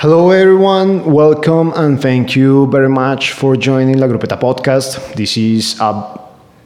Hello, 0.00 0.30
everyone. 0.30 1.12
Welcome 1.12 1.72
and 1.74 2.00
thank 2.00 2.36
you 2.36 2.68
very 2.70 2.88
much 2.88 3.32
for 3.32 3.56
joining 3.56 3.98
La 3.98 4.06
Grupeta 4.06 4.38
podcast. 4.38 5.16
This 5.16 5.36
is 5.36 5.76
a 5.80 6.20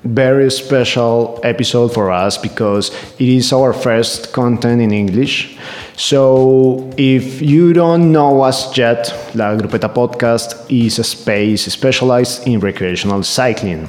very 0.04 0.50
special 0.50 1.40
episode 1.42 1.95
for 1.95 2.10
us 2.10 2.37
because 2.37 2.90
it 3.18 3.26
is 3.26 3.50
our 3.54 3.72
first 3.72 4.34
content 4.34 4.82
in 4.82 4.93
English. 4.93 5.57
So, 5.96 6.93
if 6.98 7.40
you 7.40 7.72
don't 7.72 8.12
know 8.12 8.43
us 8.43 8.76
yet, 8.76 9.08
La 9.35 9.57
Grupeta 9.57 9.89
podcast 9.89 10.71
is 10.71 10.99
a 10.99 11.04
space 11.04 11.64
specialized 11.72 12.46
in 12.46 12.61
recreational 12.61 13.22
cycling. 13.22 13.89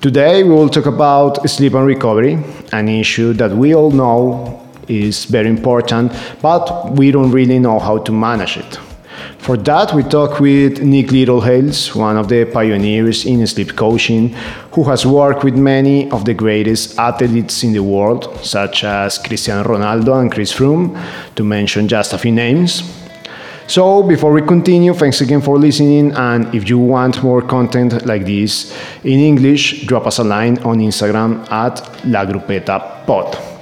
Today, 0.00 0.42
we 0.42 0.48
will 0.48 0.70
talk 0.70 0.86
about 0.86 1.50
sleep 1.50 1.74
and 1.74 1.86
recovery, 1.86 2.38
an 2.72 2.88
issue 2.88 3.34
that 3.34 3.50
we 3.50 3.74
all 3.74 3.90
know 3.90 4.63
is 4.88 5.24
very 5.24 5.48
important, 5.48 6.12
but 6.42 6.92
we 6.92 7.10
don't 7.10 7.30
really 7.30 7.58
know 7.58 7.78
how 7.78 7.98
to 7.98 8.12
manage 8.12 8.56
it. 8.56 8.78
For 9.38 9.56
that, 9.58 9.92
we 9.94 10.02
talk 10.02 10.40
with 10.40 10.80
Nick 10.82 11.08
Littlehales, 11.08 11.94
one 11.94 12.16
of 12.16 12.28
the 12.28 12.46
pioneers 12.46 13.26
in 13.26 13.46
sleep 13.46 13.76
coaching, 13.76 14.30
who 14.72 14.84
has 14.84 15.04
worked 15.04 15.44
with 15.44 15.54
many 15.54 16.10
of 16.10 16.24
the 16.24 16.32
greatest 16.32 16.98
athletes 16.98 17.62
in 17.62 17.72
the 17.72 17.82
world, 17.82 18.34
such 18.42 18.84
as 18.84 19.18
Cristiano 19.18 19.62
Ronaldo 19.62 20.20
and 20.20 20.32
Chris 20.32 20.52
Froome, 20.52 20.98
to 21.36 21.44
mention 21.44 21.88
just 21.88 22.14
a 22.14 22.18
few 22.18 22.32
names. 22.32 22.82
So, 23.66 24.02
before 24.02 24.32
we 24.32 24.42
continue, 24.42 24.92
thanks 24.92 25.20
again 25.20 25.40
for 25.40 25.58
listening. 25.58 26.12
And 26.12 26.54
if 26.54 26.68
you 26.68 26.78
want 26.78 27.22
more 27.22 27.40
content 27.40 28.04
like 28.06 28.24
this 28.24 28.74
in 29.04 29.20
English, 29.20 29.86
drop 29.86 30.06
us 30.06 30.18
a 30.18 30.24
line 30.24 30.58
on 30.64 30.78
Instagram 30.78 31.50
at 31.50 31.80
La 32.06 32.24
Grupeta 32.26 33.06
Pod. 33.06 33.53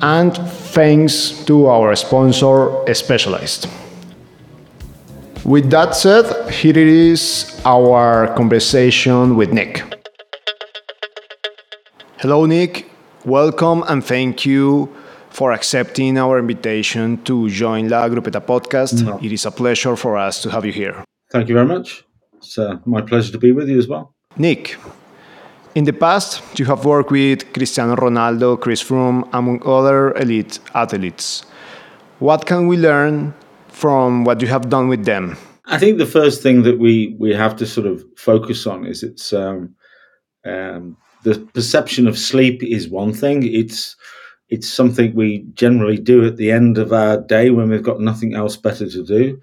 And 0.00 0.36
thanks 0.72 1.44
to 1.44 1.66
our 1.66 1.94
sponsor, 1.96 2.70
Specialized. 2.92 3.68
With 5.44 5.70
that 5.70 5.94
said, 5.94 6.50
here 6.50 6.76
it 6.76 6.88
is 6.88 7.60
our 7.64 8.34
conversation 8.34 9.36
with 9.36 9.52
Nick. 9.52 9.82
Hello, 12.18 12.46
Nick. 12.46 12.90
Welcome 13.24 13.84
and 13.88 14.02
thank 14.04 14.46
you 14.46 14.88
for 15.30 15.52
accepting 15.52 16.16
our 16.16 16.38
invitation 16.38 17.22
to 17.24 17.50
join 17.50 17.88
La 17.88 18.08
Grupeta 18.08 18.40
podcast. 18.40 19.04
No. 19.04 19.18
It 19.18 19.32
is 19.32 19.44
a 19.46 19.50
pleasure 19.50 19.96
for 19.96 20.16
us 20.16 20.40
to 20.42 20.50
have 20.50 20.64
you 20.64 20.72
here. 20.72 21.04
Thank 21.30 21.48
you 21.48 21.54
very 21.54 21.66
much. 21.66 22.04
It's 22.36 22.56
uh, 22.56 22.76
my 22.86 23.00
pleasure 23.00 23.32
to 23.32 23.38
be 23.38 23.52
with 23.52 23.68
you 23.68 23.78
as 23.78 23.88
well. 23.88 24.14
Nick, 24.36 24.76
in 25.74 25.84
the 25.84 25.92
past, 25.92 26.40
you 26.58 26.64
have 26.66 26.84
worked 26.84 27.10
with 27.10 27.52
Cristiano 27.52 27.96
Ronaldo, 27.96 28.60
Chris 28.60 28.82
Froome, 28.82 29.28
among 29.32 29.60
other 29.66 30.12
elite 30.14 30.60
athletes. 30.74 31.44
What 32.20 32.46
can 32.46 32.68
we 32.68 32.76
learn 32.76 33.34
from 33.68 34.24
what 34.24 34.40
you 34.40 34.46
have 34.48 34.68
done 34.68 34.88
with 34.88 35.04
them? 35.04 35.36
I 35.66 35.78
think 35.78 35.98
the 35.98 36.06
first 36.06 36.42
thing 36.42 36.62
that 36.62 36.78
we 36.78 37.16
we 37.18 37.34
have 37.34 37.56
to 37.56 37.66
sort 37.66 37.86
of 37.86 38.04
focus 38.16 38.66
on 38.66 38.86
is 38.86 39.02
it's 39.02 39.32
um, 39.32 39.74
um, 40.44 40.96
the 41.24 41.38
perception 41.54 42.06
of 42.06 42.18
sleep 42.18 42.62
is 42.62 42.88
one 42.88 43.12
thing. 43.12 43.42
It's 43.42 43.96
it's 44.50 44.68
something 44.68 45.14
we 45.14 45.44
generally 45.54 45.98
do 45.98 46.24
at 46.24 46.36
the 46.36 46.52
end 46.52 46.78
of 46.78 46.92
our 46.92 47.20
day 47.20 47.50
when 47.50 47.70
we've 47.70 47.82
got 47.82 48.00
nothing 48.00 48.34
else 48.34 48.56
better 48.56 48.88
to 48.88 49.04
do. 49.04 49.40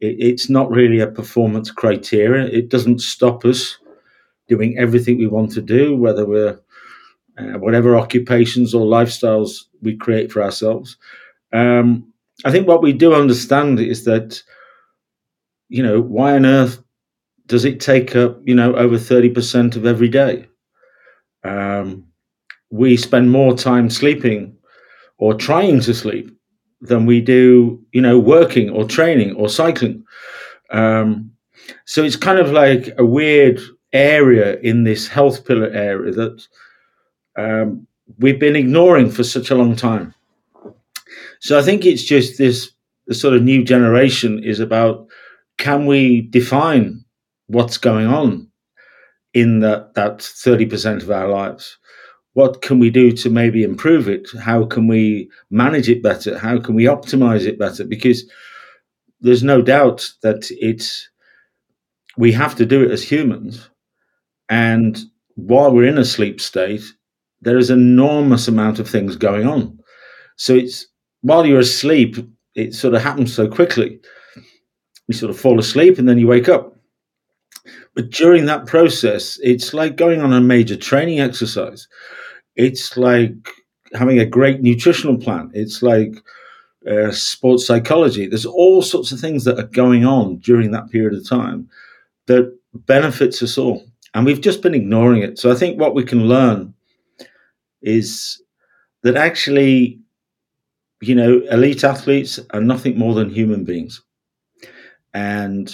It, 0.00 0.16
it's 0.18 0.48
not 0.48 0.70
really 0.70 1.00
a 1.00 1.08
performance 1.08 1.70
criteria. 1.70 2.46
It 2.46 2.70
doesn't 2.70 3.00
stop 3.00 3.44
us 3.44 3.76
doing 4.54 4.78
everything 4.78 5.18
we 5.18 5.26
want 5.26 5.50
to 5.52 5.62
do, 5.62 5.96
whether 5.96 6.24
we're 6.26 6.58
uh, 7.38 7.58
whatever 7.58 7.96
occupations 7.96 8.74
or 8.74 8.86
lifestyles 8.86 9.64
we 9.82 9.96
create 9.96 10.30
for 10.30 10.42
ourselves. 10.42 10.96
Um, 11.52 12.12
I 12.44 12.50
think 12.50 12.68
what 12.68 12.82
we 12.82 12.92
do 12.92 13.14
understand 13.14 13.80
is 13.80 14.04
that, 14.04 14.42
you 15.68 15.82
know, 15.82 16.00
why 16.00 16.34
on 16.34 16.46
earth 16.46 16.82
does 17.46 17.64
it 17.64 17.80
take 17.80 18.14
up, 18.16 18.40
you 18.44 18.54
know, 18.54 18.74
over 18.76 18.96
30% 18.96 19.76
of 19.76 19.84
every 19.86 20.08
day? 20.08 20.46
Um, 21.42 22.06
we 22.70 22.96
spend 22.96 23.30
more 23.30 23.56
time 23.56 23.90
sleeping 23.90 24.56
or 25.18 25.34
trying 25.34 25.80
to 25.80 25.94
sleep 25.94 26.30
than 26.80 27.06
we 27.06 27.20
do, 27.20 27.82
you 27.92 28.00
know, 28.00 28.18
working 28.18 28.70
or 28.70 28.84
training 28.84 29.34
or 29.36 29.48
cycling. 29.48 30.04
Um, 30.70 31.30
so 31.84 32.02
it's 32.02 32.16
kind 32.16 32.38
of 32.38 32.50
like 32.50 32.94
a 32.98 33.04
weird 33.04 33.60
area 33.94 34.58
in 34.60 34.84
this 34.84 35.08
health 35.08 35.46
pillar 35.46 35.70
area 35.70 36.12
that 36.12 36.46
um, 37.36 37.86
we've 38.18 38.40
been 38.40 38.56
ignoring 38.56 39.10
for 39.10 39.24
such 39.24 39.50
a 39.50 39.54
long 39.54 39.74
time. 39.76 40.14
So 41.40 41.58
I 41.58 41.62
think 41.62 41.86
it's 41.86 42.02
just 42.02 42.38
this 42.38 42.70
the 43.06 43.14
sort 43.14 43.34
of 43.34 43.42
new 43.42 43.62
generation 43.62 44.42
is 44.42 44.60
about 44.60 45.06
can 45.58 45.86
we 45.86 46.22
define 46.22 47.04
what's 47.46 47.78
going 47.78 48.06
on 48.06 48.50
in 49.34 49.60
that 49.60 49.94
that 49.94 50.18
30% 50.18 51.02
of 51.02 51.10
our 51.10 51.28
lives? 51.28 51.78
What 52.32 52.62
can 52.62 52.78
we 52.80 52.90
do 52.90 53.12
to 53.12 53.30
maybe 53.30 53.62
improve 53.62 54.08
it? 54.08 54.28
How 54.40 54.64
can 54.64 54.88
we 54.88 55.30
manage 55.50 55.88
it 55.88 56.02
better? 56.02 56.36
How 56.36 56.58
can 56.58 56.74
we 56.74 56.84
optimize 56.84 57.46
it 57.46 57.58
better? 57.58 57.84
Because 57.84 58.24
there's 59.20 59.44
no 59.44 59.62
doubt 59.62 60.08
that 60.22 60.50
it's 60.50 61.08
we 62.16 62.32
have 62.32 62.54
to 62.56 62.66
do 62.66 62.82
it 62.82 62.90
as 62.90 63.02
humans. 63.02 63.68
And 64.48 64.98
while 65.36 65.72
we're 65.72 65.88
in 65.88 65.98
a 65.98 66.04
sleep 66.04 66.40
state, 66.40 66.82
there 67.40 67.58
is 67.58 67.70
enormous 67.70 68.48
amount 68.48 68.78
of 68.78 68.88
things 68.88 69.16
going 69.16 69.46
on. 69.46 69.78
So 70.36 70.54
it's 70.54 70.86
while 71.22 71.46
you're 71.46 71.60
asleep, 71.60 72.16
it 72.54 72.74
sort 72.74 72.94
of 72.94 73.02
happens 73.02 73.34
so 73.34 73.48
quickly. 73.48 74.00
You 75.08 75.14
sort 75.14 75.30
of 75.30 75.38
fall 75.38 75.58
asleep 75.58 75.98
and 75.98 76.08
then 76.08 76.18
you 76.18 76.26
wake 76.26 76.48
up. 76.48 76.76
But 77.94 78.10
during 78.10 78.46
that 78.46 78.66
process, 78.66 79.38
it's 79.42 79.72
like 79.72 79.96
going 79.96 80.20
on 80.20 80.32
a 80.32 80.40
major 80.40 80.76
training 80.76 81.20
exercise. 81.20 81.86
It's 82.56 82.96
like 82.96 83.34
having 83.94 84.18
a 84.18 84.26
great 84.26 84.60
nutritional 84.62 85.18
plan. 85.18 85.50
It's 85.54 85.82
like 85.82 86.16
uh, 86.90 87.10
sports 87.12 87.66
psychology. 87.66 88.26
There's 88.26 88.46
all 88.46 88.82
sorts 88.82 89.12
of 89.12 89.20
things 89.20 89.44
that 89.44 89.58
are 89.58 89.68
going 89.68 90.04
on 90.04 90.38
during 90.38 90.72
that 90.72 90.90
period 90.90 91.14
of 91.14 91.28
time 91.28 91.68
that 92.26 92.56
benefits 92.74 93.42
us 93.42 93.56
all. 93.56 93.84
And 94.14 94.24
we've 94.24 94.40
just 94.40 94.62
been 94.62 94.74
ignoring 94.74 95.22
it. 95.22 95.38
So 95.38 95.50
I 95.50 95.54
think 95.54 95.78
what 95.78 95.94
we 95.94 96.04
can 96.04 96.26
learn 96.28 96.72
is 97.82 98.40
that 99.02 99.16
actually 99.16 100.00
you 101.08 101.14
know, 101.14 101.42
elite 101.50 101.84
athletes 101.84 102.40
are 102.50 102.60
nothing 102.60 102.98
more 102.98 103.14
than 103.14 103.30
human 103.30 103.64
beings. 103.64 104.02
And 105.12 105.72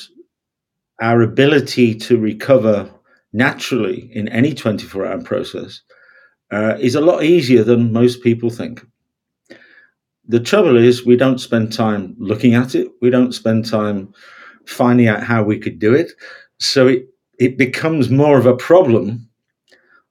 our 1.00 1.22
ability 1.22 1.94
to 1.94 2.18
recover 2.18 2.90
naturally 3.32 4.10
in 4.12 4.28
any 4.28 4.54
24 4.54 5.06
hour 5.06 5.22
process 5.22 5.82
uh, 6.50 6.76
is 6.80 6.94
a 6.94 7.00
lot 7.00 7.22
easier 7.22 7.62
than 7.62 7.92
most 7.92 8.22
people 8.22 8.50
think. 8.50 8.84
The 10.26 10.40
trouble 10.40 10.76
is, 10.76 11.06
we 11.06 11.16
don't 11.16 11.40
spend 11.40 11.72
time 11.72 12.14
looking 12.18 12.54
at 12.54 12.74
it, 12.74 12.88
we 13.00 13.10
don't 13.10 13.32
spend 13.32 13.68
time 13.68 14.12
finding 14.66 15.08
out 15.08 15.22
how 15.22 15.42
we 15.42 15.58
could 15.58 15.78
do 15.78 15.94
it. 15.94 16.12
So 16.58 16.88
it, 16.88 17.08
it 17.40 17.56
becomes 17.56 18.10
more 18.10 18.38
of 18.38 18.46
a 18.46 18.54
problem 18.54 19.28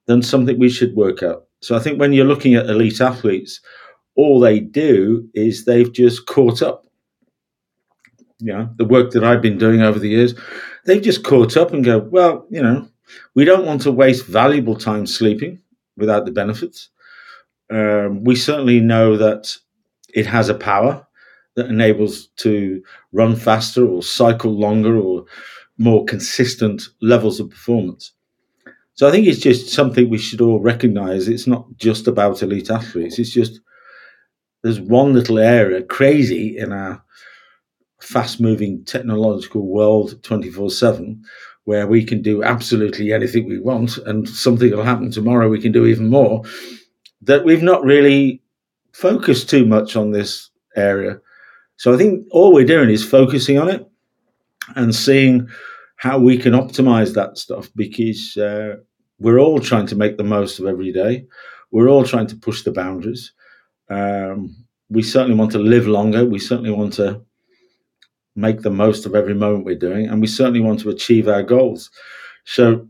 than 0.07 0.21
something 0.23 0.59
we 0.59 0.67
should 0.67 0.95
work 0.95 1.21
out. 1.23 1.45
So 1.61 1.75
I 1.75 1.79
think 1.79 1.99
when 1.99 2.11
you're 2.11 2.25
looking 2.25 2.55
at 2.55 2.69
elite 2.69 2.99
athletes, 2.99 3.61
all 4.15 4.39
they 4.39 4.59
do 4.59 5.29
is 5.35 5.63
they've 5.63 5.93
just 5.93 6.25
caught 6.25 6.61
up. 6.61 6.85
You 8.39 8.53
know, 8.53 8.69
the 8.77 8.85
work 8.85 9.11
that 9.11 9.23
I've 9.23 9.41
been 9.41 9.57
doing 9.59 9.81
over 9.81 9.99
the 9.99 10.09
years, 10.09 10.33
they've 10.85 11.01
just 11.01 11.23
caught 11.23 11.55
up 11.55 11.71
and 11.71 11.85
go, 11.85 11.99
well, 11.99 12.47
you 12.49 12.63
know, 12.63 12.89
we 13.35 13.45
don't 13.45 13.65
want 13.65 13.81
to 13.83 13.91
waste 13.91 14.25
valuable 14.25 14.75
time 14.75 15.05
sleeping 15.05 15.59
without 15.97 16.25
the 16.25 16.31
benefits. 16.31 16.89
Um, 17.69 18.23
we 18.23 18.35
certainly 18.35 18.79
know 18.79 19.17
that 19.17 19.55
it 20.15 20.25
has 20.25 20.49
a 20.49 20.55
power 20.55 21.05
that 21.55 21.67
enables 21.67 22.27
to 22.37 22.81
run 23.11 23.35
faster 23.35 23.85
or 23.85 24.01
cycle 24.01 24.51
longer 24.51 24.97
or 24.97 25.25
more 25.79 26.05
consistent 26.05 26.83
levels 27.01 27.39
of 27.39 27.49
performance. 27.49 28.11
So 28.93 29.07
I 29.07 29.11
think 29.11 29.27
it's 29.27 29.39
just 29.39 29.69
something 29.69 30.09
we 30.09 30.17
should 30.17 30.41
all 30.41 30.59
recognize. 30.59 31.27
It's 31.29 31.47
not 31.47 31.65
just 31.77 32.07
about 32.07 32.43
elite 32.43 32.69
athletes. 32.69 33.17
It's 33.17 33.31
just 33.31 33.61
there's 34.61 34.81
one 34.81 35.13
little 35.13 35.39
area 35.39 35.81
crazy 35.81 36.57
in 36.57 36.73
our 36.73 37.01
fast 38.01 38.41
moving 38.41 38.83
technological 38.85 39.67
world 39.67 40.21
24 40.23 40.69
7 40.69 41.21
where 41.65 41.85
we 41.85 42.03
can 42.03 42.21
do 42.21 42.43
absolutely 42.43 43.11
anything 43.11 43.47
we 43.47 43.59
want 43.59 43.97
and 43.99 44.27
something 44.27 44.71
will 44.71 44.83
happen 44.83 45.11
tomorrow 45.11 45.49
we 45.49 45.61
can 45.61 45.71
do 45.71 45.85
even 45.85 46.09
more 46.09 46.41
that 47.21 47.43
we've 47.43 47.63
not 47.63 47.83
really 47.83 48.41
focused 48.93 49.49
too 49.49 49.65
much 49.65 49.97
on 49.97 50.11
this 50.11 50.49
area 50.77 51.19
so 51.75 51.93
i 51.93 51.97
think 51.97 52.25
all 52.31 52.53
we're 52.53 52.65
doing 52.65 52.89
is 52.89 53.03
focusing 53.05 53.57
on 53.57 53.69
it 53.69 53.88
and 54.75 54.93
seeing 54.93 55.47
how 55.97 56.17
we 56.17 56.37
can 56.37 56.53
optimize 56.53 57.13
that 57.13 57.37
stuff 57.37 57.69
because 57.75 58.37
uh, 58.37 58.75
we're 59.19 59.39
all 59.39 59.59
trying 59.59 59.87
to 59.87 59.95
make 59.95 60.17
the 60.17 60.23
most 60.23 60.59
of 60.59 60.65
every 60.65 60.91
day 60.91 61.25
we're 61.71 61.89
all 61.89 62.03
trying 62.03 62.27
to 62.27 62.35
push 62.35 62.63
the 62.63 62.71
boundaries 62.71 63.33
um, 63.89 64.55
we 64.89 65.03
certainly 65.03 65.37
want 65.37 65.51
to 65.51 65.59
live 65.59 65.87
longer. 65.87 66.25
We 66.25 66.39
certainly 66.39 66.71
want 66.71 66.93
to 66.93 67.21
make 68.35 68.61
the 68.61 68.69
most 68.69 69.05
of 69.05 69.15
every 69.15 69.33
moment 69.33 69.65
we're 69.65 69.75
doing, 69.75 70.07
and 70.07 70.21
we 70.21 70.27
certainly 70.27 70.61
want 70.61 70.79
to 70.81 70.89
achieve 70.89 71.27
our 71.27 71.43
goals. 71.43 71.91
So 72.45 72.87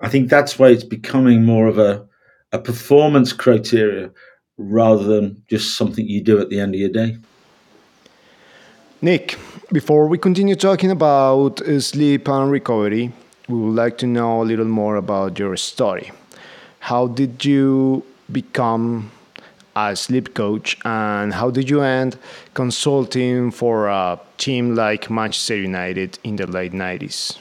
I 0.00 0.08
think 0.08 0.28
that's 0.28 0.58
why 0.58 0.68
it's 0.68 0.84
becoming 0.84 1.44
more 1.44 1.68
of 1.68 1.78
a, 1.78 2.06
a 2.52 2.58
performance 2.58 3.32
criteria 3.32 4.10
rather 4.58 5.04
than 5.04 5.42
just 5.48 5.76
something 5.76 6.06
you 6.06 6.22
do 6.22 6.40
at 6.40 6.48
the 6.48 6.60
end 6.60 6.74
of 6.74 6.80
your 6.80 6.90
day. 6.90 7.16
Nick, 9.00 9.38
before 9.72 10.06
we 10.06 10.18
continue 10.18 10.54
talking 10.54 10.90
about 10.90 11.60
sleep 11.80 12.28
and 12.28 12.50
recovery, 12.50 13.10
we 13.48 13.56
would 13.56 13.74
like 13.74 13.96
to 13.98 14.06
know 14.06 14.42
a 14.42 14.44
little 14.44 14.66
more 14.66 14.96
about 14.96 15.38
your 15.38 15.56
story. 15.56 16.12
How 16.80 17.06
did 17.06 17.44
you 17.44 18.04
become 18.30 19.10
a 19.74 19.96
sleep 19.96 20.34
coach 20.34 20.76
and 20.84 21.32
how 21.32 21.50
did 21.50 21.70
you 21.70 21.80
end 21.80 22.18
consulting 22.52 23.50
for 23.50 23.88
a 23.88 24.20
team 24.36 24.74
like 24.74 25.10
Manchester 25.10 25.56
United 25.56 26.18
in 26.22 26.36
the 26.36 26.46
late 26.46 26.72
90s? 26.72 27.38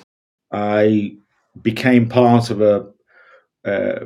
I 0.51 1.15
became 1.61 2.07
part 2.07 2.49
of 2.49 2.61
a 2.61 2.87
uh, 3.65 4.05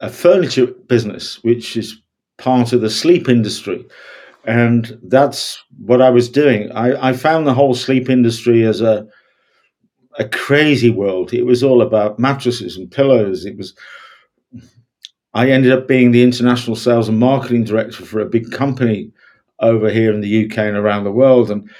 a 0.00 0.08
furniture 0.08 0.66
business, 0.66 1.42
which 1.42 1.76
is 1.76 2.00
part 2.38 2.72
of 2.72 2.80
the 2.80 2.90
sleep 2.90 3.28
industry, 3.28 3.84
and 4.48 4.98
that's 5.02 5.62
what 5.76 6.00
I 6.00 6.08
was 6.08 6.30
doing. 6.30 6.72
I, 6.72 7.10
I 7.10 7.12
found 7.12 7.46
the 7.46 7.52
whole 7.52 7.74
sleep 7.74 8.08
industry 8.08 8.64
as 8.64 8.80
a 8.80 9.06
a 10.18 10.26
crazy 10.26 10.90
world. 10.90 11.32
It 11.34 11.44
was 11.44 11.62
all 11.62 11.82
about 11.82 12.18
mattresses 12.18 12.76
and 12.76 12.90
pillows. 12.90 13.44
It 13.44 13.58
was. 13.58 13.74
I 15.34 15.50
ended 15.50 15.70
up 15.70 15.86
being 15.86 16.10
the 16.10 16.22
international 16.22 16.76
sales 16.76 17.10
and 17.10 17.18
marketing 17.18 17.64
director 17.64 18.04
for 18.04 18.20
a 18.20 18.26
big 18.26 18.50
company 18.50 19.12
over 19.60 19.90
here 19.90 20.12
in 20.14 20.22
the 20.22 20.46
UK 20.46 20.58
and 20.58 20.78
around 20.78 21.04
the 21.04 21.12
world, 21.12 21.50
and 21.50 21.70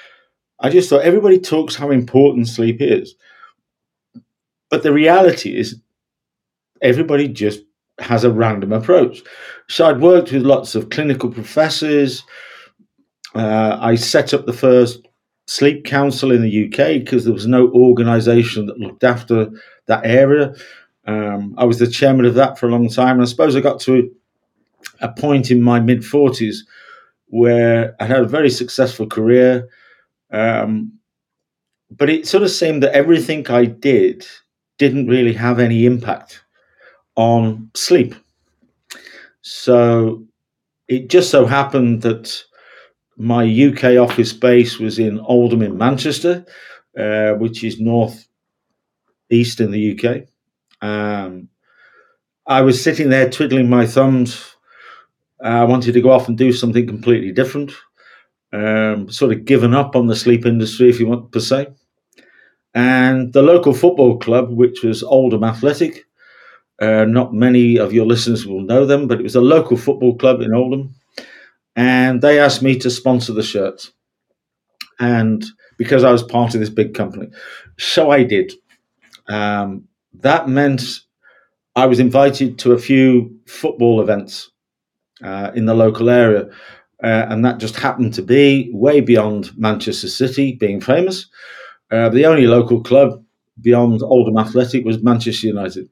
I 0.60 0.68
just 0.68 0.90
thought 0.90 1.02
everybody 1.02 1.40
talks 1.40 1.74
how 1.74 1.90
important 1.90 2.48
sleep 2.48 2.76
is, 2.80 3.14
but 4.70 4.82
the 4.82 4.92
reality 4.92 5.56
is, 5.56 5.80
everybody 6.82 7.28
just 7.28 7.60
has 7.98 8.24
a 8.24 8.30
random 8.30 8.72
approach. 8.72 9.22
So 9.68 9.86
I'd 9.86 10.00
worked 10.00 10.32
with 10.32 10.42
lots 10.42 10.74
of 10.74 10.90
clinical 10.90 11.30
professors. 11.30 12.22
Uh, 13.38 13.78
I 13.80 13.94
set 13.94 14.34
up 14.34 14.46
the 14.46 14.52
first 14.52 15.06
sleep 15.46 15.84
council 15.84 16.32
in 16.32 16.42
the 16.42 16.66
UK 16.66 16.98
because 17.04 17.24
there 17.24 17.32
was 17.32 17.46
no 17.46 17.68
organisation 17.68 18.66
that 18.66 18.80
looked 18.80 19.04
after 19.04 19.48
that 19.86 20.04
area. 20.04 20.54
Um, 21.06 21.54
I 21.56 21.64
was 21.64 21.78
the 21.78 21.86
chairman 21.86 22.26
of 22.26 22.34
that 22.34 22.58
for 22.58 22.66
a 22.66 22.72
long 22.72 22.88
time, 22.88 23.14
and 23.14 23.22
I 23.22 23.26
suppose 23.26 23.54
I 23.54 23.60
got 23.60 23.78
to 23.82 24.12
a 25.00 25.08
point 25.08 25.52
in 25.52 25.62
my 25.62 25.78
mid 25.78 26.04
forties 26.04 26.66
where 27.26 27.94
I 28.00 28.06
had 28.06 28.22
a 28.22 28.26
very 28.26 28.50
successful 28.50 29.06
career. 29.06 29.68
Um, 30.32 30.98
but 31.92 32.10
it 32.10 32.26
sort 32.26 32.42
of 32.42 32.50
seemed 32.50 32.82
that 32.82 32.94
everything 32.94 33.48
I 33.48 33.66
did 33.66 34.26
didn't 34.78 35.06
really 35.06 35.32
have 35.34 35.60
any 35.60 35.86
impact 35.86 36.42
on 37.14 37.70
sleep. 37.74 38.16
So 39.42 40.26
it 40.88 41.08
just 41.08 41.30
so 41.30 41.46
happened 41.46 42.02
that 42.02 42.42
my 43.18 43.44
UK 43.44 43.98
office 43.98 44.32
base 44.32 44.78
was 44.78 44.98
in 44.98 45.18
Oldham 45.20 45.62
in 45.62 45.76
Manchester, 45.76 46.46
uh, 46.98 47.32
which 47.32 47.64
is 47.64 47.80
north 47.80 48.28
east 49.30 49.60
in 49.60 49.70
the 49.70 49.98
UK. 49.98 50.22
Um, 50.80 51.48
I 52.46 52.62
was 52.62 52.82
sitting 52.82 53.10
there 53.10 53.28
twiddling 53.28 53.68
my 53.68 53.86
thumbs. 53.86 54.56
I 55.42 55.64
wanted 55.64 55.92
to 55.92 56.00
go 56.00 56.10
off 56.10 56.28
and 56.28 56.38
do 56.38 56.52
something 56.52 56.86
completely 56.86 57.32
different. 57.32 57.72
Um, 58.52 59.10
sort 59.10 59.32
of 59.32 59.44
given 59.44 59.74
up 59.74 59.94
on 59.94 60.06
the 60.06 60.16
sleep 60.16 60.46
industry, 60.46 60.88
if 60.88 60.98
you 60.98 61.06
want 61.06 61.30
per 61.30 61.40
se. 61.40 61.68
And 62.74 63.32
the 63.32 63.42
local 63.42 63.74
football 63.74 64.18
club, 64.18 64.50
which 64.50 64.82
was 64.82 65.02
Oldham 65.02 65.44
Athletic, 65.44 66.06
uh, 66.80 67.04
not 67.04 67.34
many 67.34 67.78
of 67.78 67.92
your 67.92 68.06
listeners 68.06 68.46
will 68.46 68.62
know 68.62 68.86
them, 68.86 69.08
but 69.08 69.20
it 69.20 69.24
was 69.24 69.36
a 69.36 69.40
local 69.40 69.76
football 69.76 70.16
club 70.16 70.40
in 70.40 70.54
Oldham. 70.54 70.94
And 71.78 72.20
they 72.20 72.40
asked 72.40 72.60
me 72.60 72.76
to 72.80 72.90
sponsor 72.90 73.32
the 73.32 73.42
shirts. 73.42 73.92
And 74.98 75.44
because 75.78 76.02
I 76.02 76.10
was 76.10 76.24
part 76.24 76.54
of 76.54 76.60
this 76.60 76.70
big 76.70 76.92
company. 76.92 77.28
So 77.78 78.10
I 78.10 78.24
did. 78.24 78.52
Um, 79.28 79.84
that 80.14 80.48
meant 80.48 80.82
I 81.76 81.86
was 81.86 82.00
invited 82.00 82.58
to 82.58 82.72
a 82.72 82.78
few 82.78 83.38
football 83.46 84.00
events 84.00 84.50
uh, 85.22 85.52
in 85.54 85.66
the 85.66 85.74
local 85.74 86.10
area. 86.10 86.48
Uh, 87.00 87.26
and 87.28 87.44
that 87.44 87.58
just 87.58 87.76
happened 87.76 88.12
to 88.14 88.22
be 88.22 88.72
way 88.74 89.00
beyond 89.00 89.56
Manchester 89.56 90.08
City 90.08 90.56
being 90.56 90.80
famous. 90.80 91.26
Uh, 91.92 92.08
the 92.08 92.26
only 92.26 92.48
local 92.48 92.82
club 92.82 93.24
beyond 93.60 94.02
Oldham 94.02 94.36
Athletic 94.36 94.84
was 94.84 95.00
Manchester 95.00 95.46
United. 95.46 95.88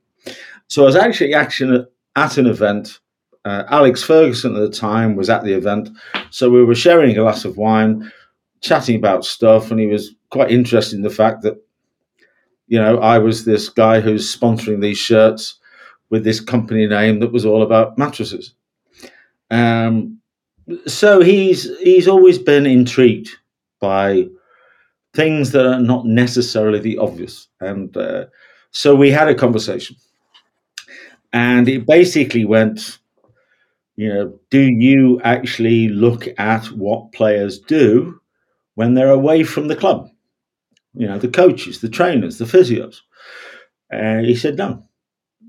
So 0.69 0.83
I 0.83 0.87
was 0.87 0.97
actually 0.97 1.33
actually 1.33 1.87
at 2.17 2.39
an 2.39 2.47
event. 2.49 2.99
Uh, 3.47 3.63
Alex 3.69 4.03
Ferguson 4.03 4.57
at 4.57 4.61
the 4.61 4.77
time 4.89 5.15
was 5.15 5.31
at 5.31 5.45
the 5.45 5.55
event, 5.55 5.89
so 6.31 6.51
we 6.51 6.65
were 6.65 6.75
sharing 6.75 7.13
a 7.13 7.21
glass 7.21 7.45
of 7.45 7.57
wine, 7.57 8.11
chatting 8.61 8.97
about 8.97 9.25
stuff, 9.25 9.71
and 9.71 9.79
he 9.79 9.87
was 9.87 10.15
quite 10.31 10.51
interested 10.51 10.97
in 10.97 11.03
the 11.03 11.11
fact 11.11 11.43
that, 11.43 11.55
you 12.67 12.79
know, 12.83 12.99
I 12.99 13.19
was 13.19 13.45
this 13.45 13.69
guy 13.69 14.01
who's 14.01 14.37
sponsoring 14.37 14.81
these 14.81 14.99
shirts 14.99 15.61
with 16.11 16.25
this 16.25 16.41
company 16.41 16.87
name 16.89 17.21
that 17.21 17.33
was 17.33 17.47
all 17.47 17.63
about 17.63 17.97
mattresses. 17.97 18.55
Um, 19.53 20.19
so 20.87 21.21
he's 21.23 21.71
he's 21.79 22.09
always 22.09 22.39
been 22.39 22.67
intrigued 22.67 23.31
by 23.81 24.27
things 25.15 25.53
that 25.53 25.67
are 25.67 25.81
not 25.81 26.05
necessarily 26.05 26.81
the 26.81 26.99
obvious, 26.99 27.47
and 27.61 27.97
uh, 27.97 28.25
so 28.73 28.97
we 28.97 29.13
had 29.13 29.29
a 29.29 29.35
conversation. 29.35 29.97
And 31.33 31.69
it 31.69 31.87
basically 31.87 32.45
went, 32.45 32.99
you 33.97 34.13
know, 34.13 34.39
do 34.51 34.61
you 34.61 35.21
actually 35.23 35.89
look 35.89 36.29
at 36.39 36.67
what 36.67 37.13
players 37.13 37.59
do 37.59 38.21
when 38.75 38.95
they're 38.95 39.11
away 39.11 39.43
from 39.43 39.69
the 39.69 39.77
club? 39.77 40.11
You 40.95 41.07
know, 41.07 41.19
the 41.19 41.29
coaches, 41.29 41.81
the 41.81 41.89
trainers, 41.89 42.39
the 42.39 42.45
physios. 42.45 42.99
And 43.91 44.27
he 44.27 44.35
said, 44.35 44.57
no. 44.57 44.83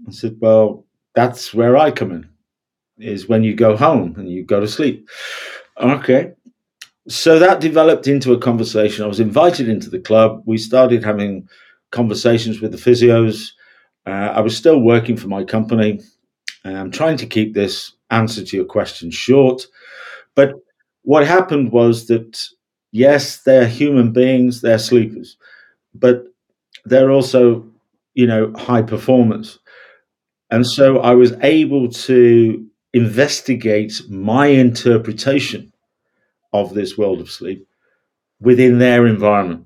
I 0.08 0.12
said, 0.12 0.38
well, 0.40 0.86
that's 1.14 1.54
where 1.54 1.76
I 1.76 1.92
come 1.92 2.12
in, 2.12 2.30
is 2.98 3.28
when 3.28 3.44
you 3.44 3.54
go 3.54 3.76
home 3.76 4.16
and 4.18 4.30
you 4.30 4.44
go 4.44 4.60
to 4.60 4.68
sleep. 4.68 5.10
Okay. 5.78 6.34
So 7.10 7.40
that 7.40 7.62
developed 7.62 8.08
into 8.08 8.34
a 8.34 8.38
conversation. 8.38 9.04
I 9.04 9.08
was 9.08 9.20
invited 9.20 9.68
into 9.68 9.90
the 9.90 10.00
club. 10.00 10.44
We 10.46 10.58
started 10.58 11.04
having 11.04 11.48
conversations 11.92 12.62
with 12.62 12.72
the 12.72 12.78
physios. 12.78 13.52
Uh, 14.06 14.32
I 14.36 14.42
was 14.42 14.56
still 14.56 14.82
working 14.82 15.18
for 15.18 15.28
my 15.28 15.44
company. 15.44 16.02
I'm 16.64 16.92
trying 16.92 17.18
to 17.18 17.26
keep 17.26 17.54
this 17.54 17.94
answer 18.10 18.44
to 18.44 18.58
your 18.58 18.66
question 18.66 19.12
short. 19.12 19.66
But 20.36 20.54
what 21.04 21.26
happened 21.26 21.72
was 21.72 22.08
that, 22.08 22.42
yes, 22.92 23.42
they're 23.44 23.68
human 23.68 24.12
beings, 24.12 24.62
they're 24.62 24.80
sleepers, 24.80 25.38
but 25.94 26.26
they're 26.86 27.12
also, 27.12 27.66
you 28.14 28.28
know, 28.28 28.54
high 28.56 28.82
performers. 28.82 29.60
And 30.50 30.66
so 30.66 31.00
I 31.00 31.14
was 31.14 31.34
able 31.42 31.90
to 31.90 32.66
investigate 32.94 34.02
my 34.10 34.48
interpretation 34.48 35.74
of 36.54 36.74
this 36.74 36.98
world 36.98 37.20
of 37.20 37.30
sleep 37.30 37.68
within 38.40 38.80
their 38.80 39.06
environment. 39.06 39.66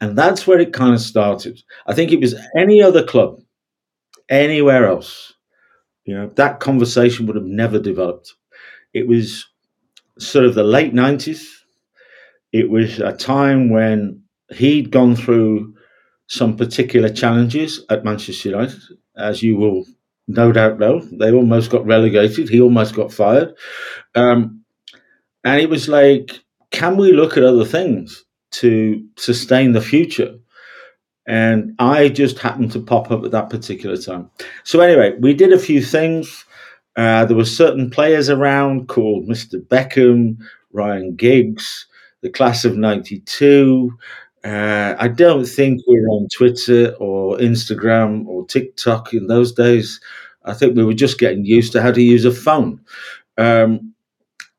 And 0.00 0.18
that's 0.18 0.46
where 0.46 0.58
it 0.58 0.72
kind 0.72 0.94
of 0.94 1.00
started. 1.00 1.62
I 1.86 1.94
think 1.94 2.12
it 2.12 2.20
was 2.20 2.34
any 2.56 2.82
other 2.82 3.04
club, 3.04 3.40
anywhere 4.28 4.86
else, 4.86 5.33
you 6.04 6.14
know, 6.14 6.30
that 6.36 6.60
conversation 6.60 7.26
would 7.26 7.36
have 7.36 7.44
never 7.44 7.78
developed. 7.78 8.34
It 8.92 9.06
was 9.06 9.46
sort 10.18 10.44
of 10.44 10.54
the 10.54 10.64
late 10.64 10.94
90s. 10.94 11.44
It 12.52 12.70
was 12.70 13.00
a 13.00 13.12
time 13.12 13.70
when 13.70 14.22
he'd 14.50 14.90
gone 14.90 15.16
through 15.16 15.74
some 16.26 16.56
particular 16.56 17.08
challenges 17.08 17.84
at 17.90 18.04
Manchester 18.04 18.50
United, 18.50 18.80
as 19.16 19.42
you 19.42 19.56
will 19.56 19.84
no 20.26 20.52
doubt 20.52 20.78
know. 20.78 21.00
They 21.00 21.32
almost 21.32 21.70
got 21.70 21.84
relegated. 21.84 22.48
He 22.48 22.60
almost 22.60 22.94
got 22.94 23.12
fired. 23.12 23.54
Um, 24.14 24.64
and 25.42 25.60
it 25.60 25.68
was 25.68 25.88
like, 25.88 26.40
can 26.70 26.96
we 26.96 27.12
look 27.12 27.36
at 27.36 27.44
other 27.44 27.64
things? 27.64 28.24
to 28.54 29.04
sustain 29.16 29.72
the 29.72 29.80
future. 29.80 30.38
And 31.26 31.74
I 31.78 32.08
just 32.08 32.38
happened 32.38 32.72
to 32.72 32.80
pop 32.80 33.10
up 33.10 33.24
at 33.24 33.30
that 33.30 33.50
particular 33.50 33.96
time. 33.96 34.30
So, 34.62 34.80
anyway, 34.80 35.16
we 35.18 35.32
did 35.32 35.52
a 35.52 35.58
few 35.58 35.82
things. 35.82 36.44
Uh, 36.96 37.24
there 37.24 37.36
were 37.36 37.44
certain 37.44 37.90
players 37.90 38.28
around 38.28 38.88
called 38.88 39.26
Mr. 39.26 39.60
Beckham, 39.60 40.36
Ryan 40.72 41.16
Giggs, 41.16 41.86
the 42.20 42.30
class 42.30 42.64
of 42.64 42.76
92. 42.76 43.96
Uh, 44.44 44.94
I 44.98 45.08
don't 45.08 45.46
think 45.46 45.80
we 45.88 46.00
were 46.00 46.08
on 46.08 46.28
Twitter 46.28 46.94
or 47.00 47.38
Instagram 47.38 48.26
or 48.26 48.46
TikTok 48.46 49.14
in 49.14 49.26
those 49.26 49.52
days. 49.52 50.00
I 50.44 50.52
think 50.52 50.76
we 50.76 50.84
were 50.84 50.94
just 50.94 51.18
getting 51.18 51.46
used 51.46 51.72
to 51.72 51.82
how 51.82 51.90
to 51.90 52.02
use 52.02 52.26
a 52.26 52.30
phone. 52.30 52.80
Um, 53.38 53.94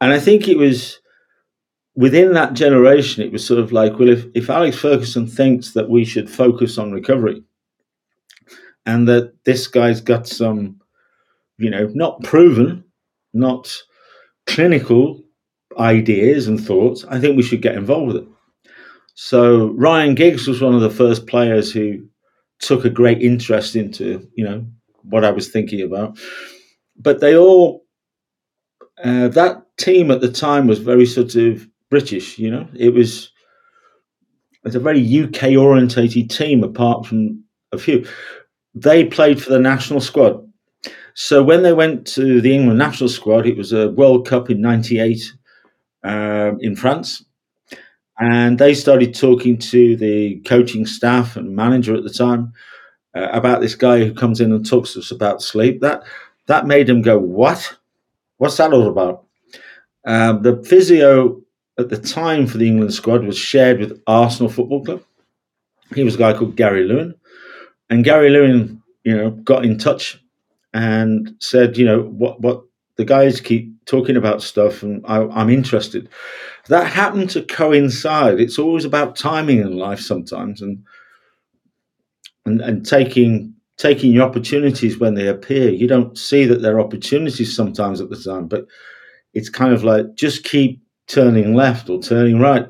and 0.01 0.11
I 0.11 0.19
think 0.19 0.47
it 0.47 0.57
was 0.57 0.99
within 1.95 2.33
that 2.33 2.53
generation, 2.53 3.23
it 3.23 3.31
was 3.31 3.45
sort 3.45 3.59
of 3.59 3.71
like, 3.71 3.97
well, 3.97 4.09
if, 4.09 4.25
if 4.35 4.49
Alex 4.49 4.77
Ferguson 4.77 5.27
thinks 5.27 5.71
that 5.71 5.89
we 5.89 6.05
should 6.05 6.29
focus 6.29 6.77
on 6.77 6.91
recovery 6.91 7.43
and 8.85 9.07
that 9.07 9.33
this 9.45 9.67
guy's 9.67 10.01
got 10.01 10.27
some, 10.27 10.79
you 11.57 11.69
know, 11.69 11.89
not 11.93 12.21
proven, 12.23 12.83
not 13.33 13.75
clinical 14.45 15.21
ideas 15.79 16.47
and 16.47 16.63
thoughts, 16.63 17.05
I 17.05 17.19
think 17.19 17.37
we 17.37 17.43
should 17.43 17.61
get 17.61 17.75
involved 17.75 18.07
with 18.07 18.23
it. 18.23 18.27
So 19.15 19.71
Ryan 19.71 20.13
Giggs 20.13 20.47
was 20.47 20.61
one 20.61 20.75
of 20.75 20.81
the 20.81 20.89
first 20.89 21.25
players 21.27 21.71
who 21.71 22.05
took 22.59 22.83
a 22.83 22.89
great 22.89 23.21
interest 23.21 23.75
into, 23.75 24.29
you 24.35 24.43
know, 24.43 24.65
what 25.03 25.23
I 25.23 25.31
was 25.31 25.47
thinking 25.47 25.81
about. 25.81 26.17
But 26.97 27.21
they 27.21 27.37
all, 27.37 27.85
uh, 29.03 29.29
that 29.29 29.63
team 29.77 30.11
at 30.11 30.21
the 30.21 30.31
time 30.31 30.67
was 30.67 30.79
very 30.79 31.05
sort 31.05 31.35
of 31.35 31.67
British. 31.89 32.37
You 32.37 32.51
know, 32.51 32.67
it 32.75 32.93
was 32.93 33.31
it's 34.63 34.75
a 34.75 34.79
very 34.79 35.23
UK 35.23 35.55
orientated 35.57 36.29
team. 36.29 36.63
Apart 36.63 37.05
from 37.05 37.43
a 37.71 37.77
few, 37.77 38.05
they 38.73 39.05
played 39.05 39.41
for 39.41 39.51
the 39.51 39.59
national 39.59 40.01
squad. 40.01 40.41
So 41.13 41.41
when 41.43 41.63
they 41.63 41.73
went 41.73 42.05
to 42.07 42.41
the 42.41 42.53
England 42.53 42.77
national 42.79 43.09
squad, 43.09 43.45
it 43.45 43.57
was 43.57 43.71
a 43.71 43.89
World 43.91 44.27
Cup 44.27 44.49
in 44.49 44.61
'98 44.61 45.33
um, 46.03 46.57
in 46.59 46.75
France, 46.75 47.23
and 48.19 48.59
they 48.59 48.73
started 48.73 49.15
talking 49.15 49.57
to 49.57 49.95
the 49.95 50.41
coaching 50.41 50.85
staff 50.85 51.37
and 51.37 51.55
manager 51.55 51.95
at 51.95 52.03
the 52.03 52.09
time 52.09 52.51
uh, 53.15 53.29
about 53.31 53.61
this 53.61 53.75
guy 53.75 54.03
who 54.03 54.13
comes 54.13 54.41
in 54.41 54.51
and 54.51 54.65
talks 54.65 54.93
to 54.93 54.99
us 54.99 55.11
about 55.11 55.41
sleep. 55.41 55.81
That 55.81 56.03
that 56.47 56.67
made 56.67 56.87
them 56.87 57.01
go, 57.01 57.17
"What? 57.17 57.77
What's 58.37 58.57
that 58.57 58.73
all 58.73 58.89
about?" 58.89 59.25
Um, 60.05 60.41
the 60.43 60.61
physio 60.63 61.41
at 61.77 61.89
the 61.89 61.97
time 61.97 62.47
for 62.47 62.57
the 62.57 62.67
England 62.67 62.93
squad 62.93 63.23
was 63.23 63.37
shared 63.37 63.79
with 63.79 64.01
Arsenal 64.07 64.51
Football 64.51 64.83
Club. 64.83 65.03
He 65.93 66.03
was 66.03 66.15
a 66.15 66.19
guy 66.19 66.33
called 66.33 66.55
Gary 66.55 66.83
Lewin, 66.83 67.13
and 67.89 68.03
Gary 68.03 68.29
Lewin, 68.29 68.81
you 69.03 69.15
know, 69.15 69.31
got 69.31 69.65
in 69.65 69.77
touch 69.77 70.19
and 70.73 71.35
said, 71.39 71.77
you 71.77 71.85
know, 71.85 72.01
what 72.03 72.41
what 72.41 72.63
the 72.97 73.05
guys 73.05 73.41
keep 73.41 73.73
talking 73.85 74.15
about 74.17 74.41
stuff, 74.41 74.83
and 74.83 75.05
I, 75.05 75.21
I'm 75.27 75.49
interested. 75.49 76.09
That 76.69 76.91
happened 76.91 77.29
to 77.31 77.43
coincide. 77.43 78.39
It's 78.39 78.57
always 78.57 78.85
about 78.85 79.15
timing 79.15 79.59
in 79.59 79.77
life 79.77 79.99
sometimes, 79.99 80.61
and 80.61 80.83
and 82.45 82.61
and 82.61 82.85
taking 82.85 83.53
taking 83.77 84.11
your 84.11 84.23
opportunities 84.23 84.97
when 84.99 85.15
they 85.15 85.27
appear. 85.27 85.69
You 85.69 85.87
don't 85.87 86.17
see 86.17 86.45
that 86.45 86.61
there 86.61 86.77
are 86.77 86.81
opportunities 86.81 87.55
sometimes 87.55 87.99
at 87.99 88.09
the 88.09 88.15
time, 88.15 88.47
but 88.47 88.65
it's 89.33 89.49
kind 89.49 89.73
of 89.73 89.83
like 89.83 90.15
just 90.15 90.45
keep 90.45 90.81
turning 91.07 91.53
left 91.53 91.89
or 91.89 92.01
turning 92.01 92.39
right 92.39 92.67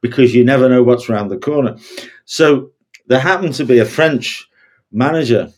because 0.00 0.34
you 0.34 0.44
never 0.44 0.68
know 0.68 0.82
what's 0.82 1.08
around 1.08 1.28
the 1.28 1.38
corner. 1.38 1.76
So 2.24 2.70
there 3.06 3.20
happened 3.20 3.54
to 3.54 3.64
be 3.64 3.78
a 3.78 3.84
French 3.84 4.48
manager 4.92 5.50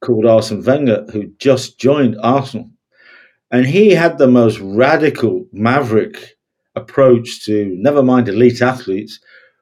called 0.00 0.26
Arsene 0.26 0.62
Wenger 0.62 1.06
who 1.12 1.28
just 1.38 1.78
joined 1.78 2.16
Arsenal. 2.22 2.70
And 3.50 3.66
he 3.66 3.90
had 3.90 4.18
the 4.18 4.28
most 4.28 4.58
radical, 4.60 5.44
maverick 5.52 6.36
approach 6.76 7.44
to 7.46 7.66
never 7.78 8.02
mind 8.02 8.28
elite 8.28 8.62
athletes, 8.62 9.18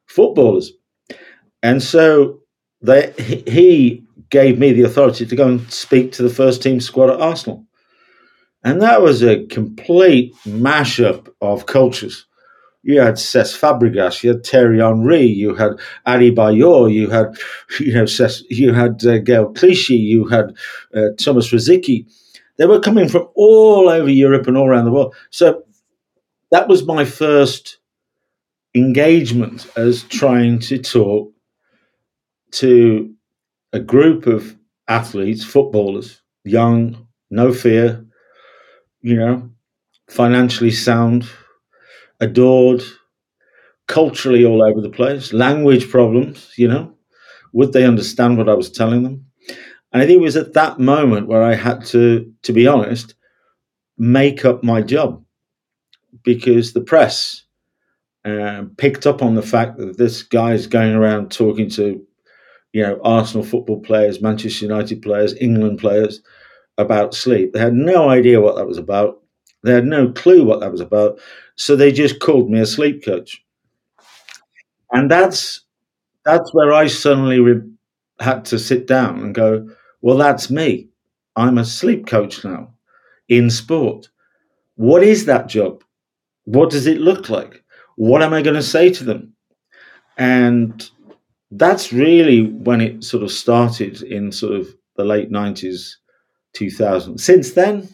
footballers. 0.06 0.72
And 1.62 1.82
so 1.82 2.40
they, 2.82 3.12
he 3.46 4.04
gave 4.30 4.58
me 4.58 4.72
the 4.72 4.82
authority 4.82 5.26
to 5.26 5.36
go 5.36 5.48
and 5.48 5.72
speak 5.72 6.12
to 6.12 6.22
the 6.22 6.30
first 6.30 6.62
team 6.62 6.80
squad 6.80 7.10
at 7.10 7.20
Arsenal. 7.20 7.64
And 8.64 8.82
that 8.82 9.02
was 9.02 9.22
a 9.22 9.46
complete 9.46 10.34
mashup 10.44 11.28
of 11.40 11.66
cultures. 11.66 12.26
You 12.82 13.00
had 13.00 13.14
Cesc 13.14 13.58
Fabregas, 13.58 14.22
you 14.22 14.30
had 14.30 14.46
Thierry 14.46 14.80
Henry, 14.80 15.22
you 15.22 15.54
had 15.54 15.72
Adebayor, 16.06 16.92
you 16.92 17.10
had, 17.10 17.36
you 17.80 17.92
know, 17.92 18.04
Cesc, 18.04 18.42
you 18.50 18.72
had 18.72 19.04
uh, 19.04 19.18
Gael 19.18 19.52
Clichy, 19.52 19.96
you 19.96 20.26
had 20.26 20.56
uh, 20.94 21.08
Thomas 21.18 21.50
Rosicky. 21.52 22.06
They 22.56 22.66
were 22.66 22.80
coming 22.80 23.08
from 23.08 23.28
all 23.34 23.88
over 23.88 24.10
Europe 24.10 24.46
and 24.46 24.56
all 24.56 24.66
around 24.66 24.86
the 24.86 24.92
world. 24.92 25.14
So 25.30 25.62
that 26.50 26.68
was 26.68 26.84
my 26.84 27.04
first 27.04 27.78
engagement 28.74 29.70
as 29.76 30.04
trying 30.04 30.58
to 30.60 30.78
talk 30.78 31.32
to 32.52 33.12
a 33.72 33.80
group 33.80 34.26
of 34.26 34.56
athletes, 34.88 35.44
footballers, 35.44 36.22
young, 36.44 37.06
no 37.30 37.52
fear, 37.52 38.04
you 39.02 39.16
know, 39.16 39.50
financially 40.08 40.70
sound, 40.70 41.28
adored, 42.20 42.82
culturally 43.86 44.44
all 44.44 44.62
over 44.62 44.80
the 44.80 44.90
place, 44.90 45.32
language 45.32 45.90
problems, 45.90 46.52
you 46.56 46.68
know. 46.68 46.92
Would 47.52 47.72
they 47.72 47.84
understand 47.84 48.36
what 48.36 48.48
I 48.48 48.54
was 48.54 48.70
telling 48.70 49.02
them? 49.02 49.24
And 49.92 50.02
I 50.02 50.06
think 50.06 50.20
it 50.20 50.24
was 50.24 50.36
at 50.36 50.52
that 50.52 50.78
moment 50.78 51.28
where 51.28 51.42
I 51.42 51.54
had 51.54 51.84
to, 51.86 52.30
to 52.42 52.52
be 52.52 52.66
honest, 52.66 53.14
make 53.96 54.44
up 54.44 54.62
my 54.62 54.82
job 54.82 55.24
because 56.22 56.72
the 56.72 56.80
press 56.80 57.44
uh, 58.24 58.64
picked 58.76 59.06
up 59.06 59.22
on 59.22 59.34
the 59.34 59.42
fact 59.42 59.78
that 59.78 59.96
this 59.96 60.22
guy 60.22 60.52
is 60.52 60.66
going 60.66 60.94
around 60.94 61.30
talking 61.30 61.70
to, 61.70 62.04
you 62.72 62.82
know, 62.82 63.00
Arsenal 63.02 63.44
football 63.44 63.80
players, 63.80 64.20
Manchester 64.20 64.66
United 64.66 65.00
players, 65.00 65.34
England 65.40 65.78
players, 65.78 66.20
about 66.78 67.14
sleep. 67.14 67.52
They 67.52 67.60
had 67.60 67.74
no 67.74 68.08
idea 68.08 68.40
what 68.40 68.56
that 68.56 68.66
was 68.66 68.78
about. 68.78 69.22
They 69.64 69.72
had 69.72 69.84
no 69.86 70.10
clue 70.12 70.44
what 70.44 70.60
that 70.60 70.72
was 70.72 70.80
about. 70.80 71.20
So 71.56 71.76
they 71.76 71.92
just 71.92 72.20
called 72.20 72.50
me 72.50 72.60
a 72.60 72.66
sleep 72.66 73.04
coach. 73.04 73.44
And 74.92 75.10
that's 75.10 75.62
that's 76.24 76.52
where 76.54 76.72
I 76.72 76.86
suddenly 76.86 77.40
re- 77.40 77.62
had 78.20 78.44
to 78.46 78.58
sit 78.58 78.86
down 78.86 79.20
and 79.20 79.34
go, 79.34 79.68
well, 80.02 80.16
that's 80.16 80.50
me. 80.50 80.88
I'm 81.36 81.58
a 81.58 81.64
sleep 81.64 82.06
coach 82.06 82.44
now 82.44 82.74
in 83.28 83.50
sport. 83.50 84.08
What 84.76 85.02
is 85.02 85.26
that 85.26 85.48
job? 85.48 85.84
What 86.44 86.70
does 86.70 86.86
it 86.86 86.98
look 87.00 87.30
like? 87.30 87.62
What 87.96 88.22
am 88.22 88.34
I 88.34 88.42
going 88.42 88.56
to 88.56 88.62
say 88.62 88.90
to 88.90 89.04
them? 89.04 89.34
And 90.18 90.88
that's 91.50 91.92
really 91.92 92.46
when 92.48 92.80
it 92.80 93.04
sort 93.04 93.22
of 93.22 93.32
started 93.32 94.02
in 94.02 94.32
sort 94.32 94.54
of 94.54 94.68
the 94.96 95.04
late 95.04 95.30
90s 95.30 95.96
2000. 96.54 97.18
Since 97.18 97.52
then, 97.54 97.88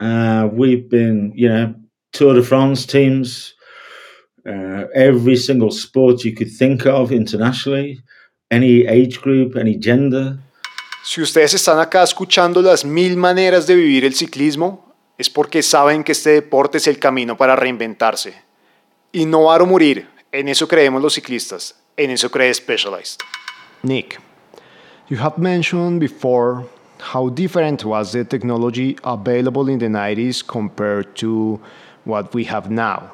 uh, 0.00 0.48
we've 0.52 0.88
been, 0.88 1.32
you 1.34 1.48
know, 1.48 1.74
Tour 2.12 2.34
de 2.34 2.42
France 2.42 2.86
teams, 2.86 3.54
uh, 4.46 4.84
every 4.94 5.36
single 5.36 5.70
sport 5.70 6.24
you 6.24 6.34
could 6.34 6.50
think 6.50 6.86
of 6.86 7.12
internationally, 7.12 8.00
any 8.50 8.86
age 8.86 9.20
group, 9.20 9.56
any 9.56 9.76
gender. 9.78 10.38
Si 11.04 11.20
ustedes 11.20 11.54
están 11.54 11.78
acá 11.78 12.02
escuchando 12.02 12.62
las 12.62 12.84
mil 12.84 13.16
maneras 13.16 13.66
de 13.66 13.76
vivir 13.76 14.04
el 14.04 14.14
ciclismo, 14.14 14.94
es 15.18 15.30
porque 15.30 15.62
saben 15.62 16.02
que 16.02 16.12
este 16.12 16.30
deporte 16.30 16.78
es 16.78 16.86
el 16.86 16.98
camino 16.98 17.36
para 17.36 17.54
reinventarse. 17.54 18.34
Innovar 19.12 19.62
o 19.62 19.66
morir, 19.66 20.08
en 20.32 20.48
eso 20.48 20.66
creemos 20.66 21.02
los 21.02 21.14
ciclistas, 21.14 21.76
en 21.96 22.10
eso 22.10 22.30
cree 22.30 22.52
Specialized. 22.52 23.20
Nick, 23.82 24.18
you 25.08 25.18
have 25.18 25.38
mentioned 25.38 26.00
before 26.00 26.66
how 27.00 27.28
different 27.28 27.84
was 27.84 28.12
the 28.12 28.24
technology 28.24 28.98
available 29.04 29.68
in 29.68 29.78
the 29.78 29.86
90s 29.86 30.46
compared 30.46 31.14
to 31.16 31.60
what 32.04 32.34
we 32.34 32.44
have 32.44 32.70
now? 32.70 33.12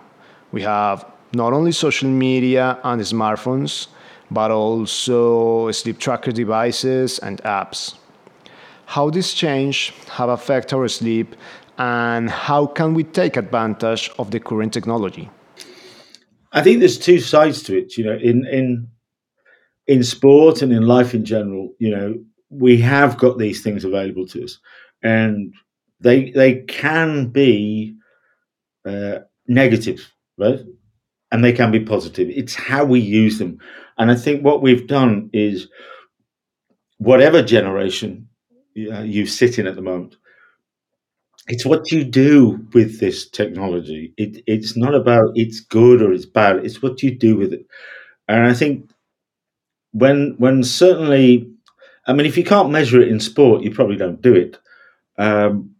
We 0.52 0.62
have 0.62 1.04
not 1.34 1.52
only 1.52 1.72
social 1.72 2.08
media 2.08 2.78
and 2.84 3.00
smartphones, 3.02 3.88
but 4.30 4.50
also 4.50 5.70
sleep 5.70 5.98
tracker 5.98 6.32
devices 6.32 7.18
and 7.18 7.42
apps. 7.42 7.94
How 8.86 9.10
this 9.10 9.34
change 9.34 9.92
have 10.10 10.28
affected 10.28 10.76
our 10.76 10.88
sleep 10.88 11.34
and 11.78 12.30
how 12.30 12.66
can 12.66 12.94
we 12.94 13.04
take 13.04 13.36
advantage 13.36 14.10
of 14.18 14.30
the 14.30 14.40
current 14.40 14.72
technology? 14.72 15.30
I 16.52 16.62
think 16.62 16.80
there's 16.80 16.98
two 16.98 17.18
sides 17.18 17.62
to 17.64 17.78
it. 17.78 17.96
You 17.96 18.04
know, 18.04 18.16
in 18.16 18.46
in 18.46 18.88
in 19.86 20.02
sport 20.02 20.62
and 20.62 20.72
in 20.72 20.86
life 20.86 21.14
in 21.14 21.24
general, 21.24 21.74
you 21.78 21.90
know, 21.90 22.14
we 22.52 22.78
have 22.78 23.18
got 23.18 23.38
these 23.38 23.62
things 23.62 23.85
available 23.85 24.26
to 24.28 24.44
us, 24.44 24.59
and 25.02 25.54
they 26.00 26.30
they 26.32 26.62
can 26.62 27.28
be 27.28 27.97
uh, 28.87 29.21
negative, 29.49 30.12
right? 30.38 30.61
And 31.32 31.44
they 31.44 31.52
can 31.52 31.71
be 31.73 31.80
positive. 31.80 32.30
It's 32.30 32.54
how 32.54 32.85
we 32.85 33.00
use 33.00 33.38
them, 33.38 33.59
and 33.99 34.11
I 34.11 34.16
think 34.16 34.44
what 34.44 34.62
we've 34.62 34.87
done 34.87 35.30
is 35.32 35.68
whatever 36.99 37.42
generation 37.42 38.28
uh, 38.90 39.00
you 39.02 39.26
sit 39.26 39.59
in 39.59 39.66
at 39.66 39.76
the 39.76 39.82
moment. 39.82 40.16
It's 41.49 41.66
what 41.66 41.90
you 41.90 42.04
do 42.04 42.64
with 42.73 43.00
this 43.00 43.28
technology. 43.28 44.12
It, 44.16 44.42
it's 44.47 44.76
not 44.76 44.94
about 44.94 45.32
it's 45.35 45.61
good 45.61 46.00
or 46.00 46.12
it's 46.12 46.26
bad. 46.26 46.64
It's 46.64 46.82
what 46.82 47.02
you 47.02 47.16
do 47.16 47.37
with 47.37 47.52
it, 47.52 47.66
and 48.28 48.47
I 48.47 48.54
think 48.54 48.90
when 49.92 50.35
when 50.38 50.62
certainly 50.64 51.51
I 52.06 52.12
mean, 52.12 52.26
if 52.26 52.37
you 52.37 52.44
can't 52.44 52.71
measure 52.71 53.00
it 53.00 53.09
in 53.09 53.21
sport, 53.21 53.62
you 53.62 53.71
probably 53.71 53.97
don't 53.97 54.21
do 54.21 54.35
it. 54.35 54.59
Um, 55.18 55.75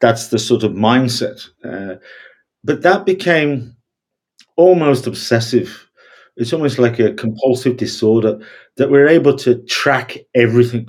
that's 0.00 0.28
the 0.28 0.38
sort 0.38 0.62
of 0.62 0.72
mindset. 0.72 1.48
Uh, 1.64 1.96
but 2.64 2.82
that 2.82 3.06
became 3.06 3.76
almost 4.56 5.06
obsessive. 5.06 5.88
It's 6.36 6.52
almost 6.52 6.78
like 6.78 6.98
a 6.98 7.14
compulsive 7.14 7.76
disorder 7.76 8.40
that 8.76 8.90
we're 8.90 9.08
able 9.08 9.36
to 9.38 9.62
track 9.64 10.18
everything. 10.34 10.88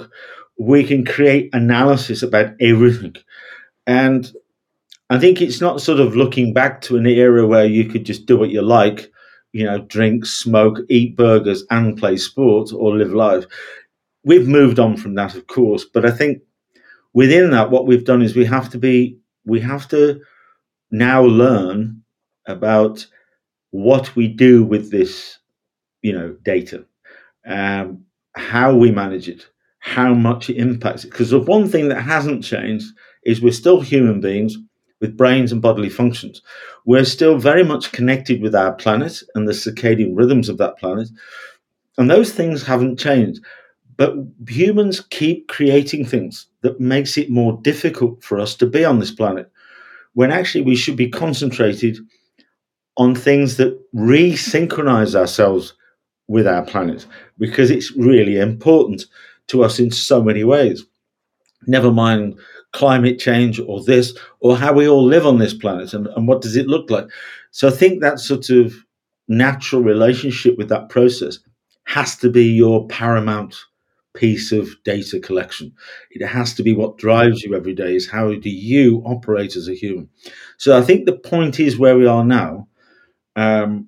We 0.60 0.84
can 0.84 1.05
create 1.05 1.50
analysis 1.53 2.24
about 2.24 2.53
everything. 2.60 3.15
And 3.86 4.31
I 5.10 5.19
think 5.19 5.41
it's 5.41 5.62
not 5.62 5.81
sort 5.81 6.00
of 6.00 6.15
looking 6.15 6.53
back 6.53 6.81
to 6.81 6.98
an 6.98 7.05
era 7.05 7.48
where 7.48 7.65
you 7.65 7.86
could 7.86 8.05
just 8.05 8.25
do 8.25 8.38
what 8.38 8.50
you 8.50 8.62
like, 8.62 9.12
you 9.53 9.63
know, 9.65 9.79
drink, 9.79 10.25
smoke, 10.25 10.79
eat 10.89 11.15
burgers, 11.15 11.63
and 11.69 11.98
play 11.98 12.17
sport 12.17 12.72
or 12.74 12.98
live 12.98 13.13
life. 13.13 13.46
We've 14.27 14.48
moved 14.48 14.77
on 14.77 14.98
from 14.98 15.15
that, 15.15 15.36
of 15.36 15.48
course, 15.48 15.86
but 15.86 16.05
I 16.05 16.12
think 16.12 16.41
within 17.13 17.51
that, 17.51 17.72
what 17.72 17.88
we've 17.88 18.03
done 18.03 18.22
is 18.22 18.36
we 18.36 18.43
have 18.43 18.69
to 18.72 18.77
be, 18.77 19.17
we 19.46 19.62
have 19.62 19.88
to 19.88 20.19
now 20.91 21.24
learn 21.24 22.03
about 22.46 23.07
what 23.72 24.13
we 24.17 24.27
do 24.27 24.65
with 24.65 24.91
this, 24.91 25.39
you 26.01 26.12
know, 26.12 26.36
data, 26.43 26.84
um, 27.46 28.03
how 28.36 28.75
we 28.75 28.91
manage 28.91 29.29
it, 29.29 29.48
how 29.79 30.13
much 30.13 30.50
it 30.50 30.57
impacts 30.57 31.05
it. 31.05 31.12
Because 31.12 31.29
the 31.29 31.39
one 31.39 31.69
thing 31.69 31.88
that 31.88 32.01
hasn't 32.01 32.43
changed 32.43 32.88
is 33.24 33.41
we're 33.41 33.53
still 33.53 33.79
human 33.79 34.19
beings 34.19 34.57
with 35.00 35.15
brains 35.15 35.53
and 35.53 35.62
bodily 35.62 35.89
functions. 35.89 36.41
We're 36.86 37.05
still 37.05 37.38
very 37.38 37.63
much 37.63 37.93
connected 37.93 38.41
with 38.41 38.55
our 38.55 38.74
planet 38.74 39.24
and 39.36 39.48
the 39.48 39.53
circadian 39.53 40.17
rhythms 40.17 40.50
of 40.50 40.57
that 40.57 40.77
planet. 40.77 41.07
And 41.98 42.10
those 42.10 42.34
things 42.34 42.63
haven't 42.63 43.00
changed. 43.00 43.39
But 43.97 44.15
humans 44.47 45.01
keep 45.09 45.47
creating 45.47 46.05
things 46.05 46.47
that 46.61 46.79
makes 46.79 47.17
it 47.17 47.29
more 47.29 47.59
difficult 47.63 48.23
for 48.23 48.39
us 48.39 48.55
to 48.55 48.67
be 48.67 48.85
on 48.85 48.99
this 48.99 49.11
planet 49.11 49.51
when 50.13 50.31
actually 50.31 50.63
we 50.63 50.75
should 50.75 50.95
be 50.95 51.09
concentrated 51.09 51.97
on 52.97 53.13
things 53.13 53.57
that 53.57 53.79
resynchronize 53.93 55.15
ourselves 55.15 55.73
with 56.27 56.47
our 56.47 56.63
planet 56.63 57.05
because 57.37 57.69
it's 57.71 57.91
really 57.95 58.39
important 58.39 59.05
to 59.47 59.63
us 59.63 59.79
in 59.79 59.91
so 59.91 60.21
many 60.21 60.43
ways. 60.43 60.85
Never 61.67 61.91
mind 61.91 62.37
climate 62.73 63.19
change 63.19 63.59
or 63.59 63.83
this 63.83 64.15
or 64.39 64.57
how 64.57 64.73
we 64.73 64.87
all 64.87 65.05
live 65.05 65.25
on 65.25 65.39
this 65.39 65.53
planet 65.53 65.93
and, 65.93 66.07
and 66.07 66.27
what 66.27 66.41
does 66.41 66.55
it 66.55 66.67
look 66.67 66.89
like. 66.89 67.07
So 67.51 67.67
I 67.67 67.71
think 67.71 68.01
that 68.01 68.19
sort 68.19 68.49
of 68.49 68.73
natural 69.27 69.81
relationship 69.81 70.57
with 70.57 70.69
that 70.69 70.89
process 70.89 71.39
has 71.85 72.15
to 72.17 72.29
be 72.29 72.45
your 72.45 72.87
paramount 72.87 73.55
piece 74.17 74.51
of 74.51 74.69
data 74.83 75.19
collection. 75.19 75.71
It 76.12 76.25
has 76.25 76.53
to 76.55 76.63
be 76.63 76.74
what 76.74 76.97
drives 76.97 77.43
you 77.43 77.55
every 77.55 77.74
day 77.74 77.95
is 77.95 78.09
how 78.09 78.33
do 78.33 78.50
you 78.50 79.01
operate 79.05 79.55
as 79.55 79.67
a 79.67 79.75
human. 79.75 80.09
So 80.57 80.77
I 80.77 80.81
think 80.81 81.05
the 81.05 81.17
point 81.17 81.59
is 81.59 81.77
where 81.77 81.97
we 81.97 82.07
are 82.07 82.24
now 82.24 82.67
um, 83.36 83.88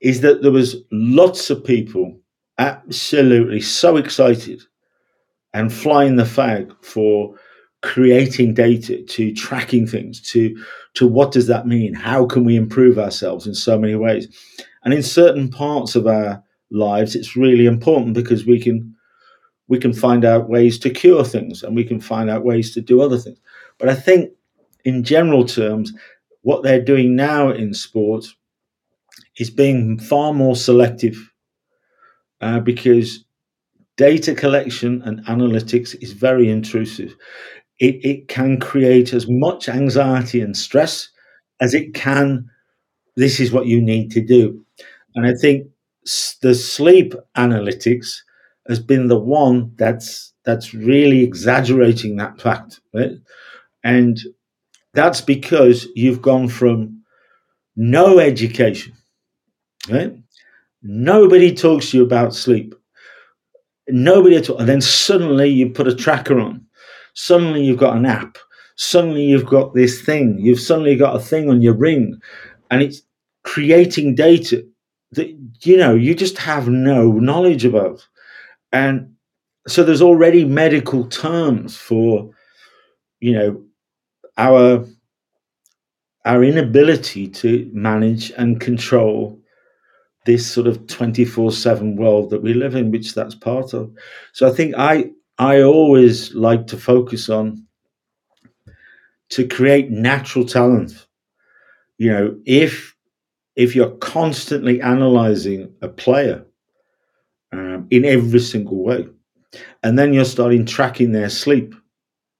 is 0.00 0.20
that 0.20 0.42
there 0.42 0.52
was 0.52 0.76
lots 0.92 1.50
of 1.50 1.64
people 1.64 2.20
absolutely 2.58 3.60
so 3.60 3.96
excited 3.96 4.62
and 5.54 5.72
flying 5.72 6.16
the 6.16 6.26
flag 6.26 6.72
for 6.82 7.34
creating 7.82 8.52
data 8.52 9.02
to 9.02 9.32
tracking 9.32 9.86
things 9.86 10.20
to 10.20 10.54
to 10.92 11.08
what 11.08 11.32
does 11.32 11.46
that 11.46 11.66
mean 11.66 11.94
how 11.94 12.26
can 12.26 12.44
we 12.44 12.54
improve 12.54 12.98
ourselves 12.98 13.46
in 13.46 13.54
so 13.54 13.78
many 13.78 13.94
ways 13.94 14.28
and 14.84 14.92
in 14.92 15.02
certain 15.02 15.48
parts 15.48 15.96
of 15.96 16.06
our 16.06 16.42
lives 16.70 17.14
it's 17.14 17.36
really 17.36 17.66
important 17.66 18.14
because 18.14 18.46
we 18.46 18.60
can 18.60 18.94
we 19.68 19.78
can 19.78 19.92
find 19.92 20.24
out 20.24 20.48
ways 20.48 20.78
to 20.78 20.90
cure 20.90 21.24
things 21.24 21.62
and 21.62 21.74
we 21.74 21.84
can 21.84 22.00
find 22.00 22.28
out 22.30 22.44
ways 22.44 22.72
to 22.72 22.80
do 22.80 23.00
other 23.00 23.18
things 23.18 23.38
but 23.78 23.88
i 23.88 23.94
think 23.94 24.30
in 24.84 25.02
general 25.02 25.44
terms 25.44 25.92
what 26.42 26.62
they're 26.62 26.84
doing 26.84 27.14
now 27.14 27.50
in 27.50 27.74
sport 27.74 28.24
is 29.38 29.50
being 29.50 29.98
far 29.98 30.32
more 30.32 30.56
selective 30.56 31.16
uh, 32.40 32.58
because 32.60 33.24
data 33.96 34.34
collection 34.34 35.02
and 35.02 35.24
analytics 35.26 35.94
is 36.00 36.12
very 36.12 36.48
intrusive 36.48 37.14
it, 37.80 38.04
it 38.04 38.28
can 38.28 38.60
create 38.60 39.12
as 39.12 39.26
much 39.28 39.68
anxiety 39.68 40.40
and 40.40 40.56
stress 40.56 41.08
as 41.60 41.74
it 41.74 41.94
can. 41.94 42.48
This 43.16 43.40
is 43.40 43.52
what 43.52 43.66
you 43.66 43.80
need 43.80 44.10
to 44.12 44.20
do. 44.20 44.64
And 45.14 45.26
I 45.26 45.34
think 45.34 45.66
the 46.42 46.54
sleep 46.54 47.14
analytics 47.36 48.16
has 48.68 48.78
been 48.78 49.08
the 49.08 49.18
one 49.18 49.72
that's 49.76 50.32
that's 50.44 50.72
really 50.74 51.22
exaggerating 51.22 52.16
that 52.16 52.40
fact, 52.40 52.80
right? 52.94 53.12
And 53.84 54.18
that's 54.94 55.20
because 55.20 55.86
you've 55.94 56.22
gone 56.22 56.48
from 56.48 57.02
no 57.76 58.18
education, 58.18 58.94
right? 59.88 60.16
Nobody 60.82 61.54
talks 61.54 61.90
to 61.90 61.98
you 61.98 62.04
about 62.04 62.34
sleep. 62.34 62.74
Nobody 63.88 64.36
at 64.36 64.48
all. 64.48 64.58
And 64.58 64.68
then 64.68 64.80
suddenly 64.80 65.48
you 65.48 65.70
put 65.70 65.88
a 65.88 65.94
tracker 65.94 66.40
on 66.40 66.66
Suddenly 67.14 67.64
you've 67.64 67.78
got 67.78 67.96
an 67.96 68.06
app. 68.06 68.38
Suddenly 68.76 69.24
you've 69.24 69.46
got 69.46 69.74
this 69.74 70.00
thing. 70.00 70.38
You've 70.38 70.60
suddenly 70.60 70.96
got 70.96 71.16
a 71.16 71.20
thing 71.20 71.50
on 71.50 71.60
your 71.60 71.74
ring, 71.74 72.18
and 72.70 72.82
it's 72.82 73.02
creating 73.42 74.14
data 74.14 74.64
that 75.12 75.28
you 75.62 75.76
know 75.76 75.94
you 75.94 76.14
just 76.14 76.38
have 76.38 76.68
no 76.68 77.12
knowledge 77.12 77.64
about. 77.64 78.06
And 78.72 79.14
so 79.68 79.84
there's 79.84 80.02
already 80.02 80.44
medical 80.44 81.06
terms 81.06 81.76
for 81.76 82.30
you 83.20 83.32
know 83.32 83.64
our 84.38 84.86
our 86.24 86.44
inability 86.44 87.28
to 87.28 87.70
manage 87.72 88.30
and 88.32 88.60
control 88.60 89.38
this 90.26 90.46
sort 90.50 90.66
of 90.66 90.86
24/7 90.86 91.96
world 91.96 92.30
that 92.30 92.42
we 92.42 92.54
live 92.54 92.74
in 92.76 92.90
which 92.90 93.14
that's 93.14 93.34
part 93.34 93.74
of 93.74 93.90
so 94.32 94.48
i 94.48 94.52
think 94.52 94.74
i 94.76 95.10
I 95.38 95.62
always 95.62 96.34
like 96.34 96.66
to 96.66 96.76
focus 96.76 97.30
on 97.30 97.66
to 99.30 99.46
create 99.46 99.90
natural 99.90 100.44
talent. 100.44 101.06
You 101.98 102.10
know, 102.12 102.36
if 102.44 102.89
if 103.60 103.76
you're 103.76 103.96
constantly 103.96 104.80
analyzing 104.80 105.70
a 105.82 105.88
player 105.88 106.46
um, 107.52 107.86
in 107.90 108.06
every 108.06 108.40
single 108.40 108.82
way, 108.82 109.06
and 109.82 109.98
then 109.98 110.14
you're 110.14 110.24
starting 110.24 110.64
tracking 110.64 111.12
their 111.12 111.28
sleep, 111.28 111.74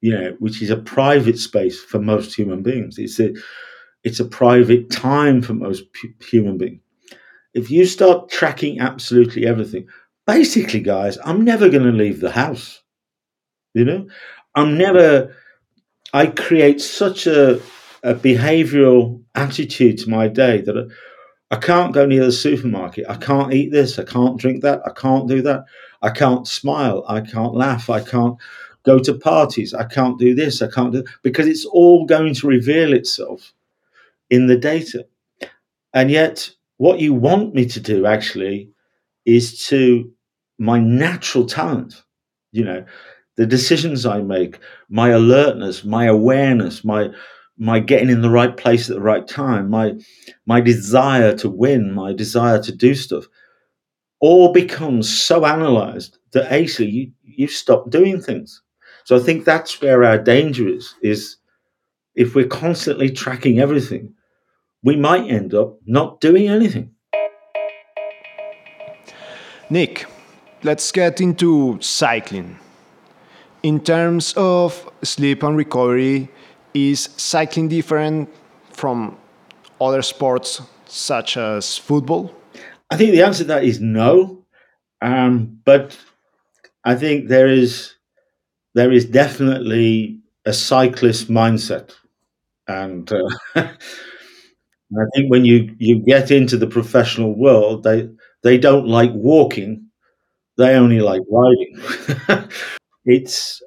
you 0.01 0.17
know, 0.17 0.35
which 0.39 0.63
is 0.63 0.71
a 0.71 0.79
private 0.79 1.39
space 1.39 1.79
for 1.79 1.99
most 1.99 2.35
human 2.35 2.63
beings. 2.63 2.97
It's 2.97 3.21
a 3.21 3.35
it's 4.03 4.19
a 4.19 4.25
private 4.25 4.91
time 4.91 5.43
for 5.43 5.53
most 5.53 5.85
human 6.23 6.57
beings. 6.57 6.81
If 7.53 7.71
you 7.71 7.85
start 7.85 8.31
tracking 8.31 8.81
absolutely 8.81 9.47
everything, 9.47 9.89
basically, 10.27 10.81
guys, 10.81 11.19
I'm 11.23 11.45
never 11.45 11.69
going 11.69 11.85
to 11.85 11.93
leave 11.93 12.21
the 12.21 12.31
house. 12.31 12.81
You 13.75 13.85
know, 13.85 14.09
I'm 14.55 14.79
never. 14.79 15.37
I 16.15 16.29
create 16.29 16.81
such 16.81 17.27
a 17.27 17.61
a 18.03 18.15
behavioural 18.15 19.23
attitude 19.35 19.99
to 19.99 20.09
my 20.09 20.29
day 20.29 20.63
that 20.63 20.91
I, 21.51 21.57
can't 21.57 21.93
go 21.93 22.07
near 22.07 22.25
the 22.25 22.33
supermarket. 22.33 23.07
I 23.09 23.17
can't 23.17 23.53
eat 23.53 23.71
this. 23.71 23.99
I 23.99 24.05
can't 24.05 24.39
drink 24.39 24.63
that. 24.63 24.83
I 24.87 24.91
can't 24.93 25.29
do 25.29 25.43
that. 25.43 25.65
I 26.03 26.11
can't 26.11 26.47
smile. 26.47 27.05
I 27.09 27.21
can't 27.21 27.55
laugh. 27.55 27.91
I 27.91 28.01
can't 28.01 28.37
go 28.85 28.99
to 28.99 29.15
parties. 29.15 29.75
I 29.75 29.85
can't 29.85 30.19
do 30.19 30.35
this. 30.35 30.63
I 30.63 30.69
can't 30.69 30.93
do 30.93 31.05
because 31.23 31.47
it's 31.47 31.67
all 31.67 32.07
going 32.07 32.35
to 32.35 32.47
reveal 32.47 32.93
itself 32.93 33.53
in 34.31 34.47
the 34.47 34.57
data. 34.57 35.07
And 35.93 36.11
yet, 36.11 36.51
what 36.77 37.01
you 37.01 37.13
want 37.13 37.55
me 37.55 37.67
to 37.67 37.81
do 37.81 38.07
actually 38.07 38.71
is 39.27 39.67
to 39.67 40.11
my 40.59 40.79
natural 40.79 41.47
talent, 41.47 42.03
you 42.53 42.65
know, 42.65 42.85
the 43.37 43.47
decisions 43.47 44.07
I 44.07 44.21
make, 44.21 44.59
my 44.89 45.11
alertness, 45.11 45.85
my 45.85 46.05
awareness, 46.07 46.85
my 46.85 47.11
my 47.61 47.79
getting 47.79 48.09
in 48.09 48.23
the 48.23 48.31
right 48.31 48.57
place 48.57 48.89
at 48.89 48.97
the 48.97 49.03
right 49.03 49.29
time, 49.29 49.69
my 49.69 49.93
my 50.47 50.61
desire 50.61 51.37
to 51.37 51.49
win, 51.49 51.93
my 51.93 52.13
desire 52.13 52.61
to 52.63 52.73
do 52.75 52.95
stuff, 52.95 53.27
all 54.19 54.53
becomes 54.53 55.09
so 55.09 55.45
analyzed 55.45 56.19
that 56.33 56.51
actually 56.51 56.91
you 56.91 57.13
you 57.23 57.47
stop 57.47 57.91
doing 57.91 58.21
things. 58.21 58.63
So 59.05 59.15
I 59.17 59.21
think 59.21 59.45
that's 59.45 59.81
where 59.81 60.05
our 60.05 60.19
danger 60.19 60.69
is, 60.69 60.95
is 61.03 61.37
if 62.15 62.35
we're 62.35 62.47
constantly 62.47 63.11
tracking 63.11 63.61
everything, 63.61 64.15
we 64.83 64.97
might 64.97 65.31
end 65.31 65.55
up 65.55 65.79
not 65.85 66.21
doing 66.21 66.49
anything. 66.49 66.91
Nick, 69.69 70.07
let's 70.63 70.91
get 70.93 71.21
into 71.21 71.79
cycling. 71.81 72.59
In 73.63 73.81
terms 73.81 74.33
of 74.37 74.89
sleep 75.03 75.43
and 75.43 75.57
recovery, 75.57 76.31
is 76.75 77.09
cycling 77.17 77.69
different 77.69 78.29
from 78.73 79.17
other 79.81 80.03
sports 80.03 80.63
such 80.87 81.37
as 81.37 81.77
football? 81.79 82.35
I 82.91 82.97
think 82.97 83.13
the 83.13 83.23
answer 83.23 83.45
to 83.45 83.49
that 83.49 83.65
is 83.65 83.81
no. 83.81 84.45
Um, 85.03 85.61
but 85.65 85.97
I 86.85 86.95
think 86.95 87.29
there 87.29 87.49
is 87.49 87.95
there 88.75 88.93
is 88.93 89.05
definitely 89.07 90.21
a 90.47 90.53
cyclist 90.53 91.29
mindset, 91.31 91.93
and 92.69 93.11
uh, 93.13 93.29
I 93.57 95.05
think 95.15 95.31
when 95.31 95.45
you, 95.45 95.75
you 95.79 96.01
get 96.05 96.31
into 96.31 96.57
the 96.57 96.67
professional 96.67 97.35
world, 97.37 97.85
they 97.85 98.09
they 98.43 98.59
don't 98.59 98.89
like 98.89 99.13
walking; 99.15 99.87
they 100.59 100.75
only 100.77 101.01
like 101.01 101.23
riding. 101.31 102.49
it's 103.05 103.63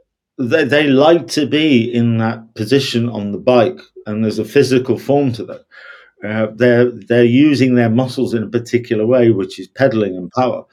they, 0.48 0.64
they 0.66 0.88
like 0.88 1.28
to 1.30 1.46
be 1.46 1.94
in 1.94 2.18
that 2.18 2.54
position 2.56 3.10
on 3.10 3.32
the 3.32 3.38
bike, 3.38 3.80
and 4.06 4.24
there's 4.24 4.40
a 4.40 4.46
physical 4.46 4.98
form 4.98 5.32
to 5.34 5.46
that. 5.46 5.66
Uh, 6.24 6.48
they're 6.56 6.92
they're 6.92 7.26
using 7.26 7.76
their 7.76 7.90
muscles 7.90 8.34
in 8.34 8.44
a 8.44 8.50
particular 8.50 9.06
way, 9.06 9.32
which 9.32 9.60
is 9.60 9.68
pedaling 9.68 10.16
and 10.18 10.32
power. 10.32 10.66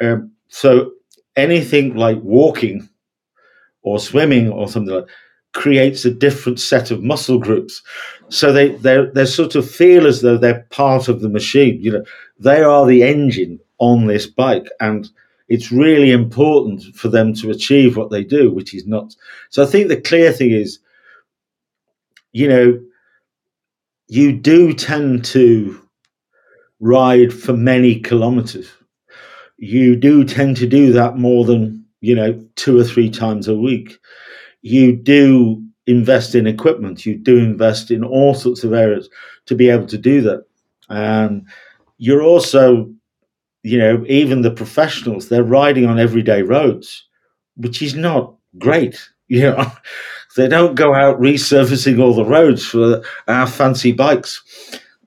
Um, 0.00 0.32
so 0.48 0.92
anything 1.36 1.96
like 1.96 2.18
walking 2.22 2.88
or 3.82 3.98
swimming 3.98 4.50
or 4.50 4.68
something 4.68 4.94
like 4.94 5.08
creates 5.54 6.04
a 6.04 6.10
different 6.10 6.60
set 6.60 6.90
of 6.90 7.02
muscle 7.02 7.38
groups. 7.38 7.82
So 8.28 8.52
they 8.52 8.70
they 8.70 9.06
they 9.14 9.26
sort 9.26 9.54
of 9.54 9.70
feel 9.70 10.06
as 10.06 10.20
though 10.20 10.38
they're 10.38 10.66
part 10.70 11.08
of 11.08 11.20
the 11.20 11.28
machine. 11.28 11.80
You 11.80 11.92
know, 11.92 12.04
they 12.38 12.62
are 12.62 12.86
the 12.86 13.02
engine 13.02 13.60
on 13.78 14.06
this 14.06 14.26
bike, 14.26 14.68
and 14.80 15.08
it's 15.48 15.72
really 15.72 16.10
important 16.10 16.82
for 16.94 17.08
them 17.08 17.32
to 17.34 17.50
achieve 17.50 17.96
what 17.96 18.10
they 18.10 18.22
do, 18.22 18.52
which 18.52 18.74
is 18.74 18.86
not. 18.86 19.14
So 19.50 19.62
I 19.62 19.66
think 19.66 19.88
the 19.88 20.00
clear 20.00 20.32
thing 20.32 20.50
is, 20.50 20.78
you 22.32 22.48
know, 22.48 22.80
you 24.08 24.32
do 24.32 24.72
tend 24.72 25.24
to 25.26 25.80
ride 26.80 27.32
for 27.32 27.54
many 27.54 27.98
kilometers. 28.00 28.70
You 29.56 29.96
do 29.96 30.24
tend 30.24 30.56
to 30.58 30.66
do 30.66 30.92
that 30.92 31.16
more 31.16 31.44
than, 31.44 31.84
you 32.00 32.14
know, 32.14 32.44
two 32.56 32.78
or 32.78 32.84
three 32.84 33.10
times 33.10 33.48
a 33.48 33.56
week. 33.56 33.98
You 34.62 34.96
do 34.96 35.64
invest 35.86 36.34
in 36.34 36.46
equipment. 36.46 37.06
You 37.06 37.16
do 37.16 37.38
invest 37.38 37.90
in 37.90 38.04
all 38.04 38.34
sorts 38.34 38.64
of 38.64 38.72
areas 38.72 39.08
to 39.46 39.54
be 39.54 39.70
able 39.70 39.86
to 39.86 39.98
do 39.98 40.20
that. 40.22 40.44
And 40.88 41.46
you're 41.96 42.22
also, 42.22 42.92
you 43.62 43.78
know, 43.78 44.04
even 44.08 44.42
the 44.42 44.50
professionals, 44.50 45.28
they're 45.28 45.42
riding 45.44 45.86
on 45.86 45.98
everyday 45.98 46.42
roads, 46.42 47.04
which 47.56 47.82
is 47.82 47.94
not 47.94 48.34
great. 48.58 48.98
You 49.30 49.42
know, 49.42 49.70
they 50.38 50.48
don't 50.48 50.74
go 50.74 50.94
out 50.94 51.20
resurfacing 51.20 52.00
all 52.00 52.14
the 52.14 52.24
roads 52.24 52.64
for 52.64 53.02
our 53.26 53.46
fancy 53.46 53.92
bikes 53.92 54.42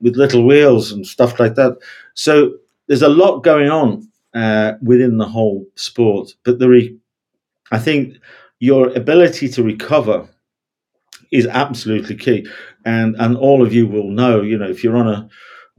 with 0.00 0.14
little 0.14 0.46
wheels 0.46 0.92
and 0.92 1.04
stuff 1.04 1.40
like 1.40 1.56
that. 1.56 1.76
So 2.14 2.52
there's 2.86 3.02
a 3.02 3.08
lot 3.08 3.40
going 3.40 3.68
on 3.68 4.08
uh, 4.32 4.74
within 4.80 5.18
the 5.18 5.26
whole 5.26 5.66
sport, 5.74 6.34
but 6.44 6.60
the 6.60 6.68
re- 6.68 6.96
I 7.72 7.80
think 7.80 8.16
your 8.60 8.90
ability 8.90 9.48
to 9.48 9.64
recover 9.64 10.28
is 11.32 11.46
absolutely 11.46 12.16
key, 12.16 12.46
and 12.84 13.16
and 13.18 13.36
all 13.36 13.62
of 13.62 13.72
you 13.72 13.86
will 13.86 14.10
know, 14.10 14.42
you 14.42 14.58
know, 14.58 14.68
if 14.68 14.84
you're 14.84 14.96
on 14.96 15.08
a 15.08 15.28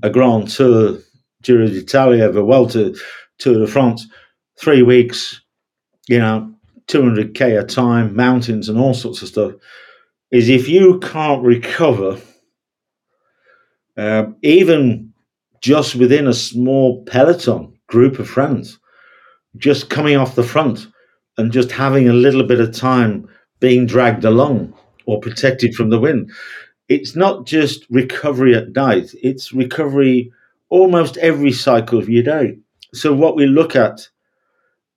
a 0.01 0.09
Grand 0.09 0.49
Tour, 0.49 0.97
Giro 1.43 1.67
d'Italia, 1.67 2.29
Vuelta, 2.31 2.93
Tour 3.37 3.59
de 3.59 3.67
France, 3.67 4.07
three 4.59 4.81
weeks, 4.81 5.41
you 6.07 6.19
know, 6.19 6.53
200k 6.87 7.61
a 7.61 7.65
time, 7.65 8.15
mountains, 8.15 8.69
and 8.69 8.77
all 8.77 8.93
sorts 8.93 9.21
of 9.21 9.27
stuff, 9.27 9.53
is 10.31 10.49
if 10.49 10.67
you 10.67 10.99
can't 10.99 11.43
recover, 11.43 12.19
um, 13.97 14.35
even 14.41 15.13
just 15.61 15.95
within 15.95 16.27
a 16.27 16.33
small 16.33 17.03
peloton 17.05 17.73
group 17.87 18.19
of 18.19 18.27
friends, 18.27 18.79
just 19.57 19.89
coming 19.89 20.17
off 20.17 20.35
the 20.35 20.43
front 20.43 20.87
and 21.37 21.51
just 21.51 21.71
having 21.71 22.09
a 22.09 22.13
little 22.13 22.43
bit 22.43 22.59
of 22.59 22.75
time 22.75 23.27
being 23.59 23.85
dragged 23.85 24.25
along 24.25 24.73
or 25.05 25.19
protected 25.19 25.73
from 25.73 25.89
the 25.89 25.99
wind. 25.99 26.31
It's 26.89 27.15
not 27.15 27.45
just 27.45 27.85
recovery 27.89 28.55
at 28.55 28.75
night, 28.75 29.13
it's 29.21 29.53
recovery 29.53 30.31
almost 30.73 31.17
every 31.17 31.51
cycle 31.51 31.99
of 31.99 32.09
your 32.09 32.23
day. 32.23 32.57
So, 32.93 33.13
what 33.13 33.35
we 33.35 33.45
look 33.45 33.75
at 33.75 34.09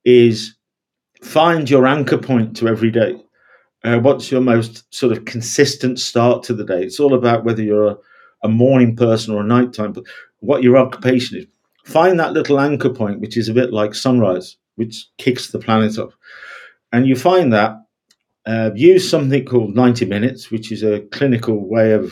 is 0.03 0.55
find 1.21 1.69
your 1.69 1.85
anchor 1.85 2.17
point 2.17 2.57
to 2.57 2.67
every 2.67 2.89
day. 2.89 3.21
Uh, 3.83 3.99
what's 3.99 4.31
your 4.31 4.41
most 4.41 4.91
sort 4.93 5.11
of 5.15 5.25
consistent 5.25 5.99
start 5.99 6.41
to 6.43 6.55
the 6.55 6.65
day? 6.65 6.81
It's 6.81 6.99
all 6.99 7.13
about 7.13 7.45
whether 7.45 7.61
you're 7.61 7.89
a, 7.89 7.97
a 8.43 8.49
morning 8.49 8.95
person 8.95 9.35
or 9.35 9.41
a 9.41 9.47
nighttime, 9.47 9.93
but 9.93 10.05
what 10.39 10.63
your 10.63 10.77
occupation 10.77 11.37
is. 11.37 11.45
Find 11.85 12.19
that 12.19 12.33
little 12.33 12.59
anchor 12.59 12.89
point, 12.89 13.21
which 13.21 13.37
is 13.37 13.47
a 13.47 13.53
bit 13.53 13.71
like 13.71 13.93
sunrise, 13.93 14.57
which 14.77 15.05
kicks 15.19 15.51
the 15.51 15.59
planet 15.59 15.99
off. 15.99 16.13
And 16.91 17.05
you 17.05 17.15
find 17.15 17.53
that, 17.53 17.75
uh, 18.47 18.71
use 18.73 19.07
something 19.07 19.45
called 19.45 19.75
90 19.75 20.05
minutes, 20.05 20.49
which 20.49 20.71
is 20.71 20.81
a 20.81 21.01
clinical 21.11 21.69
way 21.69 21.91
of 21.91 22.11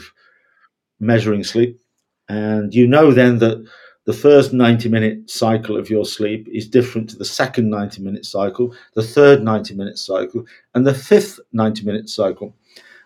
measuring 0.99 1.43
sleep. 1.43 1.79
And 2.29 2.73
you 2.73 2.87
know 2.87 3.11
then 3.11 3.39
that 3.39 3.65
the 4.05 4.13
first 4.13 4.53
90 4.53 4.89
minute 4.89 5.29
cycle 5.29 5.77
of 5.77 5.89
your 5.89 6.05
sleep 6.05 6.47
is 6.51 6.67
different 6.67 7.09
to 7.09 7.15
the 7.17 7.25
second 7.25 7.69
90 7.69 8.01
minute 8.01 8.25
cycle, 8.25 8.73
the 8.93 9.03
third 9.03 9.43
90 9.43 9.75
minute 9.75 9.97
cycle, 9.97 10.45
and 10.73 10.85
the 10.85 10.93
fifth 10.93 11.39
90 11.53 11.83
minute 11.85 12.09
cycle. 12.09 12.53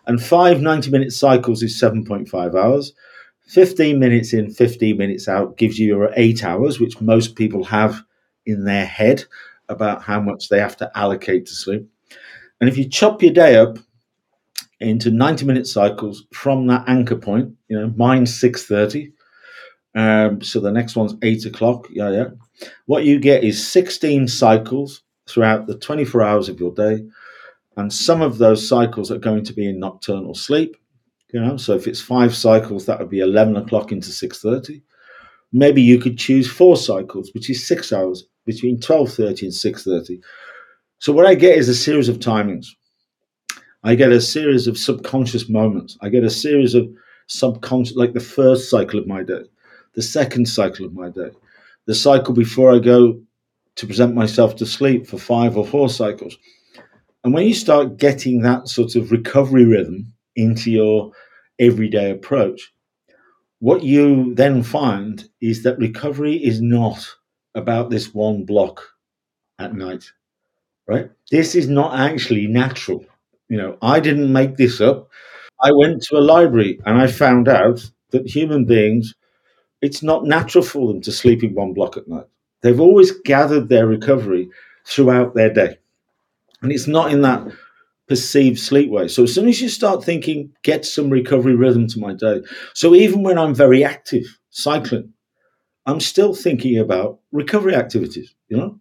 And 0.06 0.22
five 0.22 0.60
90 0.60 0.90
minute 0.90 1.12
cycles 1.12 1.62
is 1.62 1.80
7.5 1.80 2.54
hours. 2.54 2.92
15 3.46 3.98
minutes 3.98 4.32
in, 4.32 4.50
15 4.50 4.96
minutes 4.96 5.26
out 5.26 5.56
gives 5.56 5.78
you 5.78 5.86
your 5.86 6.12
eight 6.16 6.44
hours, 6.44 6.78
which 6.78 7.00
most 7.00 7.34
people 7.34 7.64
have 7.64 8.02
in 8.46 8.64
their 8.64 8.86
head 8.86 9.24
about 9.68 10.02
how 10.02 10.20
much 10.20 10.48
they 10.48 10.58
have 10.58 10.76
to 10.76 10.90
allocate 10.94 11.46
to 11.46 11.54
sleep. 11.54 11.88
And 12.60 12.68
if 12.68 12.76
you 12.76 12.88
chop 12.88 13.22
your 13.22 13.32
day 13.32 13.56
up 13.56 13.78
into 14.80 15.10
90 15.10 15.44
minute 15.44 15.66
cycles 15.66 16.24
from 16.32 16.66
that 16.68 16.84
anchor 16.88 17.16
point, 17.16 17.54
you 17.68 17.78
know, 17.78 17.92
mine's 17.96 18.32
6.30, 18.40 19.12
um, 19.94 20.40
so 20.40 20.60
the 20.60 20.70
next 20.70 20.96
one's 20.96 21.14
eight 21.22 21.44
o'clock. 21.46 21.88
Yeah, 21.90 22.10
yeah. 22.10 22.26
What 22.86 23.04
you 23.04 23.18
get 23.18 23.44
is 23.44 23.66
16 23.66 24.28
cycles 24.28 25.02
throughout 25.28 25.66
the 25.66 25.76
24 25.76 26.22
hours 26.22 26.48
of 26.48 26.60
your 26.60 26.72
day. 26.72 27.04
And 27.76 27.92
some 27.92 28.20
of 28.20 28.38
those 28.38 28.66
cycles 28.66 29.10
are 29.10 29.18
going 29.18 29.44
to 29.44 29.52
be 29.52 29.68
in 29.68 29.78
nocturnal 29.78 30.34
sleep. 30.34 30.76
You 31.32 31.40
know, 31.40 31.56
so 31.56 31.74
if 31.74 31.86
it's 31.86 32.00
five 32.00 32.34
cycles, 32.34 32.86
that 32.86 32.98
would 32.98 33.08
be 33.08 33.20
11 33.20 33.56
o'clock 33.56 33.92
into 33.92 34.10
6.30. 34.10 34.82
Maybe 35.52 35.82
you 35.82 35.98
could 35.98 36.18
choose 36.18 36.50
four 36.50 36.76
cycles, 36.76 37.30
which 37.32 37.48
is 37.50 37.66
six 37.66 37.92
hours 37.92 38.24
between 38.46 38.78
12.30 38.78 39.42
and 39.42 39.52
6.30. 39.52 40.20
So 40.98 41.12
what 41.12 41.26
I 41.26 41.34
get 41.34 41.56
is 41.56 41.68
a 41.68 41.74
series 41.74 42.08
of 42.08 42.18
timings. 42.18 42.66
I 43.82 43.94
get 43.94 44.12
a 44.12 44.20
series 44.20 44.66
of 44.66 44.76
subconscious 44.76 45.48
moments. 45.48 45.96
I 46.00 46.08
get 46.08 46.24
a 46.24 46.30
series 46.30 46.74
of 46.74 46.88
subconscious, 47.28 47.96
like 47.96 48.12
the 48.12 48.20
first 48.20 48.68
cycle 48.70 48.98
of 49.00 49.06
my 49.06 49.22
day 49.22 49.44
the 49.94 50.02
second 50.02 50.46
cycle 50.46 50.86
of 50.86 50.94
my 50.94 51.08
day, 51.08 51.30
the 51.86 51.94
cycle 51.94 52.34
before 52.34 52.74
I 52.74 52.78
go 52.78 53.20
to 53.76 53.86
present 53.86 54.14
myself 54.14 54.56
to 54.56 54.66
sleep 54.66 55.06
for 55.06 55.18
five 55.18 55.56
or 55.56 55.66
four 55.66 55.88
cycles. 55.88 56.36
And 57.24 57.34
when 57.34 57.46
you 57.46 57.54
start 57.54 57.98
getting 57.98 58.42
that 58.42 58.68
sort 58.68 58.96
of 58.96 59.10
recovery 59.10 59.64
rhythm 59.64 60.12
into 60.36 60.70
your 60.70 61.12
everyday 61.58 62.10
approach, 62.10 62.72
what 63.58 63.82
you 63.82 64.34
then 64.34 64.62
find 64.62 65.28
is 65.40 65.62
that 65.64 65.78
recovery 65.78 66.36
is 66.36 66.62
not 66.62 67.06
about 67.54 67.90
this 67.90 68.14
one 68.14 68.44
block 68.44 68.82
at 69.58 69.74
night, 69.74 70.10
right? 70.86 71.10
This 71.30 71.54
is 71.54 71.68
not 71.68 71.98
actually 71.98 72.46
natural. 72.46 73.04
You 73.50 73.58
know, 73.58 73.78
I 73.82 74.00
didn't 74.00 74.32
make 74.32 74.56
this 74.56 74.80
up. 74.80 75.10
I 75.62 75.72
went 75.72 76.02
to 76.04 76.18
a 76.18 76.20
library 76.34 76.80
and 76.86 76.98
I 76.98 77.08
found 77.08 77.48
out 77.48 77.90
that 78.12 78.28
human 78.28 78.66
beings 78.66 79.14
it's 79.82 80.02
not 80.02 80.24
natural 80.26 80.64
for 80.64 80.88
them 80.88 81.00
to 81.02 81.12
sleep 81.12 81.42
in 81.44 81.54
one 81.54 81.74
block 81.74 81.96
at 81.96 82.08
night. 82.08 82.26
They've 82.62 82.80
always 82.80 83.12
gathered 83.12 83.68
their 83.68 83.86
recovery 83.86 84.50
throughout 84.86 85.34
their 85.34 85.52
day. 85.52 85.78
And 86.62 86.72
it's 86.72 86.86
not 86.86 87.12
in 87.12 87.22
that 87.22 87.46
perceived 88.08 88.58
sleep 88.58 88.90
way. 88.90 89.08
So 89.08 89.24
as 89.24 89.34
soon 89.34 89.48
as 89.48 89.60
you 89.60 89.68
start 89.68 90.04
thinking, 90.04 90.52
get 90.62 90.84
some 90.86 91.10
recovery 91.10 91.54
rhythm 91.56 91.86
to 91.88 92.00
my 92.00 92.14
day. 92.14 92.42
So 92.74 92.94
even 92.94 93.22
when 93.22 93.38
I'm 93.38 93.54
very 93.54 93.84
active, 93.84 94.26
cycling, 94.50 95.12
I'm 95.86 96.00
still 96.00 96.34
thinking 96.34 96.78
about 96.78 97.20
recovery 97.32 97.74
activities, 97.74 98.34
you 98.48 98.56
know, 98.58 98.78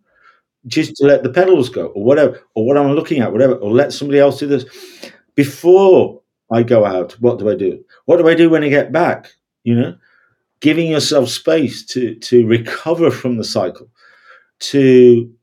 just 0.67 0.95
to 0.97 1.05
let 1.05 1.23
the 1.23 1.29
pedals 1.29 1.69
go 1.69 1.87
or 1.87 2.03
whatever, 2.03 2.41
or 2.53 2.65
what 2.65 2.77
I'm 2.77 2.91
looking 2.91 3.21
at, 3.21 3.31
whatever, 3.31 3.55
or 3.55 3.71
let 3.71 3.93
somebody 3.93 4.19
else 4.19 4.39
do 4.39 4.47
this. 4.47 4.65
Before 5.35 6.21
I 6.51 6.63
go 6.63 6.85
out, 6.85 7.13
what 7.21 7.39
do 7.39 7.49
I 7.49 7.55
do? 7.55 7.83
What 8.05 8.17
do 8.17 8.27
I 8.27 8.35
do 8.35 8.49
when 8.49 8.63
I 8.63 8.69
get 8.69 8.91
back? 8.91 9.31
You 9.63 9.75
know, 9.75 9.97
giving 10.59 10.89
yourself 10.89 11.29
space 11.29 11.85
to 11.87 12.15
to 12.15 12.45
recover 12.47 13.11
from 13.11 13.37
the 13.37 13.43
cycle, 13.43 13.89
to 14.59 15.33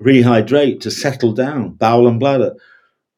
rehydrate, 0.00 0.80
to 0.80 0.90
settle 0.90 1.32
down, 1.32 1.70
bowel 1.74 2.08
and 2.08 2.18
bladder, 2.18 2.54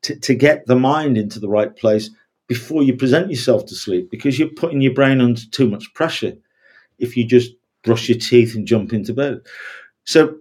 to, 0.03 0.17
to 0.17 0.35
get 0.35 0.67
the 0.67 0.77
mind 0.77 1.17
into 1.17 1.41
the 1.41 1.49
right 1.49 1.75
place 1.77 2.11
before 2.47 2.83
you 2.83 2.95
present 2.95 3.31
yourself 3.31 3.65
to 3.67 3.75
sleep, 3.75 4.11
because 4.11 4.39
you're 4.39 4.49
putting 4.49 4.83
your 4.83 4.93
brain 4.93 5.21
under 5.21 5.41
too 5.51 5.69
much 5.69 5.93
pressure 5.95 6.35
if 6.99 7.17
you 7.17 7.25
just 7.25 7.53
brush 7.85 8.09
your 8.09 8.19
teeth 8.19 8.55
and 8.55 8.67
jump 8.67 8.93
into 8.93 9.15
bed. 9.15 9.41
So 10.05 10.37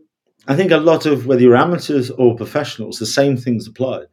I 0.48 0.56
think 0.56 0.72
a 0.72 0.78
lot 0.78 1.06
of 1.06 1.26
whether 1.26 1.42
you're 1.42 1.56
amateurs 1.56 2.12
or 2.12 2.36
professionals, 2.36 3.00
the 3.00 3.06
same 3.06 3.38
things 3.38 3.68
apply. 3.68 4.04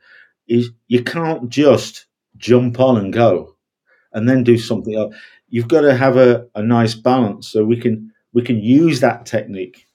Is 0.49 0.71
you 0.89 1.03
can't 1.05 1.49
just 1.49 2.07
jump 2.37 2.81
on 2.81 2.97
and 2.97 3.13
go 3.13 3.55
and 4.13 4.29
then 4.29 4.43
do 4.43 4.59
something 4.59 4.97
else 4.97 5.15
you've 5.51 5.69
got 5.69 5.83
to 5.83 5.95
have 5.95 6.17
a, 6.17 6.47
a 6.55 6.63
nice 6.63 6.95
balance 6.95 7.49
so 7.49 7.65
we 7.65 7.77
can 7.77 8.13
we 8.33 8.43
can 8.43 8.59
use 8.61 9.01
that 9.01 9.27
technique 9.27 9.87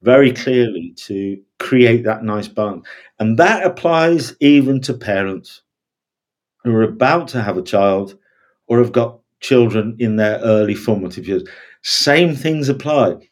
very 0.00 0.32
clearly 0.32 0.92
to 0.96 1.40
create 1.60 2.02
that 2.02 2.24
nice 2.24 2.48
balance. 2.48 2.84
And 3.20 3.38
that 3.38 3.64
applies 3.64 4.34
even 4.40 4.80
to 4.80 4.94
parents 4.94 5.62
who 6.64 6.74
are 6.74 6.82
about 6.82 7.28
to 7.28 7.42
have 7.42 7.56
a 7.56 7.62
child 7.62 8.18
or 8.66 8.78
have 8.78 8.90
got 8.90 9.20
children 9.40 9.94
in 10.00 10.16
their 10.16 10.40
early 10.40 10.74
formative 10.74 11.28
years. 11.28 11.44
Same 11.82 12.34
things 12.34 12.68
apply. 12.68 13.28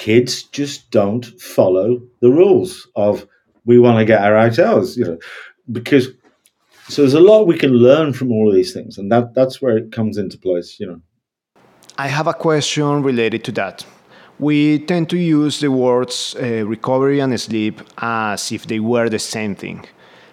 Kids 0.00 0.44
just 0.44 0.90
don't 0.90 1.26
follow 1.38 2.00
the 2.20 2.30
rules 2.30 2.88
of 2.96 3.26
we 3.66 3.78
want 3.78 3.98
to 3.98 4.06
get 4.06 4.22
our 4.22 4.36
eight 4.38 4.58
hours, 4.58 4.96
you 4.96 5.04
know, 5.04 5.18
because 5.70 6.08
so 6.88 7.02
there's 7.02 7.14
a 7.14 7.20
lot 7.20 7.46
we 7.46 7.58
can 7.58 7.70
learn 7.70 8.14
from 8.14 8.32
all 8.32 8.48
of 8.48 8.54
these 8.54 8.72
things, 8.72 8.98
and 8.98 9.12
that 9.12 9.34
that's 9.34 9.60
where 9.60 9.76
it 9.76 9.92
comes 9.92 10.16
into 10.16 10.38
place, 10.38 10.80
you 10.80 10.86
know. 10.86 11.00
I 11.98 12.08
have 12.08 12.26
a 12.26 12.32
question 12.32 13.02
related 13.02 13.44
to 13.44 13.52
that. 13.52 13.84
We 14.38 14.78
tend 14.78 15.10
to 15.10 15.18
use 15.18 15.60
the 15.60 15.70
words 15.70 16.34
uh, 16.40 16.64
recovery 16.66 17.20
and 17.20 17.38
sleep 17.38 17.82
as 17.98 18.50
if 18.50 18.66
they 18.66 18.80
were 18.80 19.10
the 19.10 19.18
same 19.18 19.54
thing. 19.54 19.84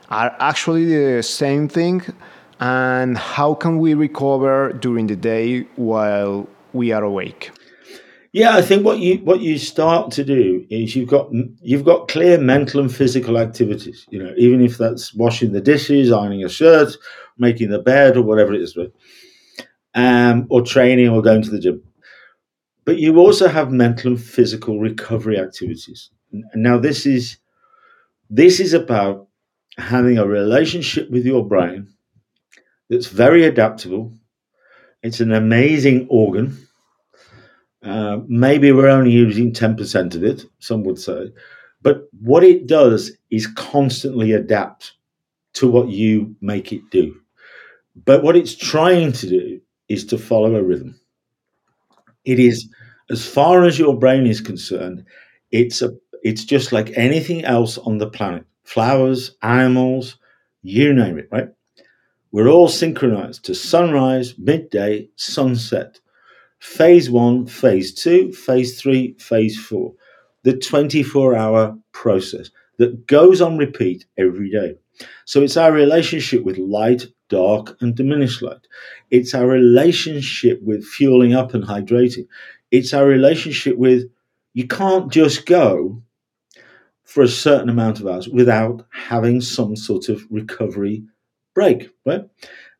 Are 0.09 0.33
actually 0.39 0.85
the 0.85 1.21
same 1.23 1.67
thing? 1.67 2.03
And 2.61 3.17
how 3.17 3.53
can 3.53 3.79
we 3.79 3.93
recover 3.95 4.71
during 4.71 5.07
the 5.07 5.17
day 5.17 5.67
while 5.75 6.47
we 6.71 6.93
are 6.93 7.03
awake? 7.03 7.51
Yeah, 8.33 8.55
I 8.55 8.61
think 8.61 8.85
what 8.85 8.99
you 8.99 9.15
what 9.19 9.39
you 9.41 9.57
start 9.57 10.11
to 10.11 10.23
do 10.23 10.65
is 10.69 10.95
you've 10.95 11.09
got 11.09 11.29
you've 11.61 11.85
got 11.85 12.07
clear 12.07 12.37
mental 12.39 12.81
and 12.81 12.93
physical 12.93 13.37
activities. 13.37 14.05
You 14.09 14.23
know, 14.23 14.33
even 14.37 14.61
if 14.61 14.77
that's 14.77 15.13
washing 15.13 15.51
the 15.53 15.61
dishes, 15.61 16.11
ironing 16.11 16.43
a 16.43 16.49
shirt, 16.49 16.95
making 17.37 17.69
the 17.69 17.79
bed, 17.79 18.17
or 18.17 18.21
whatever 18.23 18.53
it 18.53 18.61
is? 18.61 18.77
Um, 19.95 20.45
or 20.49 20.61
training 20.61 21.09
or 21.09 21.21
going 21.21 21.41
to 21.41 21.49
the 21.49 21.59
gym. 21.59 21.81
But 22.85 22.97
you 22.99 23.17
also 23.19 23.47
have 23.47 23.71
mental 23.71 24.13
and 24.13 24.21
physical 24.23 24.79
recovery 24.79 25.39
activities. 25.39 26.09
Now 26.55 26.77
this 26.79 27.05
is 27.05 27.37
this 28.29 28.59
is 28.59 28.73
about 28.73 29.27
having 29.77 30.17
a 30.19 30.27
relationship 30.27 31.09
with 31.11 31.25
your 31.25 31.45
brain 31.47 31.87
that's 32.89 33.07
very 33.07 33.45
adaptable. 33.45 34.13
It's 35.03 35.21
an 35.21 35.33
amazing 35.33 36.07
organ. 36.09 36.66
Uh, 37.87 38.19
maybe 38.27 38.71
we're 38.71 38.89
only 38.89 39.11
using 39.11 39.53
10% 39.53 40.15
of 40.15 40.23
it, 40.23 40.45
some 40.59 40.83
would 40.83 40.99
say. 40.99 41.31
But 41.81 42.07
what 42.19 42.43
it 42.43 42.67
does 42.67 43.11
is 43.31 43.47
constantly 43.47 44.33
adapt 44.33 44.93
to 45.53 45.69
what 45.69 45.89
you 45.89 46.35
make 46.41 46.73
it 46.73 46.89
do. 46.91 47.15
But 48.05 48.23
what 48.23 48.35
it's 48.35 48.55
trying 48.55 49.11
to 49.13 49.27
do 49.27 49.61
is 49.89 50.05
to 50.07 50.17
follow 50.17 50.55
a 50.55 50.63
rhythm. 50.63 50.99
It 52.25 52.39
is 52.39 52.69
as 53.09 53.25
far 53.25 53.63
as 53.63 53.79
your 53.79 53.97
brain 53.97 54.27
is 54.27 54.41
concerned, 54.41 55.05
it's 55.51 55.81
a 55.81 55.93
it's 56.23 56.43
just 56.43 56.71
like 56.71 56.91
anything 56.97 57.45
else 57.45 57.77
on 57.77 57.99
the 57.99 58.09
planet. 58.09 58.45
Flowers, 58.63 59.35
animals, 59.41 60.17
you 60.61 60.93
name 60.93 61.17
it, 61.17 61.29
right? 61.31 61.47
We're 62.31 62.49
all 62.49 62.67
synchronized 62.67 63.45
to 63.45 63.55
sunrise, 63.55 64.35
midday, 64.37 65.09
sunset. 65.15 65.99
Phase 66.67 67.09
one, 67.09 67.47
phase 67.47 67.93
two, 67.93 68.33
phase 68.33 68.79
three, 68.79 69.15
phase 69.19 69.57
four. 69.57 69.93
The 70.43 70.57
24 70.57 71.33
hour 71.33 71.77
process 71.93 72.51
that 72.77 73.07
goes 73.07 73.41
on 73.41 73.57
repeat 73.57 74.05
every 74.17 74.51
day. 74.51 74.75
So 75.25 75.41
it's 75.41 75.55
our 75.55 75.71
relationship 75.71 76.43
with 76.43 76.57
light, 76.57 77.07
dark, 77.29 77.77
and 77.79 77.95
diminished 77.95 78.41
light. 78.41 78.67
It's 79.09 79.33
our 79.33 79.47
relationship 79.47 80.61
with 80.61 80.85
fueling 80.85 81.33
up 81.33 81.53
and 81.53 81.63
hydrating. 81.63 82.27
It's 82.69 82.93
our 82.93 83.05
relationship 83.07 83.77
with 83.77 84.03
you 84.53 84.67
can't 84.67 85.09
just 85.11 85.45
go 85.45 86.03
for 87.05 87.23
a 87.23 87.29
certain 87.29 87.69
amount 87.69 88.01
of 88.01 88.07
hours 88.07 88.27
without 88.27 88.85
having 88.91 89.39
some 89.39 89.77
sort 89.77 90.09
of 90.09 90.21
recovery 90.29 91.05
break, 91.55 91.89
right? 92.05 92.29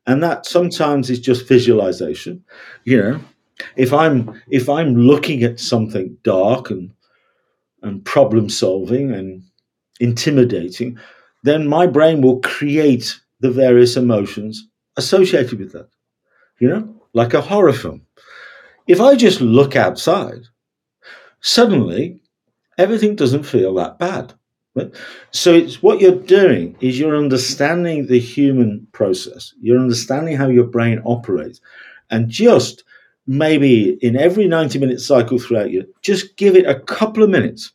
And 0.06 0.22
that 0.22 0.44
sometimes 0.44 1.08
is 1.08 1.20
just 1.20 1.48
visualization. 1.48 2.44
You 2.84 3.02
know, 3.02 3.20
if 3.76 3.92
I'm 3.92 4.40
if 4.48 4.68
I'm 4.68 4.96
looking 4.96 5.42
at 5.42 5.60
something 5.60 6.16
dark 6.22 6.70
and 6.70 6.90
and 7.82 8.04
problem 8.04 8.48
solving 8.48 9.12
and 9.12 9.42
intimidating, 10.00 10.98
then 11.44 11.66
my 11.68 11.86
brain 11.86 12.20
will 12.20 12.40
create 12.40 13.18
the 13.40 13.50
various 13.50 13.96
emotions 13.96 14.66
associated 14.96 15.58
with 15.58 15.72
that. 15.72 15.88
You 16.58 16.68
know, 16.68 17.02
like 17.12 17.34
a 17.34 17.40
horror 17.40 17.72
film. 17.72 18.02
If 18.86 19.00
I 19.00 19.14
just 19.14 19.40
look 19.40 19.76
outside, 19.76 20.42
suddenly 21.40 22.20
everything 22.78 23.16
doesn't 23.16 23.44
feel 23.44 23.74
that 23.74 23.98
bad. 23.98 24.32
Right? 24.74 24.94
So 25.30 25.52
it's 25.52 25.82
what 25.82 26.00
you're 26.00 26.12
doing 26.12 26.76
is 26.80 26.98
you're 26.98 27.16
understanding 27.16 28.06
the 28.06 28.18
human 28.18 28.86
process. 28.92 29.52
You're 29.60 29.80
understanding 29.80 30.36
how 30.36 30.48
your 30.48 30.66
brain 30.66 31.00
operates, 31.04 31.60
and 32.10 32.28
just 32.28 32.84
maybe 33.28 33.98
in 34.00 34.16
every 34.16 34.48
90 34.48 34.78
minute 34.78 35.00
cycle 35.00 35.38
throughout 35.38 35.70
you, 35.70 35.86
just 36.00 36.36
give 36.36 36.56
it 36.56 36.66
a 36.66 36.80
couple 36.80 37.22
of 37.22 37.30
minutes 37.30 37.72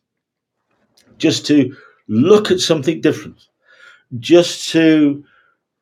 just 1.16 1.46
to 1.46 1.74
look 2.08 2.50
at 2.50 2.58
something 2.58 3.00
different, 3.00 3.46
just 4.18 4.68
to 4.70 5.24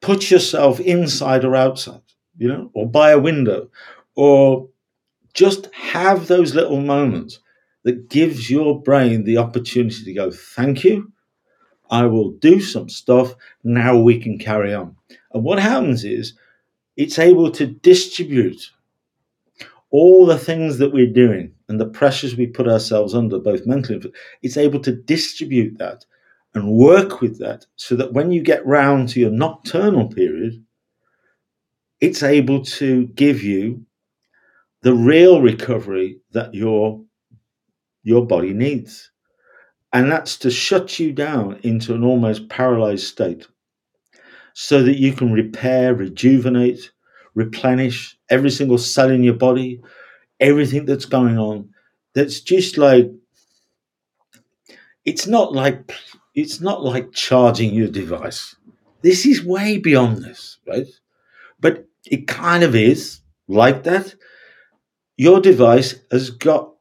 put 0.03 0.31
yourself 0.31 0.79
inside 0.79 1.45
or 1.45 1.57
outside, 1.57 2.03
you 2.37 2.47
know, 2.47 2.71
or 2.75 2.87
by 2.87 3.11
a 3.11 3.19
window, 3.19 3.69
or 4.15 4.69
just 5.33 5.73
have 5.75 6.27
those 6.27 6.55
little 6.55 6.83
moments 6.83 7.41
that 7.85 8.11
gives 8.11 8.51
your 8.51 8.81
brain 8.83 9.25
the 9.25 9.39
opportunity 9.39 10.05
to 10.05 10.13
go, 10.13 10.31
thank 10.31 10.85
you. 10.85 11.11
I 11.91 12.05
will 12.05 12.33
do 12.33 12.61
some 12.61 12.91
stuff. 12.91 13.35
Now 13.65 13.99
we 13.99 14.19
can 14.19 14.39
carry 14.39 14.75
on. 14.75 14.97
And 15.33 15.43
what 15.43 15.59
happens 15.59 16.05
is 16.05 16.35
it's 16.97 17.19
able 17.19 17.51
to 17.53 17.67
distribute 17.67 18.71
all 19.93 20.25
the 20.25 20.39
things 20.39 20.79
that 20.79 20.93
we're 20.93 21.07
doing 21.07 21.55
and 21.69 21.79
the 21.79 21.87
pressures 21.87 22.35
we 22.35 22.47
put 22.47 22.67
ourselves 22.67 23.15
under, 23.15 23.39
both 23.39 23.67
mentally 23.67 24.03
it's 24.43 24.57
able 24.57 24.81
to 24.81 24.93
distribute 24.93 25.79
that 25.79 26.05
and 26.55 26.73
work 26.73 27.21
with 27.21 27.39
that 27.39 27.67
so 27.77 27.95
that 27.95 28.13
when 28.13 28.33
you 28.33 28.43
get 28.43 28.67
round 28.67 29.09
to 29.11 29.21
your 29.21 29.31
nocturnal 29.31 30.09
period, 30.09 30.65
it's 32.01 32.23
able 32.23 32.65
to 32.65 33.07
give 33.09 33.43
you 33.43 33.85
the 34.81 34.95
real 34.95 35.41
recovery 35.41 36.19
that 36.33 36.53
your 36.55 37.01
your 38.03 38.27
body 38.27 38.53
needs. 38.53 39.11
And 39.93 40.11
that's 40.11 40.37
to 40.39 40.51
shut 40.51 40.99
you 40.99 41.13
down 41.13 41.61
into 41.63 41.95
an 41.95 42.03
almost 42.03 42.49
paralyzed 42.49 43.07
state 43.07 43.47
so 44.55 44.83
that 44.83 44.99
you 44.99 45.13
can 45.13 45.33
repair, 45.33 45.95
rejuvenate, 45.95 46.91
replenish 47.35 48.17
every 48.29 48.51
single 48.51 48.79
cell 48.79 49.11
in 49.11 49.23
your 49.23 49.35
body, 49.35 49.81
everything 50.41 50.87
that's 50.87 51.07
going 51.07 51.39
on. 51.39 51.71
That's 52.15 52.41
just 52.41 52.79
like 52.79 53.11
it's 55.05 55.27
not 55.27 55.53
like 55.53 55.93
it's 56.35 56.61
not 56.61 56.83
like 56.83 57.13
charging 57.13 57.75
your 57.75 57.89
device. 57.89 58.57
This 59.03 59.27
is 59.27 59.45
way 59.45 59.79
beyond 59.79 60.19
this, 60.19 60.59
right? 60.67 60.87
But 61.61 61.87
it 62.07 62.27
kind 62.27 62.63
of 62.63 62.75
is 62.75 63.21
like 63.49 63.85
that 63.85 64.15
your 65.17 65.41
device 65.41 65.97
has 66.11 66.31
got 66.31 66.73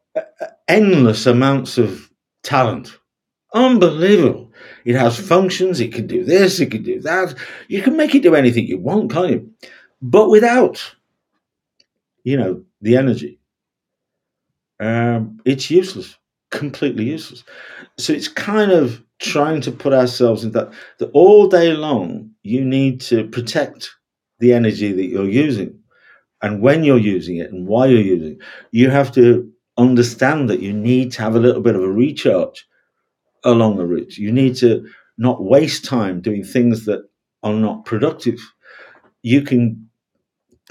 endless 0.68 1.26
amounts 1.26 1.78
of 1.78 2.10
talent. 2.44 2.98
Unbelievable. 3.54 4.52
It 4.86 4.96
has 4.96 5.20
functions, 5.20 5.80
it 5.80 5.94
can 5.94 6.08
do 6.08 6.24
this, 6.24 6.60
it 6.60 6.72
can 6.72 6.84
do 6.84 7.02
that. 7.02 7.36
You 7.68 7.82
can 7.82 7.98
make 7.98 8.16
it 8.16 8.24
do 8.24 8.36
anything 8.36 8.68
you 8.68 8.78
want, 8.78 9.12
can't 9.12 9.30
you? 9.30 9.54
But 10.02 10.30
without, 10.30 10.96
you 12.24 12.38
know, 12.38 12.64
the 12.82 12.98
energy, 12.98 13.40
um, 14.80 15.40
it's 15.46 15.72
useless, 15.72 16.18
completely 16.52 17.06
useless. 17.06 17.44
So 17.98 18.14
it's 18.14 18.28
kind 18.28 18.72
of 18.72 19.04
trying 19.20 19.62
to 19.62 19.72
put 19.72 19.94
ourselves 19.94 20.44
in 20.44 20.52
that, 20.54 20.72
that 21.00 21.12
all 21.14 21.48
day 21.48 21.74
long, 21.74 22.32
you 22.44 22.64
need 22.64 23.02
to 23.02 23.28
protect 23.28 23.92
the 24.40 24.54
energy 24.54 24.92
that 24.94 25.06
you're 25.06 25.30
using 25.30 25.78
and 26.44 26.62
when 26.62 26.86
you're 26.86 27.00
using 27.00 27.38
it 27.38 27.52
and 27.52 27.68
why 27.68 27.88
you're 27.88 28.02
using 28.02 28.34
it, 28.34 28.40
you 28.72 28.90
have 28.90 29.12
to 29.14 29.52
understand 29.78 30.50
that 30.50 30.62
you 30.62 30.74
need 30.74 31.14
to 31.14 31.24
have 31.24 31.36
a 31.36 31.40
little 31.42 31.62
bit 31.62 31.76
of 31.76 31.84
a 31.84 31.92
recharge 31.92 32.68
along 33.46 33.78
the 33.78 33.86
route. 33.86 34.18
You 34.18 34.32
need 34.32 34.56
to 34.58 34.88
not 35.18 35.44
waste 35.44 35.86
time 35.86 36.22
doing 36.22 36.44
things 36.44 36.86
that 36.86 37.08
are 37.44 37.54
not 37.54 37.86
productive. 37.86 38.40
You 39.24 39.44
can 39.44 39.90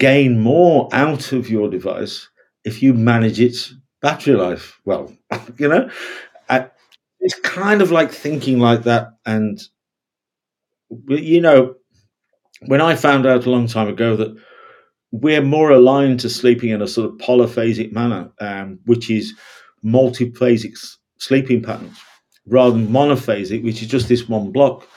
gain 0.01 0.41
more 0.41 0.89
out 0.93 1.31
of 1.33 1.49
your 1.49 1.69
device 1.69 2.29
if 2.65 2.83
you 2.83 2.93
manage 2.93 3.39
its 3.39 3.75
battery 4.01 4.35
life 4.35 4.79
well. 4.85 5.13
you 5.59 5.69
know, 5.69 5.89
it's 7.19 7.39
kind 7.41 7.81
of 7.81 7.91
like 7.91 8.11
thinking 8.11 8.59
like 8.59 8.83
that. 8.83 9.13
And, 9.25 9.61
you 11.07 11.41
know, 11.41 11.75
when 12.67 12.81
I 12.81 12.95
found 12.95 13.27
out 13.27 13.45
a 13.45 13.51
long 13.51 13.67
time 13.67 13.89
ago 13.89 14.15
that 14.17 14.35
we're 15.11 15.43
more 15.43 15.71
aligned 15.71 16.21
to 16.21 16.29
sleeping 16.29 16.69
in 16.71 16.81
a 16.81 16.87
sort 16.87 17.11
of 17.11 17.17
polyphasic 17.19 17.93
manner, 17.93 18.31
um, 18.41 18.79
which 18.85 19.09
is 19.11 19.33
multiphasic 19.85 20.77
sleeping 21.19 21.63
patterns, 21.63 21.97
rather 22.47 22.73
than 22.73 22.87
monophasic, 22.89 23.63
which 23.63 23.81
is 23.81 23.89
just 23.89 24.09
this 24.09 24.29
one 24.29 24.51
block. 24.51 24.87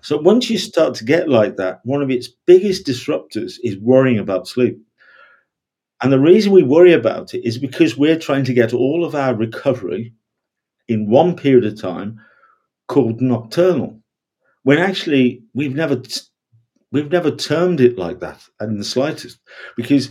So 0.00 0.16
once 0.16 0.48
you 0.48 0.58
start 0.58 0.94
to 0.96 1.04
get 1.04 1.28
like 1.28 1.56
that, 1.56 1.80
one 1.84 2.02
of 2.02 2.10
its 2.10 2.28
biggest 2.46 2.86
disruptors 2.86 3.54
is 3.62 3.78
worrying 3.78 4.18
about 4.18 4.48
sleep. 4.48 4.78
And 6.02 6.12
the 6.12 6.20
reason 6.20 6.52
we 6.52 6.62
worry 6.62 6.92
about 6.92 7.34
it 7.34 7.46
is 7.46 7.58
because 7.58 7.96
we're 7.96 8.18
trying 8.18 8.44
to 8.44 8.54
get 8.54 8.72
all 8.72 9.04
of 9.04 9.14
our 9.14 9.34
recovery 9.34 10.14
in 10.86 11.10
one 11.10 11.36
period 11.36 11.64
of 11.66 11.80
time 11.80 12.20
called 12.86 13.20
nocturnal. 13.20 14.00
When 14.62 14.78
actually 14.78 15.42
we've 15.54 15.74
never 15.74 16.00
we've 16.92 17.10
never 17.10 17.30
termed 17.30 17.80
it 17.80 17.98
like 17.98 18.20
that 18.20 18.42
in 18.60 18.78
the 18.78 18.84
slightest, 18.84 19.38
because 19.76 20.10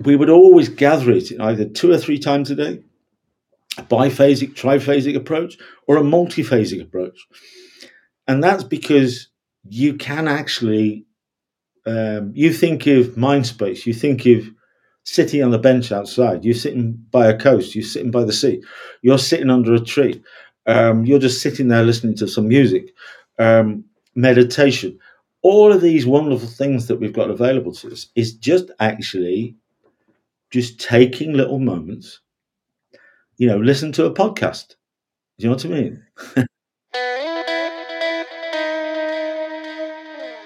we 0.00 0.16
would 0.16 0.30
always 0.30 0.68
gather 0.68 1.10
it 1.10 1.32
either 1.40 1.64
two 1.64 1.90
or 1.90 1.98
three 1.98 2.18
times 2.18 2.50
a 2.50 2.54
day, 2.54 2.82
a 3.78 3.82
biphasic, 3.82 4.54
triphasic 4.54 5.16
approach, 5.16 5.58
or 5.86 5.96
a 5.96 6.02
multiphasic 6.02 6.82
approach. 6.82 7.18
And 8.30 8.44
that's 8.44 8.62
because 8.62 9.26
you 9.68 9.94
can 9.94 10.28
actually 10.28 11.04
um, 11.84 12.30
you 12.32 12.52
think 12.52 12.86
of 12.86 13.16
mind 13.16 13.44
space, 13.44 13.84
you 13.88 13.92
think 13.92 14.24
of 14.24 14.48
sitting 15.02 15.42
on 15.42 15.50
the 15.50 15.58
bench 15.58 15.90
outside, 15.90 16.44
you're 16.44 16.54
sitting 16.54 16.92
by 17.10 17.26
a 17.26 17.36
coast, 17.36 17.74
you're 17.74 17.82
sitting 17.82 18.12
by 18.12 18.22
the 18.22 18.32
sea, 18.32 18.62
you're 19.02 19.18
sitting 19.18 19.50
under 19.50 19.74
a 19.74 19.80
tree, 19.80 20.22
um, 20.66 21.04
you're 21.04 21.18
just 21.18 21.42
sitting 21.42 21.66
there 21.66 21.82
listening 21.82 22.14
to 22.18 22.28
some 22.28 22.46
music, 22.46 22.94
um, 23.40 23.84
meditation. 24.14 24.96
All 25.42 25.72
of 25.72 25.80
these 25.80 26.06
wonderful 26.06 26.46
things 26.46 26.86
that 26.86 27.00
we've 27.00 27.12
got 27.12 27.30
available 27.30 27.72
to 27.72 27.90
us 27.90 28.10
is 28.14 28.34
just 28.34 28.70
actually 28.78 29.56
just 30.50 30.78
taking 30.78 31.32
little 31.32 31.58
moments. 31.58 32.20
You 33.38 33.48
know, 33.48 33.58
listen 33.58 33.90
to 33.92 34.04
a 34.04 34.14
podcast. 34.14 34.76
Do 35.36 35.48
you 35.48 35.48
know 35.48 35.56
what 35.56 35.64
I 35.64 35.68
mean? 35.68 36.04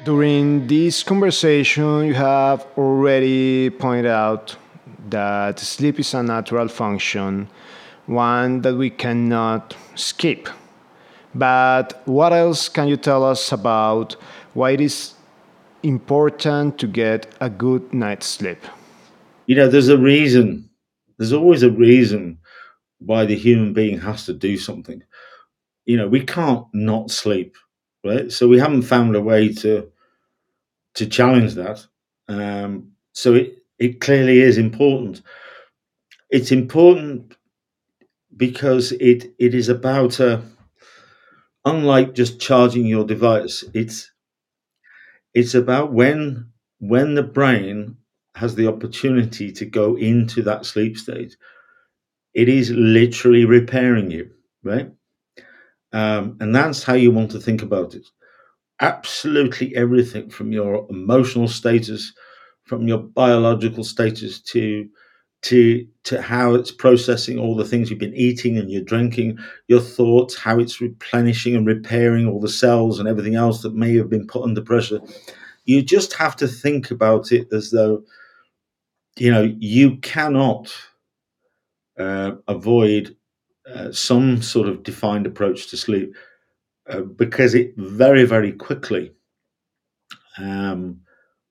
During 0.04 0.66
this 0.66 1.02
conversation, 1.02 2.04
you 2.04 2.12
have 2.12 2.66
already 2.76 3.70
pointed 3.70 4.04
out 4.04 4.54
that 5.08 5.58
sleep 5.58 5.98
is 5.98 6.12
a 6.12 6.22
natural 6.22 6.68
function, 6.68 7.48
one 8.04 8.60
that 8.60 8.74
we 8.74 8.90
cannot 8.90 9.74
skip. 9.94 10.50
But 11.34 12.02
what 12.04 12.34
else 12.34 12.68
can 12.68 12.86
you 12.86 12.98
tell 12.98 13.24
us 13.24 13.50
about 13.50 14.16
why 14.52 14.72
it 14.72 14.82
is 14.82 15.14
important 15.82 16.78
to 16.80 16.86
get 16.86 17.34
a 17.40 17.48
good 17.48 17.94
night's 17.94 18.26
sleep? 18.26 18.62
You 19.46 19.56
know, 19.56 19.68
there's 19.68 19.88
a 19.88 19.96
reason, 19.96 20.68
there's 21.16 21.32
always 21.32 21.62
a 21.62 21.70
reason 21.70 22.40
why 22.98 23.24
the 23.24 23.36
human 23.36 23.72
being 23.72 24.00
has 24.00 24.26
to 24.26 24.34
do 24.34 24.58
something. 24.58 25.02
You 25.86 25.96
know, 25.96 26.08
we 26.08 26.20
can't 26.20 26.66
not 26.74 27.10
sleep, 27.10 27.56
right? 28.04 28.30
So 28.30 28.48
we 28.48 28.58
haven't 28.58 28.82
found 28.82 29.16
a 29.16 29.22
way 29.22 29.50
to 29.54 29.90
to 30.94 31.06
challenge 31.06 31.54
that. 31.54 31.84
Um, 32.28 32.92
so 33.12 33.34
it 33.34 33.58
it 33.78 34.00
clearly 34.00 34.40
is 34.40 34.58
important. 34.58 35.22
It's 36.28 36.52
important 36.52 37.38
because 38.36 38.92
it 38.92 39.34
it 39.38 39.54
is 39.54 39.68
about 39.68 40.20
a 40.20 40.42
unlike 41.66 42.14
just 42.14 42.40
charging 42.40 42.86
your 42.86 43.04
device. 43.04 43.64
It's 43.74 44.10
it's 45.34 45.54
about 45.54 45.92
when 45.92 46.50
when 46.78 47.14
the 47.14 47.22
brain 47.22 47.96
has 48.34 48.54
the 48.54 48.66
opportunity 48.66 49.52
to 49.52 49.64
go 49.64 49.96
into 49.96 50.42
that 50.42 50.66
sleep 50.66 50.98
state. 50.98 51.36
It 52.34 52.48
is 52.48 52.70
literally 52.70 53.44
repairing 53.44 54.10
you, 54.10 54.30
right? 54.62 54.92
Um, 55.92 56.36
and 56.40 56.54
that's 56.54 56.82
how 56.82 56.94
you 56.94 57.10
want 57.10 57.30
to 57.32 57.40
think 57.40 57.62
about 57.62 57.94
it 57.94 58.06
absolutely 58.80 59.74
everything 59.76 60.30
from 60.30 60.52
your 60.52 60.86
emotional 60.90 61.48
status, 61.48 62.12
from 62.64 62.88
your 62.88 62.98
biological 62.98 63.84
status 63.84 64.40
to 64.40 64.88
to 65.42 65.86
to 66.04 66.22
how 66.22 66.54
it's 66.54 66.70
processing 66.70 67.38
all 67.38 67.54
the 67.54 67.66
things 67.66 67.90
you've 67.90 67.98
been 67.98 68.14
eating 68.14 68.56
and 68.56 68.70
you're 68.70 68.82
drinking, 68.82 69.38
your 69.68 69.80
thoughts, 69.80 70.34
how 70.36 70.58
it's 70.58 70.80
replenishing 70.80 71.54
and 71.54 71.66
repairing 71.66 72.26
all 72.26 72.40
the 72.40 72.48
cells 72.48 72.98
and 72.98 73.08
everything 73.08 73.34
else 73.34 73.60
that 73.62 73.74
may 73.74 73.94
have 73.96 74.08
been 74.08 74.26
put 74.26 74.42
under 74.42 74.62
pressure. 74.62 75.00
You 75.66 75.82
just 75.82 76.14
have 76.14 76.34
to 76.36 76.48
think 76.48 76.90
about 76.90 77.30
it 77.32 77.52
as 77.52 77.70
though 77.70 78.02
you 79.16 79.30
know 79.30 79.54
you 79.58 79.96
cannot 79.98 80.72
uh, 81.98 82.32
avoid 82.48 83.16
uh, 83.72 83.92
some 83.92 84.42
sort 84.42 84.68
of 84.68 84.82
defined 84.82 85.26
approach 85.26 85.68
to 85.70 85.76
sleep 85.76 86.14
uh, 86.88 87.00
because 87.02 87.54
it 87.54 87.74
very, 87.76 88.24
very 88.24 88.52
quickly 88.52 89.12
um, 90.38 91.00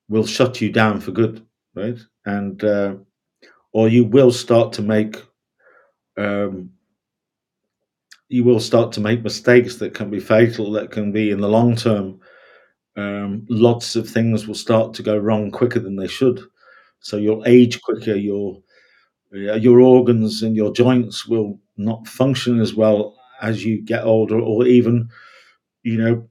will 0.08 0.26
shut 0.26 0.60
you 0.60 0.70
down 0.72 1.00
for 1.00 1.12
good, 1.12 1.46
right? 1.74 1.98
And 2.26 2.62
uh, 2.64 2.96
or 3.72 3.88
you 3.88 4.04
will 4.04 4.32
start 4.32 4.72
to 4.74 4.82
make 4.82 5.22
um, 6.16 6.70
you 8.28 8.44
will 8.44 8.60
start 8.60 8.92
to 8.92 9.00
make 9.00 9.22
mistakes 9.22 9.76
that 9.76 9.94
can 9.94 10.10
be 10.10 10.20
fatal, 10.20 10.72
that 10.72 10.90
can 10.90 11.12
be 11.12 11.30
in 11.30 11.40
the 11.40 11.48
long 11.48 11.76
term. 11.76 12.20
Um, 12.96 13.46
lots 13.50 13.96
of 13.96 14.08
things 14.08 14.46
will 14.46 14.54
start 14.56 14.94
to 14.94 15.02
go 15.02 15.16
wrong 15.18 15.50
quicker 15.50 15.80
than 15.80 15.96
they 15.96 16.08
should. 16.08 16.40
So 17.00 17.16
you'll 17.18 17.44
age 17.46 17.82
quicker. 17.82 18.16
Your 18.16 18.62
your 19.32 19.80
organs 19.80 20.42
and 20.42 20.56
your 20.56 20.72
joints 20.72 21.26
will 21.26 21.58
not 21.76 22.06
function 22.06 22.60
as 22.60 22.74
well 22.74 23.16
as 23.42 23.64
you 23.64 23.82
get 23.82 24.04
older, 24.04 24.38
or 24.40 24.66
even 24.66 25.08
you 25.82 25.98
know, 25.98 26.28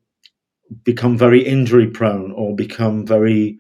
become 0.84 1.18
very 1.18 1.46
injury 1.46 1.88
prone 1.88 2.32
or 2.32 2.56
become 2.56 3.06
very 3.06 3.60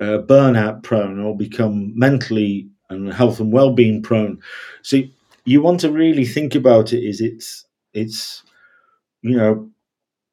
uh, 0.00 0.18
burnout 0.26 0.82
prone 0.82 1.20
or 1.20 1.36
become 1.36 1.92
mentally 1.98 2.68
and 2.90 3.12
health 3.12 3.40
and 3.40 3.52
well-being 3.52 4.02
prone. 4.02 4.40
So 4.82 5.02
you 5.44 5.62
want 5.62 5.80
to 5.80 5.92
really 5.92 6.24
think 6.26 6.54
about 6.54 6.92
it 6.92 7.04
is 7.04 7.20
it's 7.20 7.66
it's 7.94 8.42
you 9.22 9.36
know 9.36 9.70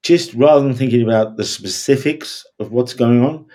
just 0.04 0.34
rather 0.36 0.64
than 0.64 0.76
thinking 0.76 1.04
about 1.04 1.38
the 1.38 1.46
specifics 1.46 2.46
of 2.60 2.72
what's 2.72 2.94
going 2.94 3.24
on, 3.24 3.46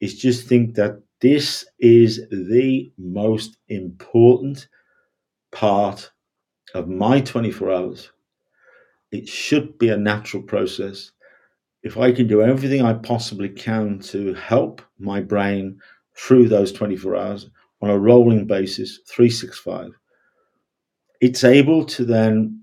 is 0.00 0.18
just 0.18 0.48
think 0.48 0.74
that 0.76 1.00
this 1.20 1.64
is 1.80 2.22
the 2.30 2.92
most 2.98 3.56
important 3.68 4.68
part 5.52 6.10
of 6.74 6.88
my 6.88 7.20
24 7.20 7.72
hours 7.72 8.10
it 9.12 9.28
should 9.28 9.78
be 9.78 9.90
a 9.90 9.96
natural 9.96 10.42
process. 10.42 11.12
If 11.82 11.98
I 11.98 12.12
can 12.12 12.26
do 12.28 12.42
everything 12.42 12.82
I 12.82 12.94
possibly 12.94 13.48
can 13.50 14.00
to 14.12 14.34
help 14.34 14.82
my 14.98 15.20
brain 15.20 15.78
through 16.16 16.48
those 16.48 16.72
24 16.72 17.16
hours 17.16 17.50
on 17.82 17.90
a 17.90 17.98
rolling 17.98 18.46
basis, 18.46 19.00
365, 19.08 19.92
it's 21.20 21.44
able 21.44 21.84
to 21.84 22.04
then 22.04 22.62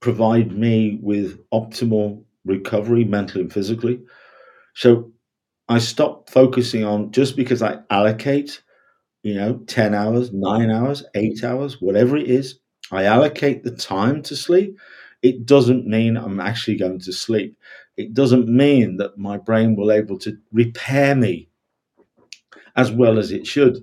provide 0.00 0.52
me 0.52 0.98
with 1.02 1.38
optimal 1.50 2.22
recovery 2.44 3.04
mentally 3.04 3.42
and 3.42 3.52
physically. 3.52 4.00
So 4.74 5.12
I 5.68 5.78
stop 5.78 6.30
focusing 6.30 6.84
on 6.84 7.12
just 7.12 7.36
because 7.36 7.62
I 7.62 7.78
allocate, 7.90 8.62
you 9.22 9.34
know, 9.34 9.58
10 9.66 9.94
hours, 9.94 10.32
nine 10.32 10.70
hours, 10.70 11.04
eight 11.14 11.44
hours, 11.44 11.80
whatever 11.80 12.16
it 12.16 12.28
is, 12.28 12.60
I 12.92 13.04
allocate 13.04 13.64
the 13.64 13.72
time 13.76 14.22
to 14.24 14.36
sleep 14.36 14.78
it 15.22 15.46
doesn't 15.46 15.86
mean 15.86 16.16
I'm 16.16 16.40
actually 16.40 16.76
going 16.76 17.00
to 17.00 17.12
sleep. 17.12 17.56
It 17.96 18.14
doesn't 18.14 18.48
mean 18.48 18.96
that 18.98 19.18
my 19.18 19.36
brain 19.36 19.74
will 19.74 19.90
able 19.90 20.18
to 20.20 20.36
repair 20.52 21.14
me 21.14 21.48
as 22.76 22.92
well 22.92 23.18
as 23.18 23.32
it 23.32 23.46
should. 23.46 23.78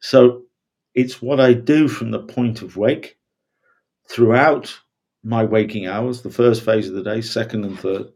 So 0.00 0.42
it's 0.94 1.20
what 1.20 1.40
I 1.40 1.52
do 1.54 1.88
from 1.88 2.10
the 2.10 2.20
point 2.20 2.62
of 2.62 2.76
wake 2.76 3.18
throughout 4.08 4.72
my 5.24 5.44
waking 5.44 5.86
hours, 5.86 6.22
the 6.22 6.30
first 6.30 6.64
phase 6.64 6.88
of 6.88 6.94
the 6.94 7.02
day, 7.02 7.20
second 7.20 7.64
and 7.64 7.78
third. 7.78 8.06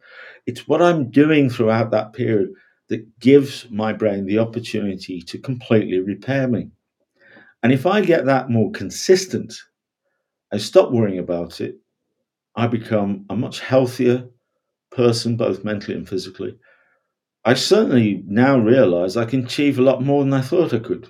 It's 0.47 0.69
what 0.69 0.81
I'm 0.81 1.11
doing 1.11 1.51
throughout 1.51 1.91
that 1.91 2.13
period 2.13 2.51
that 2.89 3.19
gives 3.19 3.69
my 3.71 3.93
brain 3.93 4.27
the 4.27 4.39
opportunity 4.39 5.21
to 5.23 5.39
completely 5.39 5.99
repair 5.99 6.47
me. 6.47 6.71
And 7.63 7.73
if 7.73 7.87
I 7.87 8.01
get 8.01 8.27
that 8.27 8.51
more 8.51 8.71
consistent, 8.71 9.55
I 10.53 10.59
stop 10.59 10.93
worrying 10.93 11.19
about 11.19 11.61
it 11.61 11.77
I 12.57 12.67
become 12.67 13.27
a 13.29 13.37
much 13.37 13.61
healthier 13.61 14.31
person, 14.91 15.37
both 15.37 15.65
mentally 15.65 15.97
and 15.97 16.09
physically. 16.09 16.59
I 17.45 17.55
certainly 17.55 18.25
now 18.27 18.59
realize 18.59 19.17
I 19.17 19.27
can 19.27 19.45
achieve 19.47 19.79
a 19.79 19.83
lot 19.83 20.03
more 20.03 20.25
than 20.25 20.35
I 20.35 20.43
thought 20.43 20.75
I 20.75 20.81
could. 20.81 21.09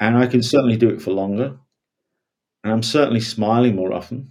And 0.00 0.16
I 0.18 0.26
can 0.26 0.42
certainly 0.42 0.76
do 0.76 0.88
it 0.90 1.00
for 1.00 1.12
longer. 1.12 1.56
And 2.62 2.72
I'm 2.72 2.84
certainly 2.84 3.18
smiling 3.20 3.74
more 3.74 3.92
often. 3.92 4.30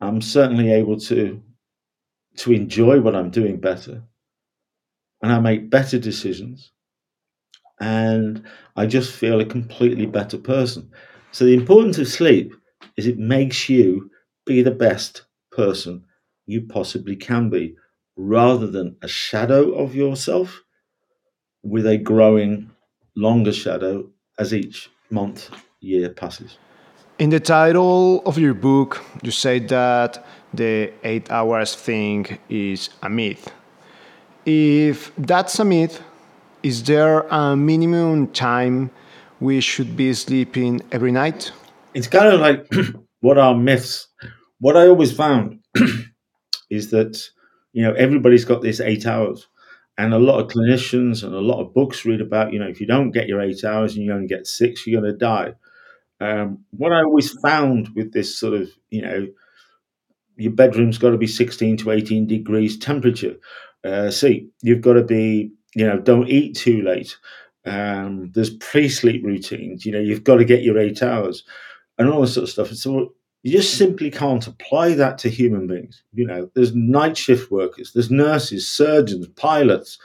I'm 0.00 0.20
certainly 0.20 0.72
able 0.72 0.98
to, 1.02 1.40
to 2.38 2.52
enjoy 2.52 3.00
what 3.00 3.14
I'm 3.16 3.30
doing 3.30 3.60
better. 3.60 4.02
And 5.22 5.30
I 5.30 5.38
make 5.38 5.70
better 5.70 5.96
decisions. 5.96 6.72
and 7.80 8.42
I 8.76 8.86
just 8.86 9.12
feel 9.12 9.40
a 9.40 9.44
completely 9.44 10.06
better 10.06 10.38
person. 10.38 10.90
So 11.32 11.44
the 11.44 11.54
importance 11.54 11.98
of 11.98 12.08
sleep 12.08 12.54
is 12.96 13.06
it 13.06 13.18
makes 13.18 13.68
you 13.68 14.10
be 14.48 14.62
the 14.62 14.78
best 14.88 15.22
person 15.52 16.04
you 16.46 16.62
possibly 16.62 17.14
can 17.14 17.50
be, 17.50 17.76
rather 18.16 18.66
than 18.66 18.96
a 19.02 19.08
shadow 19.08 19.72
of 19.72 19.94
yourself 19.94 20.62
with 21.62 21.86
a 21.86 21.98
growing 21.98 22.70
longer 23.14 23.52
shadow 23.52 24.08
as 24.38 24.54
each 24.54 24.90
month, 25.10 25.50
year 25.80 26.08
passes. 26.08 26.56
In 27.18 27.30
the 27.30 27.40
title 27.40 28.22
of 28.24 28.38
your 28.38 28.54
book, 28.54 29.04
you 29.22 29.30
say 29.30 29.58
that 29.58 30.24
the 30.54 30.92
eight 31.04 31.30
hours 31.30 31.74
thing 31.74 32.38
is 32.48 32.90
a 33.02 33.10
myth. 33.10 33.52
If 34.46 35.12
that's 35.18 35.58
a 35.58 35.64
myth, 35.64 36.00
is 36.62 36.82
there 36.84 37.20
a 37.28 37.54
minimum 37.54 38.28
time 38.28 38.90
we 39.40 39.60
should 39.60 39.96
be 39.96 40.14
sleeping 40.14 40.80
every 40.90 41.12
night? 41.12 41.52
It's 41.92 42.06
kind 42.06 42.28
of 42.28 42.40
like 42.40 42.66
what 43.20 43.36
are 43.36 43.54
myths? 43.54 44.08
What 44.60 44.76
I 44.76 44.86
always 44.88 45.12
found 45.12 45.60
is 46.70 46.90
that 46.90 47.22
you 47.72 47.82
know 47.82 47.92
everybody's 47.94 48.44
got 48.44 48.62
this 48.62 48.80
eight 48.80 49.06
hours, 49.06 49.46
and 49.96 50.12
a 50.14 50.18
lot 50.18 50.40
of 50.40 50.48
clinicians 50.48 51.22
and 51.24 51.34
a 51.34 51.40
lot 51.40 51.60
of 51.60 51.74
books 51.74 52.04
read 52.04 52.20
about 52.20 52.52
you 52.52 52.58
know 52.58 52.68
if 52.68 52.80
you 52.80 52.86
don't 52.86 53.10
get 53.12 53.28
your 53.28 53.40
eight 53.40 53.64
hours 53.64 53.94
and 53.94 54.04
you 54.04 54.12
only 54.12 54.26
get 54.28 54.46
six, 54.46 54.86
you're 54.86 55.00
going 55.00 55.12
to 55.12 55.18
die. 55.18 55.54
Um, 56.20 56.64
what 56.70 56.92
I 56.92 57.02
always 57.02 57.32
found 57.40 57.90
with 57.94 58.12
this 58.12 58.38
sort 58.38 58.54
of 58.54 58.70
you 58.90 59.02
know 59.02 59.26
your 60.36 60.52
bedroom's 60.52 60.98
got 60.98 61.10
to 61.10 61.18
be 61.18 61.26
16 61.26 61.76
to 61.78 61.90
18 61.90 62.26
degrees 62.26 62.78
temperature. 62.78 63.34
Uh, 63.84 64.10
see, 64.10 64.48
you've 64.62 64.80
got 64.80 64.94
to 64.94 65.02
be 65.04 65.52
you 65.74 65.86
know 65.86 65.98
don't 65.98 66.28
eat 66.28 66.56
too 66.56 66.82
late. 66.82 67.16
Um, 67.64 68.30
there's 68.34 68.50
pre-sleep 68.50 69.24
routines. 69.24 69.84
You 69.84 69.92
know 69.92 70.00
you've 70.00 70.24
got 70.24 70.36
to 70.36 70.44
get 70.44 70.62
your 70.62 70.78
eight 70.78 71.02
hours 71.02 71.44
and 71.98 72.08
all 72.08 72.20
this 72.22 72.34
sort 72.34 72.44
of 72.44 72.50
stuff. 72.50 72.70
So 72.72 73.14
you 73.42 73.52
just 73.52 73.78
simply 73.78 74.10
can't 74.10 74.46
apply 74.46 74.94
that 74.94 75.18
to 75.18 75.28
human 75.28 75.66
beings. 75.66 76.02
You 76.12 76.26
know, 76.26 76.50
there's 76.54 76.74
night 76.74 77.16
shift 77.16 77.50
workers, 77.50 77.92
there's 77.92 78.10
nurses, 78.10 78.68
surgeons, 78.68 79.28
pilots, 79.28 79.98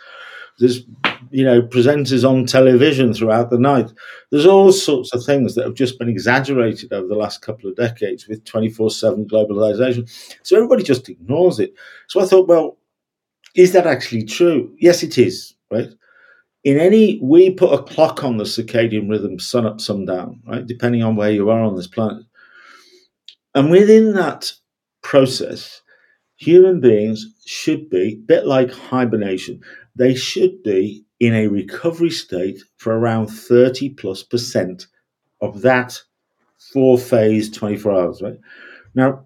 there's 0.59 0.85
you 1.31 1.43
know 1.43 1.61
presenters 1.61 2.27
on 2.29 2.45
television 2.45 3.13
throughout 3.13 3.49
the 3.49 3.57
night. 3.57 3.91
There's 4.29 4.45
all 4.45 4.71
sorts 4.71 5.13
of 5.13 5.25
things 5.25 5.55
that 5.55 5.65
have 5.65 5.73
just 5.73 5.97
been 5.97 6.09
exaggerated 6.09 6.93
over 6.93 7.07
the 7.07 7.15
last 7.15 7.41
couple 7.41 7.69
of 7.69 7.75
decades 7.75 8.27
with 8.27 8.43
24/7 8.43 9.25
globalization. 9.27 10.07
So 10.43 10.55
everybody 10.55 10.83
just 10.83 11.09
ignores 11.09 11.59
it. 11.59 11.73
So 12.07 12.21
I 12.21 12.25
thought, 12.25 12.47
well, 12.47 12.77
is 13.55 13.71
that 13.73 13.87
actually 13.87 14.25
true? 14.25 14.75
Yes, 14.79 15.01
it 15.01 15.17
is. 15.17 15.55
Right 15.71 15.89
in 16.63 16.79
any 16.79 17.19
we 17.21 17.49
put 17.49 17.73
a 17.73 17.83
clock 17.83 18.23
on 18.23 18.37
the 18.37 18.43
circadian 18.43 19.09
rhythm 19.09 19.39
sun 19.39 19.65
up 19.65 19.81
sun 19.81 20.05
down, 20.05 20.39
right 20.47 20.65
depending 20.67 21.03
on 21.03 21.15
where 21.15 21.31
you 21.31 21.49
are 21.49 21.61
on 21.61 21.75
this 21.75 21.87
planet 21.87 22.23
and 23.55 23.69
within 23.69 24.13
that 24.13 24.51
process 25.01 25.81
human 26.35 26.79
beings 26.79 27.25
should 27.45 27.89
be 27.89 27.97
a 27.97 28.15
bit 28.15 28.45
like 28.45 28.71
hibernation 28.71 29.61
they 29.95 30.15
should 30.15 30.61
be 30.63 31.03
in 31.19 31.33
a 31.33 31.47
recovery 31.47 32.09
state 32.09 32.59
for 32.77 32.97
around 32.97 33.27
30 33.27 33.89
plus 33.89 34.23
percent 34.23 34.87
of 35.41 35.61
that 35.61 35.99
four 36.71 36.97
phase 36.97 37.51
24 37.51 37.91
hours 37.91 38.21
right 38.21 38.39
now 38.95 39.23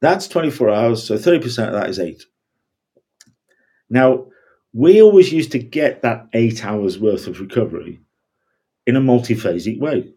that's 0.00 0.28
24 0.28 0.70
hours 0.70 1.02
so 1.02 1.16
30% 1.16 1.68
of 1.68 1.72
that 1.74 1.88
is 1.88 1.98
eight 1.98 2.24
now 3.90 4.26
we 4.72 5.02
always 5.02 5.32
used 5.32 5.52
to 5.52 5.58
get 5.58 6.02
that 6.02 6.28
eight 6.32 6.64
hours 6.64 6.98
worth 6.98 7.26
of 7.26 7.40
recovery 7.40 8.00
in 8.86 8.96
a 8.96 9.00
multiphasic 9.00 9.78
way. 9.78 10.12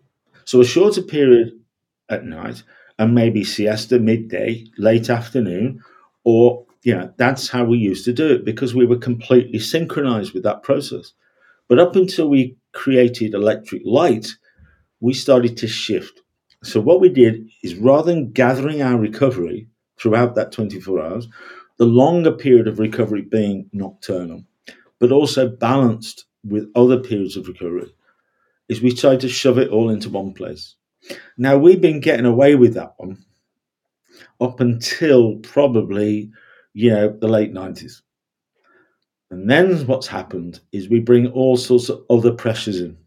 So 0.45 0.62
a 0.62 0.66
shorter 0.66 1.01
period 1.01 1.60
at 2.10 2.26
night 2.26 2.64
and 2.99 3.15
maybe 3.15 3.43
siesta 3.43 3.99
midday, 3.99 4.65
late 4.77 5.09
afternoon, 5.09 5.81
or 6.23 6.65
know, 6.95 7.13
that's 7.17 7.49
how 7.49 7.63
we 7.63 7.77
used 7.77 8.05
to 8.05 8.13
do 8.13 8.27
it 8.27 8.45
because 8.45 8.75
we 8.75 8.85
were 8.85 8.97
completely 8.97 9.59
synchronized 9.59 10.33
with 10.33 10.43
that 10.43 10.63
process. 10.63 11.13
But 11.69 11.79
up 11.79 11.95
until 11.95 12.27
we 12.27 12.57
created 12.73 13.33
electric 13.33 13.81
light, 13.85 14.27
we 14.99 15.13
started 15.13 15.57
to 15.57 15.67
shift. 15.67 16.21
So 16.63 16.79
what 16.81 17.01
we 17.01 17.09
did 17.09 17.49
is 17.63 17.75
rather 17.75 18.13
than 18.13 18.31
gathering 18.31 18.81
our 18.81 18.97
recovery 18.97 19.67
throughout 19.97 20.35
that 20.35 20.51
24 20.51 21.01
hours, 21.01 21.27
the 21.77 21.85
longer 21.85 22.31
period 22.31 22.67
of 22.67 22.79
recovery 22.79 23.21
being 23.21 23.69
nocturnal, 23.73 24.43
but 24.99 25.11
also 25.11 25.49
balanced 25.49 26.25
with 26.45 26.69
other 26.75 26.99
periods 26.99 27.37
of 27.37 27.47
recovery, 27.47 27.93
is 28.69 28.81
we 28.81 28.93
tried 28.93 29.21
to 29.21 29.29
shove 29.29 29.57
it 29.57 29.69
all 29.69 29.89
into 29.89 30.09
one 30.09 30.33
place. 30.33 30.75
Now, 31.38 31.58
we've 31.58 31.82
been 31.82 31.99
getting 31.99 32.26
away 32.26 32.56
with 32.56 32.74
that 32.76 32.93
one 32.97 33.18
up 34.39 34.60
until 34.60 35.38
probably, 35.38 36.32
you 36.74 36.91
know, 36.91 37.10
the 37.10 37.28
late 37.28 37.54
90s. 37.54 38.01
And 39.32 39.49
then 39.49 39.86
what's 39.88 40.08
happened 40.08 40.60
is 40.72 40.89
we 40.89 40.99
bring 40.99 41.28
all 41.28 41.58
sorts 41.58 41.89
of 41.89 42.04
other 42.10 42.32
pressures 42.32 42.80
in. 42.80 42.97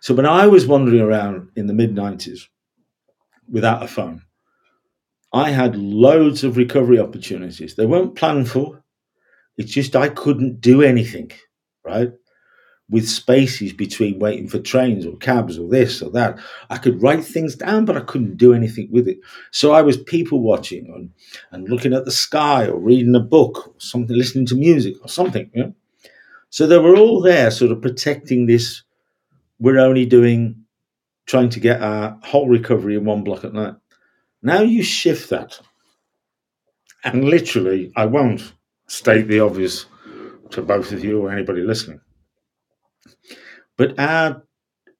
So 0.00 0.14
when 0.14 0.26
I 0.26 0.46
was 0.46 0.66
wandering 0.66 1.00
around 1.00 1.48
in 1.56 1.66
the 1.66 1.74
mid 1.74 1.94
90s 1.94 2.42
without 3.50 3.82
a 3.82 3.88
phone, 3.88 4.22
I 5.32 5.50
had 5.50 5.76
loads 5.76 6.44
of 6.44 6.56
recovery 6.56 7.00
opportunities. 7.00 7.74
They 7.74 7.86
weren't 7.86 8.14
planned 8.14 8.48
for. 8.48 8.82
It's 9.56 9.72
just 9.72 9.96
I 9.96 10.08
couldn't 10.08 10.60
do 10.60 10.82
anything, 10.82 11.32
right? 11.84 12.12
With 12.88 13.08
spaces 13.08 13.72
between 13.72 14.20
waiting 14.20 14.48
for 14.48 14.60
trains 14.60 15.06
or 15.06 15.16
cabs 15.16 15.58
or 15.58 15.68
this 15.68 16.00
or 16.00 16.10
that. 16.10 16.38
I 16.70 16.78
could 16.78 17.02
write 17.02 17.24
things 17.24 17.56
down, 17.56 17.84
but 17.84 17.96
I 17.96 18.00
couldn't 18.00 18.36
do 18.36 18.54
anything 18.54 18.88
with 18.92 19.08
it. 19.08 19.18
So 19.50 19.72
I 19.72 19.82
was 19.82 19.96
people 19.96 20.40
watching 20.40 20.86
and, 20.94 21.10
and 21.50 21.68
looking 21.68 21.92
at 21.92 22.04
the 22.04 22.12
sky 22.12 22.68
or 22.68 22.78
reading 22.78 23.16
a 23.16 23.20
book 23.20 23.66
or 23.66 23.74
something, 23.78 24.16
listening 24.16 24.46
to 24.46 24.54
music 24.54 24.94
or 25.02 25.08
something. 25.08 25.50
You 25.52 25.64
know? 25.64 25.74
So 26.50 26.66
they 26.68 26.78
were 26.78 26.96
all 26.96 27.20
there 27.20 27.50
sort 27.50 27.72
of 27.72 27.82
protecting 27.82 28.46
this. 28.46 28.82
We're 29.58 29.80
only 29.80 30.06
doing, 30.06 30.64
trying 31.26 31.48
to 31.50 31.60
get 31.60 31.82
our 31.82 32.18
whole 32.22 32.48
recovery 32.48 32.94
in 32.94 33.04
one 33.04 33.24
block 33.24 33.44
at 33.44 33.52
night. 33.52 33.74
Now 34.42 34.60
you 34.60 34.84
shift 34.84 35.30
that, 35.30 35.58
and 37.02 37.24
literally, 37.24 37.90
I 37.96 38.06
won't 38.06 38.52
state 38.86 39.26
the 39.26 39.40
obvious 39.40 39.86
to 40.50 40.62
both 40.62 40.92
of 40.92 41.02
you 41.02 41.20
or 41.20 41.32
anybody 41.32 41.62
listening, 41.62 42.00
but 43.76 43.98
our 43.98 44.42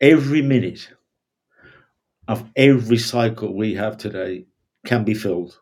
every 0.00 0.42
minute 0.42 0.88
of 2.28 2.48
every 2.56 2.98
cycle 2.98 3.54
we 3.54 3.74
have 3.74 3.96
today 3.96 4.46
can 4.84 5.04
be 5.04 5.14
filled, 5.14 5.58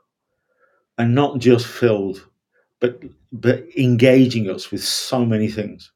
and 0.99 1.15
not 1.15 1.39
just 1.39 1.67
filled, 1.67 2.27
but 2.81 3.03
but 3.33 3.65
engaging 3.77 4.49
us 4.51 4.71
with 4.71 4.83
so 4.83 5.25
many 5.25 5.49
things. 5.49 5.93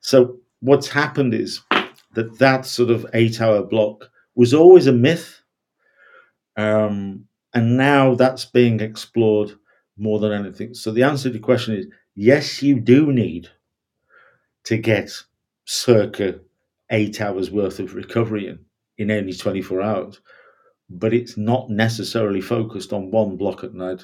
So 0.00 0.38
what's 0.60 0.88
happened 0.88 1.34
is 1.34 1.60
that 2.14 2.38
that 2.38 2.66
sort 2.66 2.90
of 2.90 3.06
eight-hour 3.14 3.64
block 3.64 4.10
was 4.34 4.54
always 4.54 4.86
a 4.86 4.92
myth 4.92 5.42
um, 6.56 7.26
and 7.54 7.76
now 7.76 8.14
that's 8.14 8.44
being 8.44 8.80
explored 8.80 9.52
more 9.96 10.18
than 10.18 10.32
anything. 10.32 10.74
So 10.74 10.90
the 10.90 11.02
answer 11.02 11.28
to 11.28 11.32
the 11.34 11.38
question 11.38 11.74
is 11.76 11.86
yes, 12.14 12.62
you 12.62 12.80
do 12.80 13.12
need 13.12 13.48
to 14.64 14.76
get 14.76 15.10
circa 15.64 16.40
eight 16.90 17.20
hours 17.20 17.50
worth 17.50 17.80
of 17.80 17.94
recovery 17.94 18.48
in 18.48 18.58
in 18.98 19.10
only 19.10 19.32
24 19.34 19.82
hours, 19.82 20.20
but 20.88 21.12
it's 21.12 21.36
not 21.36 21.68
necessarily 21.68 22.40
focused 22.40 22.94
on 22.94 23.10
one 23.10 23.36
block 23.36 23.62
at 23.62 23.74
night 23.74 24.02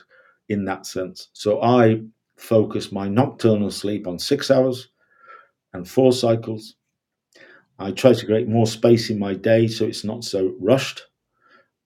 in 0.51 0.67
that 0.67 0.85
sense. 0.85 1.29
So 1.33 1.63
I 1.63 2.03
focus 2.37 2.93
my 2.93 3.09
nocturnal 3.09 3.71
sleep 3.71 4.07
on 4.07 4.19
six 4.19 4.51
hours 4.51 4.89
and 5.73 5.89
four 5.89 6.13
cycles. 6.13 6.77
I 7.79 7.93
try 7.93 8.13
to 8.13 8.27
create 8.27 8.49
more 8.49 8.67
space 8.67 9.09
in 9.09 9.19
my 9.19 9.33
day 9.35 9.67
so 9.67 9.87
it's 9.87 10.05
not 10.05 10.25
so 10.25 10.55
rushed 10.61 11.07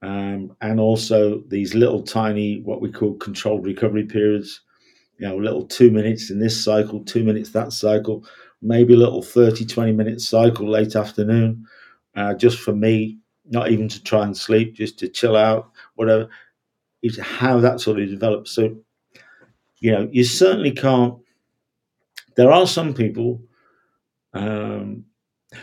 um, 0.03 0.55
and 0.61 0.79
also 0.79 1.43
these 1.49 1.75
little 1.75 2.03
tiny 2.03 2.61
what 2.63 2.81
we 2.81 2.91
call 2.91 3.15
controlled 3.15 3.65
recovery 3.65 4.05
periods 4.05 4.61
you 5.19 5.27
know 5.27 5.37
little 5.37 5.65
two 5.65 5.91
minutes 5.91 6.31
in 6.31 6.39
this 6.39 6.63
cycle 6.63 7.03
two 7.05 7.25
minutes 7.25 7.51
that 7.51 7.73
cycle 7.73 8.25
maybe 8.63 8.95
a 8.95 8.99
little 8.99 9.23
30 9.23 9.67
20 9.67 9.93
minute 9.93 10.21
cycle 10.21 10.69
late 10.69 10.97
afternoon 10.97 11.67
uh, 12.17 12.35
just 12.35 12.59
for 12.59 12.75
me 12.75 13.19
not 13.49 13.71
even 13.71 13.89
to 13.89 14.03
try 14.03 14.25
and 14.25 14.37
sleep 14.37 14.75
just 14.75 14.99
to 14.99 15.09
chill 15.09 15.37
out 15.37 15.71
whatever. 15.95 16.29
Is 17.03 17.19
how 17.19 17.61
that 17.61 17.81
sort 17.81 18.01
of 18.01 18.09
develops. 18.09 18.51
So 18.51 18.77
you 19.79 19.93
know 19.93 20.09
you 20.11 20.25
certainly 20.25 20.73
can't 20.73 21.19
there 22.37 22.53
are 22.53 22.67
some 22.67 22.95
people 22.95 23.41
um, 24.35 25.05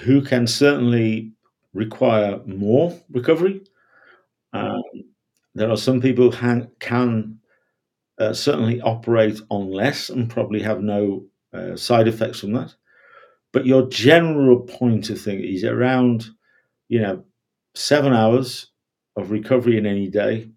who 0.01 0.21
can 0.21 0.47
certainly 0.47 1.31
require 1.73 2.39
more 2.45 2.99
recovery. 3.11 3.61
Um, 4.53 4.81
there 5.55 5.69
are 5.69 5.77
some 5.77 6.01
people 6.01 6.31
who 6.31 6.37
can, 6.37 6.71
can 6.79 7.39
uh, 8.17 8.33
certainly 8.33 8.81
operate 8.81 9.39
on 9.49 9.71
less 9.71 10.09
and 10.09 10.29
probably 10.29 10.61
have 10.61 10.81
no 10.81 11.25
uh, 11.53 11.75
side 11.75 12.07
effects 12.07 12.39
from 12.39 12.53
that. 12.53 12.75
But 13.53 13.65
your 13.65 13.87
general 13.87 14.59
point 14.61 15.09
of 15.09 15.21
thing 15.21 15.39
is 15.39 15.63
around, 15.63 16.25
you 16.89 16.99
know, 16.99 17.23
seven 17.75 18.11
hours 18.11 18.71
of 19.15 19.31
recovery 19.31 19.77
in 19.77 19.85
any 19.85 20.09
day 20.09 20.49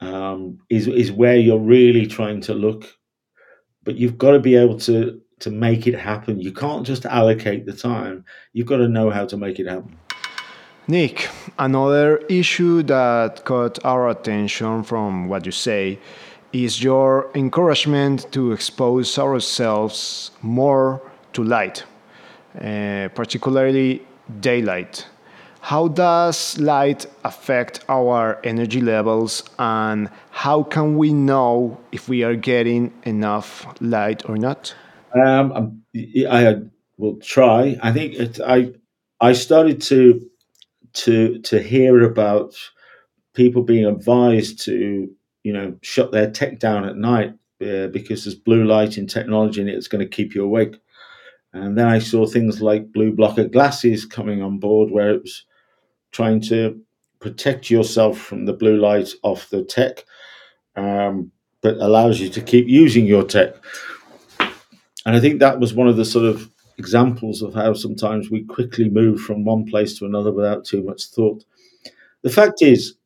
um, 0.00 0.58
is 0.68 0.88
is 0.88 1.12
where 1.12 1.36
you're 1.36 1.58
really 1.58 2.06
trying 2.06 2.40
to 2.42 2.54
look. 2.54 2.86
But 3.84 3.96
you've 3.96 4.18
got 4.18 4.32
to 4.32 4.40
be 4.40 4.56
able 4.56 4.78
to 4.80 5.20
to 5.40 5.50
make 5.50 5.86
it 5.86 5.94
happen. 5.94 6.40
You 6.40 6.52
can't 6.52 6.86
just 6.86 7.06
allocate 7.06 7.66
the 7.66 7.72
time. 7.72 8.24
You've 8.52 8.66
got 8.66 8.78
to 8.78 8.88
know 8.88 9.10
how 9.10 9.26
to 9.26 9.36
make 9.36 9.58
it 9.58 9.66
happen. 9.66 9.96
Nick, 10.86 11.30
another 11.58 12.18
issue 12.28 12.82
that 12.82 13.44
caught 13.44 13.82
our 13.84 14.10
attention 14.10 14.82
from 14.82 15.28
what 15.28 15.46
you 15.46 15.52
say 15.52 15.98
is 16.52 16.82
your 16.82 17.30
encouragement 17.34 18.30
to 18.32 18.52
expose 18.52 19.18
ourselves 19.18 20.30
more 20.42 21.00
to 21.34 21.44
light, 21.44 21.84
uh, 22.60 23.08
particularly 23.14 24.06
daylight. 24.40 25.06
How 25.60 25.88
does 25.88 26.58
light 26.58 27.06
affect 27.24 27.84
our 27.88 28.38
energy 28.44 28.80
levels, 28.80 29.44
and 29.58 30.10
how 30.30 30.62
can 30.62 30.98
we 30.98 31.12
know 31.12 31.80
if 31.90 32.08
we 32.08 32.22
are 32.22 32.36
getting 32.36 32.92
enough 33.04 33.66
light 33.80 34.28
or 34.28 34.36
not? 34.36 34.74
Um, 35.14 35.82
I 36.28 36.56
will 36.98 37.16
try. 37.20 37.78
I 37.82 37.92
think 37.92 38.14
it, 38.14 38.40
I 38.40 38.72
I 39.20 39.32
started 39.32 39.80
to 39.82 40.20
to 41.04 41.38
to 41.40 41.62
hear 41.62 42.02
about 42.02 42.54
people 43.34 43.62
being 43.62 43.86
advised 43.86 44.60
to 44.64 45.08
you 45.42 45.52
know 45.52 45.76
shut 45.82 46.12
their 46.12 46.30
tech 46.30 46.58
down 46.58 46.84
at 46.84 46.96
night 46.96 47.34
uh, 47.62 47.86
because 47.88 48.24
there's 48.24 48.34
blue 48.34 48.64
light 48.64 48.98
in 48.98 49.06
technology 49.06 49.60
and 49.60 49.70
it's 49.70 49.88
going 49.88 50.04
to 50.04 50.16
keep 50.16 50.34
you 50.34 50.44
awake. 50.44 50.76
And 51.54 51.78
then 51.78 51.86
I 51.86 52.00
saw 52.00 52.26
things 52.26 52.60
like 52.60 52.92
blue 52.92 53.12
blocker 53.12 53.44
glasses 53.44 54.04
coming 54.04 54.42
on 54.42 54.58
board, 54.58 54.90
where 54.90 55.10
it 55.10 55.22
was 55.22 55.44
trying 56.10 56.40
to 56.42 56.80
protect 57.20 57.70
yourself 57.70 58.18
from 58.18 58.44
the 58.44 58.52
blue 58.52 58.76
light 58.76 59.10
off 59.22 59.48
the 59.50 59.64
tech, 59.64 60.04
um, 60.76 61.30
but 61.62 61.76
allows 61.76 62.20
you 62.20 62.28
to 62.28 62.42
keep 62.42 62.68
using 62.68 63.06
your 63.06 63.22
tech. 63.22 63.54
And 65.06 65.16
I 65.16 65.20
think 65.20 65.38
that 65.40 65.60
was 65.60 65.74
one 65.74 65.88
of 65.88 65.96
the 65.96 66.04
sort 66.04 66.26
of 66.26 66.50
examples 66.76 67.40
of 67.40 67.54
how 67.54 67.72
sometimes 67.72 68.30
we 68.30 68.42
quickly 68.42 68.90
move 68.90 69.20
from 69.20 69.44
one 69.44 69.64
place 69.64 69.96
to 69.98 70.06
another 70.06 70.32
without 70.32 70.64
too 70.64 70.82
much 70.82 71.04
thought. 71.06 71.44
The 72.22 72.30
fact 72.30 72.62
is, 72.62 72.96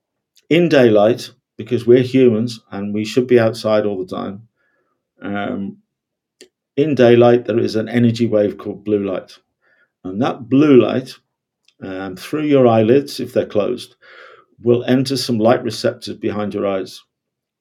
in 0.48 0.70
daylight, 0.70 1.30
because 1.58 1.86
we're 1.86 2.02
humans 2.02 2.60
and 2.70 2.94
we 2.94 3.04
should 3.04 3.26
be 3.26 3.38
outside 3.38 3.84
all 3.84 4.02
the 4.02 4.16
time, 4.16 4.48
um, 5.20 5.76
in 6.78 6.94
daylight, 6.94 7.44
there 7.44 7.58
is 7.58 7.74
an 7.74 7.88
energy 7.88 8.24
wave 8.24 8.56
called 8.56 8.84
blue 8.84 9.04
light. 9.04 9.36
And 10.04 10.22
that 10.22 10.48
blue 10.48 10.80
light, 10.80 11.12
um, 11.82 12.14
through 12.14 12.44
your 12.44 12.68
eyelids, 12.68 13.18
if 13.18 13.32
they're 13.32 13.46
closed, 13.46 13.96
will 14.62 14.84
enter 14.84 15.16
some 15.16 15.40
light 15.40 15.64
receptors 15.64 16.16
behind 16.16 16.54
your 16.54 16.68
eyes. 16.68 17.02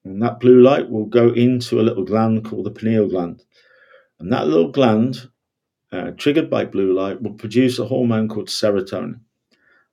And 0.04 0.22
that 0.22 0.38
blue 0.38 0.62
light 0.62 0.88
will 0.88 1.06
go 1.06 1.30
into 1.30 1.80
a 1.80 1.82
little 1.82 2.04
gland 2.04 2.44
called 2.44 2.66
the 2.66 2.70
pineal 2.70 3.08
gland. 3.08 3.42
And 4.20 4.32
that 4.32 4.46
little 4.46 4.70
gland, 4.70 5.28
uh, 5.90 6.12
triggered 6.12 6.48
by 6.48 6.64
blue 6.64 6.94
light, 6.94 7.20
will 7.20 7.34
produce 7.34 7.80
a 7.80 7.86
hormone 7.86 8.28
called 8.28 8.46
serotonin. 8.46 9.18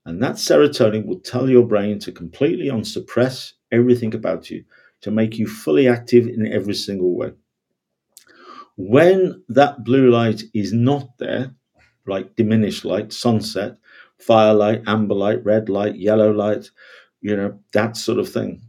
And 0.05 0.21
that 0.21 0.35
serotonin 0.35 1.07
will 1.07 1.19
tell 1.19 1.49
your 1.49 1.65
brain 1.65 1.97
to 2.01 2.11
completely 2.11 2.69
unsuppress 2.69 3.53
everything 3.71 4.13
about 4.13 4.51
you, 4.51 4.65
to 5.01 5.09
make 5.09 5.39
you 5.39 5.47
fully 5.47 5.87
active 5.87 6.27
in 6.27 6.45
every 6.45 6.75
single 6.75 7.17
way. 7.17 7.31
When 8.77 9.43
that 9.49 9.83
blue 9.83 10.09
light 10.09 10.43
is 10.53 10.73
not 10.73 11.17
there, 11.17 11.53
like 12.05 12.35
diminished 12.35 12.85
light, 12.85 13.13
sunset, 13.13 13.77
firelight, 14.19 14.83
amber 14.87 15.15
light, 15.15 15.43
red 15.45 15.69
light, 15.69 15.95
yellow 15.95 16.31
light, 16.31 16.69
you 17.21 17.35
know, 17.35 17.59
that 17.73 17.97
sort 17.97 18.19
of 18.19 18.29
thing. 18.29 18.61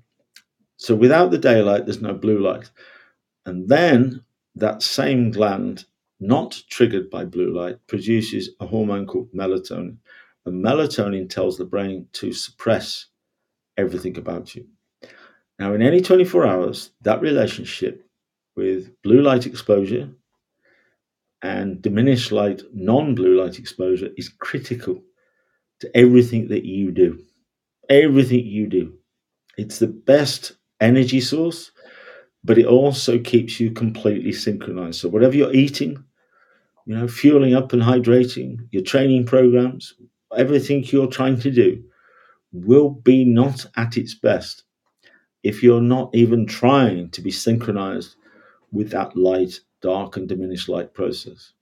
So 0.76 0.94
without 0.94 1.30
the 1.30 1.38
daylight, 1.38 1.86
there's 1.86 2.02
no 2.02 2.14
blue 2.14 2.38
light. 2.38 2.70
And 3.44 3.68
then 3.68 4.24
that 4.54 4.82
same 4.82 5.30
gland, 5.30 5.84
not 6.20 6.62
triggered 6.70 7.10
by 7.10 7.24
blue 7.24 7.52
light, 7.54 7.78
produces 7.86 8.50
a 8.60 8.66
hormone 8.66 9.06
called 9.06 9.32
melatonin. 9.32 9.96
And 10.44 10.64
melatonin 10.64 11.28
tells 11.28 11.58
the 11.58 11.64
brain 11.64 12.06
to 12.14 12.32
suppress 12.32 13.06
everything 13.76 14.16
about 14.16 14.54
you. 14.54 14.66
Now, 15.58 15.74
in 15.74 15.82
any 15.82 16.00
24 16.00 16.46
hours, 16.46 16.90
that 17.02 17.20
relationship 17.20 18.05
with 18.56 18.90
blue 19.02 19.22
light 19.22 19.46
exposure 19.46 20.10
and 21.42 21.82
diminished 21.82 22.32
light, 22.32 22.62
non 22.72 23.14
blue 23.14 23.40
light 23.42 23.58
exposure 23.58 24.10
is 24.16 24.28
critical 24.28 25.02
to 25.80 25.96
everything 25.96 26.48
that 26.48 26.64
you 26.64 26.92
do. 26.92 27.20
Everything 27.90 28.44
you 28.46 28.66
do. 28.68 28.94
It's 29.58 29.78
the 29.78 29.88
best 29.88 30.52
energy 30.80 31.20
source 31.20 31.70
but 32.44 32.58
it 32.58 32.66
also 32.66 33.18
keeps 33.18 33.58
you 33.60 33.72
completely 33.72 34.32
synchronized. 34.32 35.00
So 35.00 35.08
whatever 35.08 35.36
you're 35.36 35.52
eating, 35.54 36.02
you 36.86 36.96
know, 36.96 37.08
fueling 37.08 37.54
up 37.54 37.72
and 37.72 37.82
hydrating, 37.82 38.68
your 38.70 38.82
training 38.84 39.26
programs, 39.26 39.94
everything 40.36 40.84
you're 40.84 41.08
trying 41.08 41.40
to 41.40 41.50
do 41.50 41.82
will 42.52 42.90
be 42.90 43.24
not 43.24 43.66
at 43.76 43.96
its 43.96 44.14
best 44.14 44.64
if 45.42 45.62
you're 45.62 45.82
not 45.82 46.10
even 46.14 46.46
trying 46.46 47.10
to 47.10 47.20
be 47.22 47.30
synchronized 47.30 48.16
with 48.76 48.90
that 48.90 49.16
light, 49.16 49.60
dark, 49.80 50.16
and 50.16 50.28
diminished 50.28 50.68
light 50.68 50.94
process. 50.94 51.52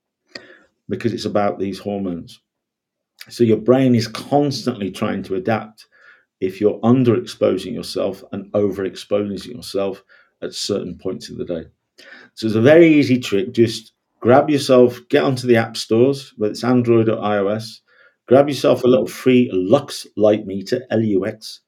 Because 0.89 1.13
it's 1.13 1.25
about 1.25 1.59
these 1.59 1.79
hormones. 1.79 2.41
So 3.29 3.45
your 3.45 3.57
brain 3.57 3.95
is 3.95 4.07
constantly 4.09 4.91
trying 4.91 5.23
to 5.25 5.37
adapt 5.37 5.87
if 6.41 6.61
you're 6.61 6.81
underexposing 6.81 7.73
yourself 7.73 8.23
and 8.33 8.53
overexposing 8.53 9.55
yourself 9.55 10.03
at 10.43 10.53
certain 10.53 10.99
points 10.99 11.31
of 11.31 11.39
the 11.39 11.45
day. 11.45 11.65
So 12.35 12.47
it's 12.47 12.57
a 12.57 12.61
very 12.61 12.89
easy 12.89 13.19
trick. 13.19 13.53
Just 13.53 13.93
grab 14.21 14.51
yourself, 14.51 15.01
get 15.09 15.23
onto 15.23 15.47
the 15.47 15.57
app 15.57 15.77
stores, 15.77 16.35
whether 16.37 16.51
it's 16.51 16.65
Android 16.65 17.09
or 17.09 17.17
iOS, 17.17 17.81
grab 18.27 18.49
yourself 18.49 18.85
a 18.85 18.89
little 18.89 19.07
free 19.07 19.51
Lux 19.53 20.07
light 20.17 20.47
meter, 20.47 20.85
L-U-X, 20.91 21.61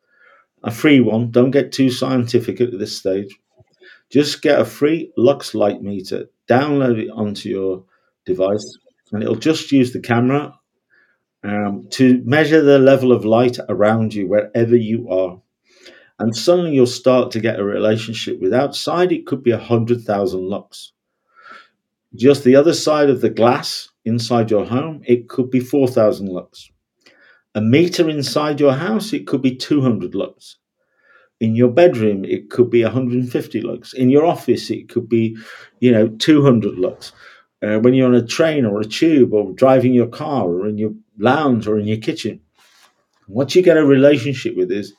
a 0.65 0.71
free 0.71 1.01
one. 1.01 1.31
Don't 1.31 1.51
get 1.51 1.73
too 1.73 1.91
scientific 1.91 2.61
at 2.61 2.79
this 2.79 2.97
stage. 2.97 3.39
Just 4.11 4.43
get 4.43 4.61
a 4.61 4.65
free 4.65 5.13
Lux 5.17 5.55
light 5.55 5.83
meter, 5.83 6.31
download 6.49 7.03
it 7.03 7.11
onto 7.11 7.49
your 7.49 7.85
device, 8.25 8.79
and 9.13 9.23
it'll 9.23 9.35
just 9.35 9.73
use 9.73 9.93
the 9.93 10.01
camera 10.01 10.59
um, 11.43 11.87
to 11.91 12.23
measure 12.25 12.63
the 12.63 12.79
level 12.79 13.13
of 13.13 13.25
light 13.25 13.59
around 13.69 14.15
you 14.15 14.29
wherever 14.29 14.77
you 14.77 15.11
are. 15.11 15.41
And 16.19 16.35
suddenly 16.35 16.73
you'll 16.73 16.87
start 16.87 17.31
to 17.33 17.41
get 17.41 17.61
a 17.61 17.65
relationship 17.65 18.41
with 18.41 18.55
outside. 18.55 19.13
It 19.13 19.27
could 19.27 19.43
be 19.43 19.51
a 19.51 19.59
hundred 19.59 20.03
thousand 20.03 20.49
lux. 20.49 20.93
Just 22.15 22.45
the 22.45 22.57
other 22.57 22.73
side 22.73 23.11
of 23.11 23.21
the 23.21 23.29
glass 23.29 23.91
inside 24.05 24.51
your 24.51 24.65
home 24.65 25.03
it 25.05 25.29
could 25.29 25.51
be 25.51 25.61
4000 25.61 26.29
lux. 26.29 26.71
A 27.55 27.61
meter 27.61 28.09
inside 28.09 28.61
your 28.61 28.75
house 28.75 29.13
it 29.13 29.27
could 29.27 29.43
be 29.43 29.57
200 29.57 30.15
lux 30.15 30.57
in 31.41 31.55
your 31.55 31.70
bedroom 31.70 32.24
it 32.24 32.51
could 32.51 32.70
be 32.70 32.82
150 32.82 33.61
lux 33.61 33.93
in 33.93 34.11
your 34.11 34.24
office 34.24 34.70
it 34.70 34.89
could 34.89 35.09
be 35.09 35.37
you 35.80 35.93
know 35.93 36.09
200 36.09 36.78
lux 36.78 37.12
uh, 37.62 37.78
when 37.78 37.95
you're 37.95 38.09
on 38.09 38.14
a 38.14 38.26
train 38.26 38.64
or 38.64 38.80
a 38.80 38.84
tube 38.84 39.32
or 39.32 39.53
driving 39.53 39.93
your 39.93 40.07
car 40.07 40.47
or 40.47 40.66
in 40.66 40.78
your 40.78 40.93
lounge 41.18 41.66
or 41.66 41.78
in 41.78 41.87
your 41.87 41.99
kitchen 41.99 42.41
what 43.26 43.55
you 43.55 43.62
get 43.62 43.76
a 43.76 43.84
relationship 43.84 44.57
with 44.57 44.70
is 44.70 44.95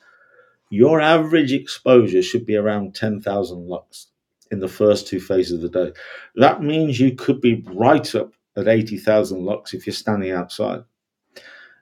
your 0.69 0.99
average 0.99 1.53
exposure 1.53 2.21
should 2.21 2.45
be 2.45 2.55
around 2.55 2.93
10,000 2.93 3.67
lux 3.67 4.07
in 4.51 4.59
the 4.59 4.67
first 4.67 5.07
two 5.07 5.19
phases 5.19 5.63
of 5.63 5.71
the 5.71 5.85
day. 5.85 5.99
That 6.35 6.61
means 6.61 6.99
you 6.99 7.15
could 7.15 7.41
be 7.41 7.63
right 7.67 8.13
up 8.15 8.33
at 8.55 8.67
80,000 8.67 9.43
lux 9.45 9.73
if 9.73 9.85
you're 9.85 9.93
standing 9.93 10.31
outside. 10.31 10.83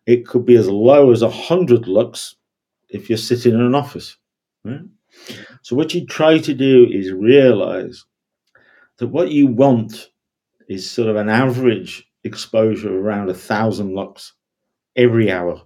It 0.05 0.27
could 0.27 0.45
be 0.45 0.55
as 0.55 0.67
low 0.67 1.11
as 1.11 1.23
100 1.23 1.87
lux 1.87 2.35
if 2.89 3.09
you're 3.09 3.17
sitting 3.17 3.53
in 3.53 3.61
an 3.61 3.75
office. 3.75 4.17
So, 5.61 5.75
what 5.75 5.93
you 5.93 6.05
try 6.05 6.39
to 6.39 6.53
do 6.53 6.87
is 6.91 7.11
realize 7.11 8.03
that 8.97 9.07
what 9.07 9.31
you 9.31 9.47
want 9.47 10.09
is 10.67 10.89
sort 10.89 11.09
of 11.09 11.15
an 11.15 11.29
average 11.29 12.07
exposure 12.23 12.89
of 12.89 12.95
around 12.95 13.29
a 13.29 13.33
thousand 13.33 13.93
lux 13.93 14.33
every 14.95 15.31
hour. 15.31 15.61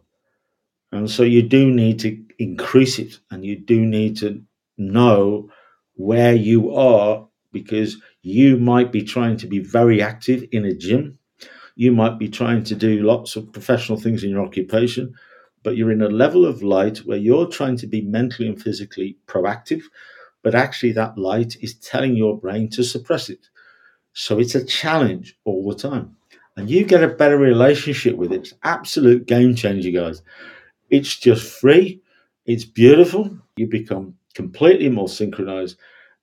And 0.92 1.10
so 1.10 1.24
you 1.24 1.44
do 1.44 1.72
need 1.72 2.00
to 2.00 2.22
increase 2.40 3.00
it 3.00 3.20
and 3.32 3.46
you 3.46 3.58
do 3.58 3.86
need 3.86 4.18
to 4.18 4.44
know 4.78 5.50
where 5.96 6.34
you 6.34 6.74
are 6.74 7.28
because 7.52 7.98
you 8.22 8.58
might 8.58 8.92
be 8.92 9.04
trying 9.04 9.38
to 9.38 9.48
be 9.48 9.60
very 9.60 10.02
active 10.02 10.46
in 10.52 10.66
a 10.66 10.74
gym. 10.74 11.20
You 11.76 11.92
might 11.92 12.18
be 12.18 12.28
trying 12.28 12.64
to 12.66 12.76
do 12.76 13.04
lots 13.04 13.36
of 13.36 13.52
professional 13.54 14.00
things 14.00 14.24
in 14.24 14.32
your 14.32 14.46
occupation, 14.46 15.14
but 15.64 15.78
you're 15.78 15.92
in 15.92 16.02
a 16.02 16.10
level 16.10 16.46
of 16.46 16.64
light 16.64 17.00
where 17.00 17.18
you're 17.18 17.48
trying 17.48 17.78
to 17.78 17.88
be 17.88 18.02
mentally 18.02 18.48
and 18.50 18.62
physically 18.62 19.18
proactive, 19.28 19.84
but 20.44 20.56
actually 20.56 20.94
that 20.94 21.18
light 21.18 21.58
is 21.62 21.76
telling 21.76 22.16
your 22.16 22.40
brain 22.40 22.70
to 22.72 22.84
suppress 22.84 23.30
it. 23.30 23.48
So 24.14 24.40
it's 24.40 24.56
a 24.56 24.66
challenge 24.66 25.38
all 25.46 25.68
the 25.70 25.76
time. 25.76 26.16
and 26.58 26.70
you 26.70 26.86
get 26.86 27.04
a 27.04 27.08
better 27.10 27.38
relationship 27.38 28.16
with 28.18 28.32
it. 28.34 28.42
It's 28.42 28.54
absolute 28.64 29.28
game 29.28 29.56
changer, 29.56 29.92
guys. 29.92 30.22
It's 30.90 31.18
just 31.18 31.44
free. 31.62 32.02
It's 32.46 32.66
beautiful. 32.66 33.38
You 33.58 33.68
become 33.68 34.16
completely 34.36 34.90
more 34.90 35.10
synchronized, 35.10 35.78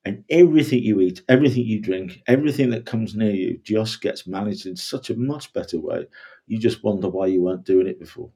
and 0.05 0.23
everything 0.29 0.83
you 0.83 1.01
eat, 1.01 1.21
everything 1.29 1.65
you 1.65 1.81
drink, 1.81 2.21
everything 2.27 2.69
that 2.71 2.85
comes 2.85 3.15
near 3.15 3.31
you 3.33 3.59
just 3.63 4.01
gets 4.01 4.25
managed 4.27 4.65
in 4.65 4.75
such 4.77 5.09
a 5.09 5.15
much 5.17 5.51
better 5.53 5.79
way. 5.79 6.05
You 6.47 6.59
just 6.59 6.83
wonder 6.83 7.09
why 7.09 7.27
you 7.27 7.41
weren't 7.41 7.65
doing 7.65 7.87
it 7.87 7.99
before. 7.99 8.31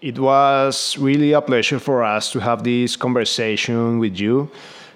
It 0.00 0.18
was 0.18 0.96
really 0.96 1.32
a 1.32 1.42
pleasure 1.42 1.78
for 1.78 2.02
us 2.02 2.32
to 2.32 2.40
have 2.40 2.64
this 2.64 2.96
conversation 2.96 3.98
with 3.98 4.18
you. 4.18 4.50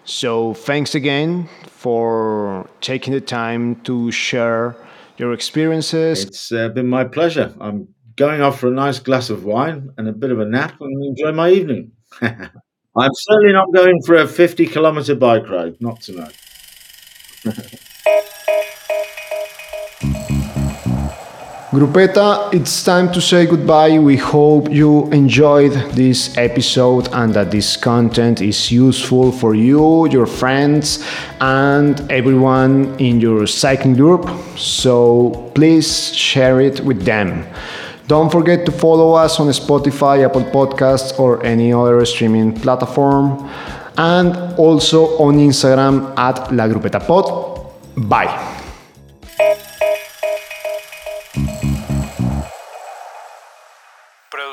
So, 0.07 0.55
thanks 0.55 0.95
again 0.95 1.49
for 1.67 2.69
taking 2.81 3.13
the 3.13 3.21
time 3.21 3.77
to 3.83 4.11
share 4.11 4.75
your 5.19 5.35
experiences. 5.35 6.25
It's 6.25 6.53
uh, 6.53 6.71
been 6.71 6.87
my 6.87 7.05
pleasure. 7.05 7.53
I'm 7.61 7.89
going 8.17 8.41
off 8.41 8.61
for 8.61 8.69
a 8.69 8.75
nice 8.75 8.99
glass 8.99 9.29
of 9.29 9.45
wine 9.45 9.91
and 9.99 10.09
a 10.09 10.13
bit 10.13 10.31
of 10.31 10.41
a 10.41 10.47
nap 10.47 10.81
and 10.81 11.05
enjoy 11.05 11.33
my 11.33 11.51
evening. 11.51 11.93
I'm 12.23 13.11
certainly 13.13 13.53
not 13.53 13.75
going 13.75 14.01
for 14.07 14.15
a 14.15 14.27
50 14.27 14.67
kilometer 14.67 15.15
bike 15.15 15.49
ride, 15.51 15.77
not 15.81 16.01
tonight. 16.01 16.35
Grupeta, 21.75 22.55
it's 22.55 22.85
time 22.85 23.11
to 23.13 23.21
say 23.21 23.47
goodbye. 23.47 23.99
We 23.99 24.17
hope 24.17 24.71
you 24.71 25.09
enjoyed 25.11 25.73
this 25.93 26.39
episode 26.39 27.09
and 27.13 27.35
that 27.35 27.51
this 27.51 27.77
content 27.77 28.41
is 28.41 28.71
useful 28.71 29.33
for 29.33 29.57
you, 29.57 30.07
your 30.09 30.27
friends, 30.27 31.05
and 31.41 32.01
everyone 32.13 32.95
in 33.01 33.21
your 33.21 33.49
cycling 33.49 33.95
group. 33.95 34.25
So 34.57 35.51
please 35.57 36.15
share 36.15 36.61
it 36.61 36.79
with 36.81 37.05
them. 37.05 37.45
Don't 38.07 38.31
forget 38.31 38.65
to 38.67 38.73
follow 38.73 39.15
us 39.15 39.41
on 39.41 39.49
Spotify, 39.49 40.25
Apple 40.25 40.45
Podcasts, 40.45 41.19
or 41.19 41.45
any 41.45 41.73
other 41.73 42.05
streaming 42.05 42.53
platform, 42.53 43.51
and 43.99 44.37
also 44.57 45.19
on 45.19 45.39
Instagram 45.39 46.17
at 46.17 46.53
La 46.55 46.69
Grupeta 46.69 47.05
Pod. 47.05 47.27
Bye. 47.97 48.64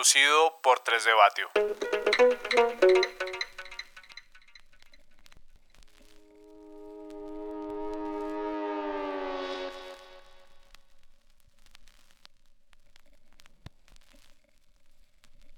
Producido 0.02 0.58
por 0.64 0.80
3 0.80 1.06
de 1.06 1.14
Batio. 1.14 1.50